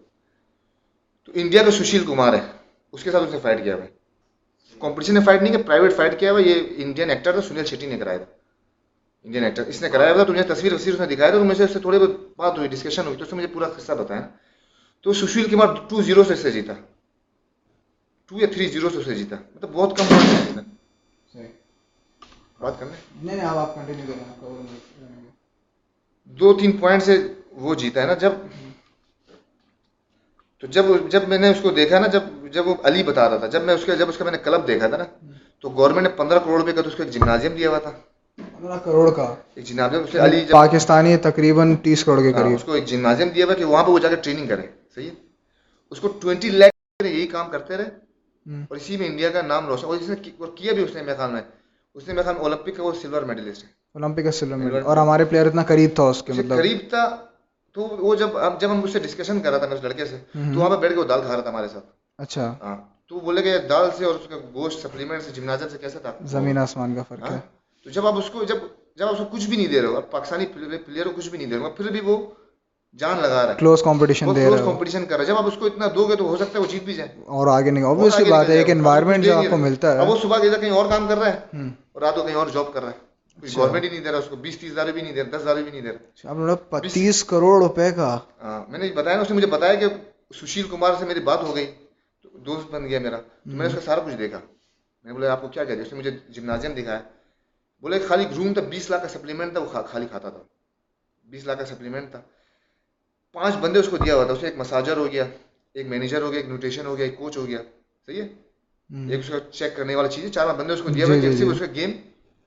تو 1.24 1.32
انڈیا 1.34 1.62
کا 1.62 1.70
سشیل 1.70 2.04
کمار 2.06 2.34
ہے 2.34 2.40
اس 2.92 3.04
کے 3.04 3.10
ساتھ 3.10 3.24
اس 3.24 3.32
نے 3.32 3.38
فائٹ 3.42 3.64
کیا 3.64 3.74
ہوا 3.74 3.84
کمپٹیشن 4.80 5.14
نے 5.14 5.20
فائٹ 5.20 5.42
نہیں 5.42 5.52
کیا 5.52 5.62
پرائیویٹ 5.66 5.96
فائٹ 5.96 6.20
کیا 6.20 6.32
ہوا 6.32 6.40
یہ 6.40 6.54
انڈین 6.76 7.10
ایکٹر 7.10 7.32
تھا 7.32 7.42
سنیل 7.42 7.64
شیٹی 7.64 7.86
نے 7.86 7.98
کرایا 7.98 8.18
تھا۔ 8.18 8.26
انڈین 9.24 9.44
ایکٹر 9.44 9.62
اس 9.66 9.82
نے 9.82 9.88
کرایا 9.88 10.10
ہوا 10.10 10.16
تھا 10.16 10.24
تو 10.24 10.32
مجھے 10.32 10.54
تصویر 10.54 10.72
وصیر 10.72 10.94
اس 10.94 11.00
نے 11.00 11.06
دکھایا 11.06 11.30
تھا 11.30 11.38
تو 11.38 11.44
مجھے 11.44 11.64
اس 11.64 11.72
سے 11.72 11.78
تھوڑے 11.78 11.98
بات 12.36 12.58
ہوئی 12.58 12.68
ڈسکشن 12.68 13.06
ہوئی 13.06 13.16
تو 13.16 13.24
اس 13.24 13.32
نے 13.32 13.36
مجھے 13.36 13.54
پورا 13.54 13.68
قصہ 13.68 13.92
بتایا۔ 13.92 14.28
تو 15.00 15.12
سشیل 15.12 15.48
کمار 15.50 15.74
ٹو 15.88 16.02
زیرو 16.02 16.24
سے 16.24 16.32
اس 16.32 16.38
سے 16.38 16.50
جیتا۔ 16.50 16.72
ٹو 18.26 18.38
یا 18.40 18.46
تھری 18.46 18.66
زیرو 18.66 18.90
سے 18.90 18.98
اس 18.98 19.04
سے 19.04 19.14
جیتا۔ 19.14 19.36
مطلب 19.54 19.70
بہت 19.72 19.96
کم 19.98 20.04
جیتا 20.04 20.60
بات 22.60 22.80
کرنے 22.80 22.96
دو 26.24 26.54
تین 26.54 26.72
پوائنٹ 26.72 27.02
سے 27.02 27.34
وہ 27.52 27.74
جیتا 27.74 28.02
ہے 28.02 28.06
نا 28.06 28.14
جب 28.14 28.32
تو 30.58 30.66
جب 30.66 30.84
جب 31.08 31.28
میں 31.28 31.38
نے 31.38 31.48
اس 31.50 31.56
کو 31.62 31.70
دیکھا 31.70 31.98
نا 31.98 32.06
جب 32.06 32.22
جب 32.52 32.68
وہ 32.68 32.74
علی 32.82 33.02
بتا 33.02 33.30
رہا 33.30 33.36
تھا 33.36 33.46
جب 33.46 33.62
میں 33.62 33.74
اس 33.74 33.84
کے 33.84 33.96
جب 33.96 34.08
اس 34.08 34.18
کا 34.18 34.24
میں 34.24 34.32
نے 34.32 34.38
کلب 34.38 34.66
دیکھا 34.66 34.86
تھا 34.86 34.96
نا 34.96 35.04
تو 35.60 35.68
گورنمنٹ 35.68 36.02
نے 36.02 36.08
پندرہ 36.08 36.38
کروڑ 36.38 36.60
روپے 36.60 36.72
کا 36.72 36.82
تو 36.82 36.88
اس 36.88 36.94
کو 36.94 37.02
ایک 37.02 37.12
جمنازیم 37.12 37.52
دیا 37.54 37.68
ہوا 37.68 37.78
تھا۔ 37.78 37.90
پندرہ 38.58 38.78
کروڑ 38.78 39.10
کا؟ 39.10 39.34
ایک 39.54 39.64
جمنازیم 39.64 40.00
اس 40.00 40.14
علی 40.14 40.44
پاکستانی 40.50 41.16
تقریباً 41.16 41.76
تیس 41.76 42.04
کروڑ 42.04 42.22
کے 42.22 42.32
قریب۔ 42.32 42.54
اس 42.54 42.64
کو 42.64 42.72
ایک 42.72 42.84
جمنازیم 42.84 43.28
دیا 43.28 43.44
ہوا 43.46 43.54
کہ 43.54 43.64
وہاں 43.64 43.84
پہ 43.84 43.90
وہ 43.90 43.98
جا 43.98 44.08
کے 44.08 44.16
ٹریننگ 44.16 44.46
کرے 44.46 44.66
صحیح 44.94 45.10
ہے؟ 45.10 45.14
اس 45.90 46.00
کو 46.00 46.08
ٹوینٹی 46.08 46.48
یہی 47.04 47.26
کام 47.26 47.50
کرتے 47.50 47.76
رہے۔ 47.76 47.88
اور 48.46 48.76
اسی 48.76 48.96
میں 48.96 49.06
انڈیا 49.06 49.30
کا 49.30 49.42
نام 49.42 49.66
روشن 49.66 49.86
اور 49.86 49.96
نے 50.08 50.16
کیا 50.56 50.72
بھی 50.72 50.82
اس 50.82 50.94
نے 50.94 51.02
میرے 51.02 51.16
خیال 51.16 51.30
میں 51.30 51.40
اس 51.94 52.08
نے 52.08 52.14
میرے 52.14 52.22
خیال 52.22 52.36
اولمپک 52.36 52.76
کا 52.76 52.82
وہ 52.82 52.92
سلور 53.02 53.22
میڈلسٹ 53.22 53.64
ہے۔ 53.64 53.68
اولمپک 53.94 54.24
کا 54.24 54.32
سلور 54.32 54.56
میڈل 54.56 54.80
اور 54.84 54.96
ہمارے 54.96 55.24
پلیئر 55.24 55.46
اتنا 55.46 55.62
قریب 55.62 55.90
تھا 55.94 56.02
اس 56.02 56.22
کے 56.22 56.32
مطلب۔ 56.32 56.56
قریب 56.58 56.78
تھا 56.88 57.16
تو 57.72 57.80
وہ 57.82 58.14
جب 58.14 58.28
جب 58.60 58.70
ہم 58.70 58.82
اس 58.82 58.92
سے 58.92 58.98
ڈسکشن 58.98 59.40
کر 59.40 59.50
رہا 59.50 59.58
تھا 59.58 59.66
میں 59.66 59.76
اس 59.76 59.84
لڑکے 59.84 60.04
سے 60.04 60.16
تو 60.32 60.60
وہاں 60.60 60.70
پہ 60.70 60.76
بیٹھ 60.76 60.92
کے 60.92 60.98
وہ 60.98 61.04
دال 61.04 61.20
کھا 61.20 61.32
رہا 61.32 61.40
تھا 61.40 61.50
ہمارے 61.50 61.68
ساتھ۔ 61.68 61.86
اچھا۔ 62.18 62.54
ہاں 62.62 62.76
تو 63.08 63.20
بولے 63.20 63.42
کہ 63.42 63.58
دال 63.58 63.88
سے 63.98 64.04
اور 64.04 64.14
اس 64.14 64.26
کا 64.28 64.36
گوشت 64.54 64.78
سپلیمنٹ 64.82 65.22
سے 65.22 65.30
جمنازم 65.30 65.68
سے 65.68 65.78
کیسا 65.78 65.98
تھا؟ 65.98 66.12
زمین 66.24 66.58
آسمان 66.58 66.94
کا 66.94 67.02
فرق 67.02 67.30
ہے۔ 67.30 67.38
تو 67.84 67.90
جب 67.90 68.06
آپ 68.06 68.18
اس 68.18 68.30
کو 68.32 68.44
جب 68.44 68.56
جب 68.96 69.06
آپ 69.06 69.12
اس 69.12 69.18
کو 69.18 69.24
کچھ 69.36 69.46
بھی 69.46 69.56
نہیں 69.56 69.66
دے 69.66 69.80
رہے 69.80 69.88
ہو 69.88 70.00
پاکستانی 70.00 70.46
پلیئر 70.86 71.06
کو 71.06 71.12
کچھ 71.16 71.28
بھی 71.28 71.38
نہیں 71.38 71.46
دے 71.46 71.56
رہے 71.56 71.62
ہو 71.62 71.70
پھر 71.70 71.90
بھی 71.90 72.00
وہ 72.00 72.26
جان 72.92 73.16
لگا 73.22 73.42
رہا 73.42 73.50
ہے 73.50 73.54
کلوز 73.58 73.82
کمپٹیشن 73.82 74.26
دے 74.36 74.50
رہا 74.50 74.58
ہے 74.58 74.64
کمپٹیشن 74.64 75.04
کر 75.06 75.16
رہا 75.16 75.20
ہے 75.20 75.26
جب 75.26 75.36
آپ 75.36 75.46
اس 75.46 75.52
کو 75.58 75.66
اتنا 75.66 75.86
دو 75.94 76.06
گے 76.06 76.16
تو 76.16 76.24
ہو 76.24 76.36
سکتا 76.36 76.58
ہے 76.58 76.64
وہ 76.64 76.70
جیت 76.70 76.82
بھی 76.82 76.94
جائے۔ 76.94 77.08
اور 77.26 77.46
آگے 77.46 77.70
نہیں 77.70 77.84
obviously 77.84 78.30
بات 78.30 78.48
ہے 78.48 78.54
ایک 78.58 78.70
انوائرمنٹ 78.70 79.24
جو 79.24 79.36
آپ 79.36 79.44
کو 79.50 79.56
ملتا 79.56 79.92
ہے۔ 79.92 79.98
اب 79.98 80.08
وہ 80.08 80.16
صبح 80.22 80.38
کے 80.38 80.50
کہیں 80.60 80.70
اور 80.70 80.86
کام 80.90 81.08
کر 81.08 81.18
رہا 81.18 81.26
ہے۔ 81.26 81.38
اور 81.92 82.02
رات 82.02 82.14
کو 82.14 82.22
کہیں 82.22 82.34
اور 82.34 82.46
جاب 82.46 82.72
کر 82.72 82.82
رہا 82.82 82.90
ہے۔ 82.90 83.06
گورنمنٹ 83.56 83.84
ہی 83.84 83.88
نہیں 83.88 84.00
دے 84.00 84.10
رہا 84.10 84.18
اس 84.18 84.24
کو 84.30 84.36
بیس 84.36 84.58
تیس 84.58 84.72
ہزار 84.72 84.86
بھی 84.86 85.02
نہیں 85.02 85.12
دے 85.12 85.22
رہا 85.22 85.36
دس 85.38 85.42
ہزار 85.42 85.56
بھی 85.56 85.70
نہیں 85.70 85.80
دے 85.80 85.88
رہا۔ 85.88 86.30
آپ 86.30 86.36
نے 86.36 86.54
پچیس 86.70 87.24
کروڑ 87.24 87.62
روپے 87.62 87.90
کا۔ 87.90 88.18
ہاں 88.42 88.64
میں 88.68 88.78
نے 88.78 88.92
بتایا 88.92 89.16
نا 89.16 89.22
اس 89.22 89.30
نے 89.30 89.36
مجھے 89.36 89.46
بتایا 89.46 89.74
کہ 89.74 89.86
سشیل 90.42 90.68
کمار 90.70 90.90
سے 90.98 91.04
میری 91.04 91.20
بات 91.20 91.42
ہو 91.42 91.54
گئی۔ 91.56 91.66
دوست 92.38 92.70
بن 92.70 92.88
گیا 92.88 92.98
میرا۔ 92.98 93.16
تو 93.16 93.50
میں 93.50 93.58
نے 93.58 93.66
اس 93.66 93.74
کا 93.74 93.80
سارا 93.80 94.00
کچھ 94.00 94.14
دیکھا۔ 94.14 94.38
میں 94.38 95.12
نے 95.12 95.12
بولا 95.12 95.32
آپ 95.32 95.40
کو 95.42 95.48
کیا 95.48 95.64
کہتے 95.64 95.80
اس 95.80 95.92
نے 95.92 95.98
مجھے 95.98 96.10
جمنازیم 96.28 96.72
دکھایا۔ 96.72 97.00
بولے 97.80 97.98
خالی 97.98 98.24
روم 98.36 98.52
تھا 98.52 98.60
بیس 98.62 98.90
لاکھ 98.90 99.02
کا 99.02 99.08
سپلیمنٹ 99.08 99.52
تھا 99.52 99.60
وہ 99.60 99.66
خالی 99.66 100.06
کھاتا 100.06 100.30
تھا۔ 100.30 100.42
بیس 101.24 101.46
لاکھ 101.46 101.58
کا 101.58 101.66
سپلیمنٹ 101.66 102.10
تھا۔ 102.10 102.20
پانچ 103.32 103.54
بندے 103.56 103.78
اس 103.78 103.88
کو 103.88 103.96
دیا 103.96 104.14
ہوا 104.14 104.24
تھا۔ 104.24 104.32
اس 104.32 104.42
میں 104.42 104.50
ایک 104.50 104.58
مساجر 104.60 104.96
ہو 104.96 105.06
گیا 105.12 105.24
ایک 105.74 105.86
مینیجر 105.86 106.22
ہو 106.22 106.30
گیا 106.30 106.40
ایک 106.40 106.48
نیوٹریشن 106.48 106.86
ہو 106.86 106.98
گیا 106.98 107.06
ایک 107.06 107.18
کوچ 107.18 107.36
ہو 107.36 107.46
گیا۔ 107.46 107.58
صحیح 108.06 108.22
ہے؟ 108.22 108.28
ایک 109.10 109.20
اس 109.20 109.28
کا 109.28 109.52
چیک 109.52 109.76
کرنے 109.76 109.94
والی 109.94 110.08
چیز 110.08 110.24
ہے۔ 110.24 110.30
چار 110.30 110.54
بندے 110.54 110.72
اس 110.72 110.82
کو 110.82 110.88
دیا 110.88 111.06
ہوا 111.06 111.20
کہ 111.20 111.26
اس 111.44 111.58
کا 111.58 111.66
گیم 111.74 111.90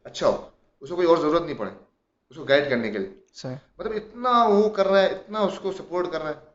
اچھا 0.03 0.27
ہو۔ 0.27 0.49
اس 0.81 0.89
کو 0.89 0.95
کوئی 0.95 1.07
اور 1.07 1.17
ضرورت 1.17 1.41
نہیں 1.41 1.57
پڑے۔ 1.57 1.69
اس 2.29 2.35
کو 2.35 2.43
گائڈ 2.43 2.69
کرنے 2.69 2.91
کے 2.91 2.97
لیے۔ 2.97 3.09
مطلب 3.77 3.91
اتنا 3.95 4.43
وہ 4.43 4.69
کر 4.69 4.87
رہا 4.87 5.01
ہے 5.01 5.07
اتنا 5.07 5.39
اس 5.39 5.59
کو 5.61 5.71
سپورٹ 5.71 6.11
کر 6.11 6.21
رہا 6.21 6.29
ہے۔ 6.29 6.48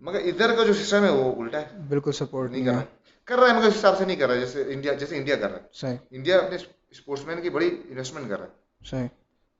مگر 0.00 0.18
ادھر 0.24 0.54
کا 0.54 0.64
جو 0.64 0.72
سسٹم 0.72 1.04
ہے 1.04 1.10
وہ 1.10 1.42
الٹا 1.42 1.60
ہے۔ 1.60 1.66
بالکل 1.88 2.12
سپورٹ 2.12 2.50
نہیں 2.50 2.64
کر 2.64 2.70
رہا۔ 2.70 2.82
کر 3.24 3.36
رہا 3.38 3.48
ہے 3.48 3.58
مگر 3.58 3.66
اس 3.66 3.76
حساب 3.76 3.98
سے 3.98 4.04
نہیں 4.04 4.16
کر 4.16 4.26
رہا 4.26 4.34
ہے 4.34 4.40
جیسے 4.40 4.62
انڈیا 4.66 4.92
جیسے 4.92 5.16
انڈیا 5.16 5.36
کر 5.36 5.50
رہا 5.50 5.58
ہے۔ 5.58 5.62
صحیح۔ 5.72 5.96
انڈیا 6.10 6.38
اپنے 6.38 6.56
اسپورٹس 6.90 7.26
مین 7.26 7.42
کی 7.42 7.50
بڑی 7.50 7.70
انویسٹمنٹ 7.90 8.28
کر 8.28 8.38
رہا 8.38 8.46
ہے۔ 8.46 8.84
صحیح۔ 8.90 9.06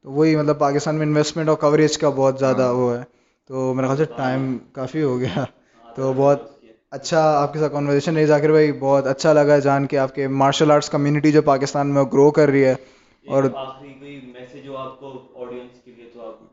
تو 0.03 0.13
وہی 0.13 0.37
مطلب 0.37 0.59
پاکستان 0.59 0.95
میں 0.95 1.07
انویسٹمنٹ 1.07 1.49
اور 1.49 1.57
کوریج 1.57 1.99
کا 1.99 2.09
بہت 2.09 2.39
زیادہ 2.39 2.73
وہ 2.73 2.99
ہے۔ 2.99 3.03
تو 3.47 3.75
میرے 3.75 3.87
خیال 3.87 3.99
سے 3.99 4.05
ٹائم 4.17 4.59
کافی 4.73 5.03
ہو 5.03 5.19
گیا۔ 5.19 5.45
تو 5.97 6.13
بہت 6.13 6.43
اچھا 6.91 7.43
آپ 7.43 7.53
کے 7.53 7.59
ساتھ 7.59 7.73
کانورزیشن 7.73 8.17
رہی۔ 8.17 8.27
ذاکر 8.27 8.51
بھائی 8.51 8.73
بہت 8.73 9.07
اچھا 9.07 9.33
لگا 9.33 9.59
جان 9.59 9.87
کے 9.87 9.99
آپ 9.99 10.15
کے 10.15 10.29
مارشل 10.29 10.71
آرٹس 10.71 10.91
کمیونٹی 10.91 11.33
جو 11.33 11.43
پاکستان 11.43 11.95
میں 11.95 12.03
گرو 12.03 12.31
کر 12.31 12.49
رہی 12.49 12.65
ہے۔ 12.65 12.75
اور 13.27 13.45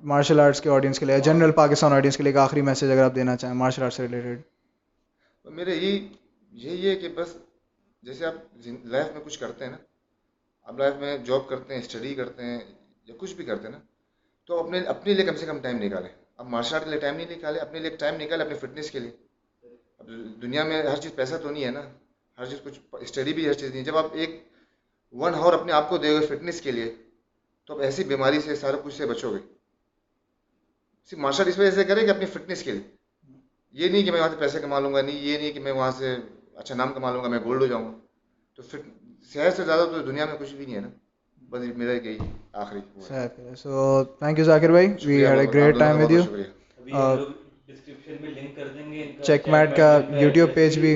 مارشل 0.06 0.40
آرٹس 0.40 0.62
کے 0.62 0.70
آڈینس 0.70 1.00
کے 1.00 1.06
لیے 1.06 1.20
جنرل 1.20 1.52
پاکستان 1.52 1.94
آڈینس 1.94 2.18
کے 2.18 2.24
لیے 2.24 2.32
ایک 2.32 2.38
آخری 2.38 2.62
میسج 2.62 2.92
اگر 2.92 3.04
آپ 3.04 3.16
دینا 3.16 3.36
چاہیں 3.38 3.56
مارشل 3.56 3.84
آرٹس 3.84 3.96
سے 3.96 4.04
ریلیٹڈ 4.04 4.42
میرے 5.46 5.76
یہی 5.76 6.08
یہی 6.54 6.90
ہے 6.90 6.96
کہ 6.96 7.10
بس 7.16 7.36
جیسے 8.04 8.26
آپ 8.26 8.36
لائف 8.86 9.08
میں 9.14 9.22
کچھ 9.26 9.40
کرتے 9.40 9.66
ہیں 9.66 9.72
نا، 9.72 9.78
آپ 10.68 10.78
لائف 10.80 10.94
میں 11.00 11.18
جاب 11.26 11.48
کرتے 11.50 11.74
ہیں 11.74 11.82
اسٹڈی 11.82 12.14
کرتے 12.16 12.44
ہیں 12.44 12.60
یا 13.08 13.16
کچھ 13.18 13.34
بھی 13.36 13.46
کرتے 13.46 13.64
ہیں 13.64 13.72
نا، 13.72 13.80
تو 14.50 14.60
اپنے 14.60 14.80
اپنے 14.94 15.14
لیے 15.14 15.26
کم 15.26 15.36
سے 15.36 15.46
کم 15.46 15.60
ٹائم 15.60 15.78
نکالیں۔ 15.84 16.10
اب 16.38 16.48
مارشل 16.48 16.76
آرٹ 16.76 16.84
کے 16.84 16.90
لیے 16.90 17.00
ٹائم 17.00 17.16
نہیں 17.16 17.36
نکالے 17.38 17.60
اپنے 17.60 17.80
لیے 17.80 17.90
ٹائم 17.90 18.16
نکالے 18.22 18.44
اپنے 18.44 18.56
فٹنس 18.56 18.92
کے 18.92 19.00
لیے۔ 19.00 19.12
اب 20.00 20.10
دنیا 20.42 20.64
میں 20.64 20.82
ہر 20.84 21.02
چیز 21.02 21.16
پیسہ 21.16 21.36
تو 21.44 21.50
نہیں 21.50 21.66
ہے 21.66 21.72
نا، 21.72 21.82
ہر 22.38 22.46
چیز 22.46 22.60
کچھ 22.64 22.80
اسٹڈی 23.02 23.34
بھی 23.34 23.48
ہر 23.48 23.54
چیز 23.54 23.74
نہیں 23.74 23.84
جب 23.84 23.98
آپ 23.98 24.06
ایک 24.14 24.44
ون 25.14 25.34
ہاور 25.34 25.54
اپنے 25.54 25.72
آپ 25.72 25.90
کو 25.90 25.98
دے 25.98 26.14
گے 26.14 26.26
فٹنس 26.26 26.62
کے 26.62 26.72
لیے، 26.72 26.94
تو 27.66 27.74
آپ 27.74 27.82
ایسی 27.82 28.04
بیماری 28.04 28.40
سے 28.42 28.56
سارے 28.56 28.78
کچھ 28.84 28.98
سے 28.98 29.06
بچو 29.06 29.34
گے۔ 29.34 29.55
صرف 31.12 31.20
مارشل 31.20 31.42
آرٹ 31.42 31.48
اس 31.48 31.60
وجہ 31.60 31.72
سے 31.72 31.84
کریں 31.84 32.06
کہ 32.06 32.10
اپنی 32.10 32.26
فٹنس 32.26 32.64
کے 32.64 32.72
لیے۔ 32.72 32.82
یہ 33.74 33.90
نہیں 33.90 34.04
کہ 34.04 34.12
میں 34.12 34.20
وہاں 34.20 34.30
سے 34.30 34.36
پیسے 34.40 34.60
کما 34.60 34.80
لوں 34.80 34.94
گا 34.94 35.02
نہیں 35.02 35.16
یہ 35.16 35.38
نہیں 35.38 35.52
کہ 35.52 35.60
میں 35.60 35.72
وہاں 35.72 35.92
سے 35.92 36.16
اچھا 36.56 36.76
نام 36.76 36.94
کما 36.94 37.12
لوں 37.12 37.24
گا 37.24 37.28
میں 37.28 37.40
گولڈ 37.46 37.62
ہو 37.62 37.68
جاؤں 37.68 37.86
گا۔ 37.86 37.98
تو 38.56 38.62
فٹ 38.62 38.82
صحت 39.34 39.56
سے 39.58 39.64
زیادہ 39.64 39.86
تو 39.92 40.02
دنیا 40.02 40.26
میں 40.26 40.36
کچھ 40.40 40.54
بھی 40.54 40.66
نہیں 40.66 40.76
ہے 40.76 40.82
نا۔ 40.82 40.90
بس 41.50 41.78
میرا 41.78 41.92
یہی 41.92 42.18
آخری 42.54 42.80
سو 43.56 44.04
تھینک 44.20 44.40
یو 44.40 44.46
ذاکر 44.46 44.70
بھائی 44.70 44.88
we 45.06 45.26
had 45.26 45.40
a 45.40 45.46
great 45.54 45.80
time 45.80 46.04
with 46.04 46.12
you 46.12 46.24
description 47.68 48.16
میں 48.22 48.30
لنک 48.30 48.56
کر 48.56 48.68
دیں 48.68 48.92
گے 48.92 49.12
چیک 49.24 49.48
میٹ 49.48 49.76
کا 49.78 49.90
یوٹیوب 50.20 50.54
پیج 50.54 50.80
بھی۔ 50.80 50.96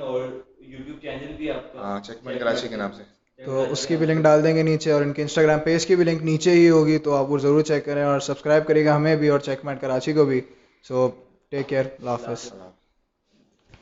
اور 0.00 0.20
یوٹیوب 0.58 0.98
چینل 1.02 1.32
بھی 1.36 1.50
آپ 1.50 1.72
کا 1.72 1.80
ہاں 1.80 2.00
چیک 2.00 2.24
میٹ 2.24 2.38
کراچی 2.40 2.68
کے 2.68 2.76
نام 2.76 2.92
سے۔ 2.92 3.02
تو 3.38 3.64
اس 3.70 3.86
کی 3.86 3.96
بھی 3.96 4.06
لنک 4.06 4.22
ڈال 4.22 4.44
دیں 4.44 4.54
گے 4.56 4.62
نیچے 4.62 4.90
اور 4.92 5.02
ان 5.02 5.12
کے 5.12 5.22
انسٹاگرام 5.22 5.58
پیج 5.64 5.86
کی 5.86 5.96
بھی 5.96 6.04
لنک 6.04 6.22
نیچے 6.22 6.50
ہی 6.50 6.68
ہوگی، 6.70 6.98
تو 6.98 7.14
آپ 7.16 7.30
وہ 7.30 7.38
ضرور 7.38 7.62
چیک 7.62 7.84
کریں 7.84 8.02
اور 8.02 8.20
سبسکرائب 8.20 8.66
کریے 8.66 8.84
گا 8.84 8.96
ہمیں 8.96 9.16
بھی 9.16 9.28
اور 9.28 9.40
چیک 9.40 9.64
میٹ 9.64 9.80
کراچی 9.80 10.12
کو 10.12 10.24
بھی۔ 10.24 10.40
سو 10.84 11.08
ٹیک 11.50 11.68
کیئر 11.68 11.84
اللہ 11.98 12.10
حافظ۔ 12.10 12.52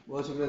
بہت 0.09 0.27
شکریہ 0.27 0.47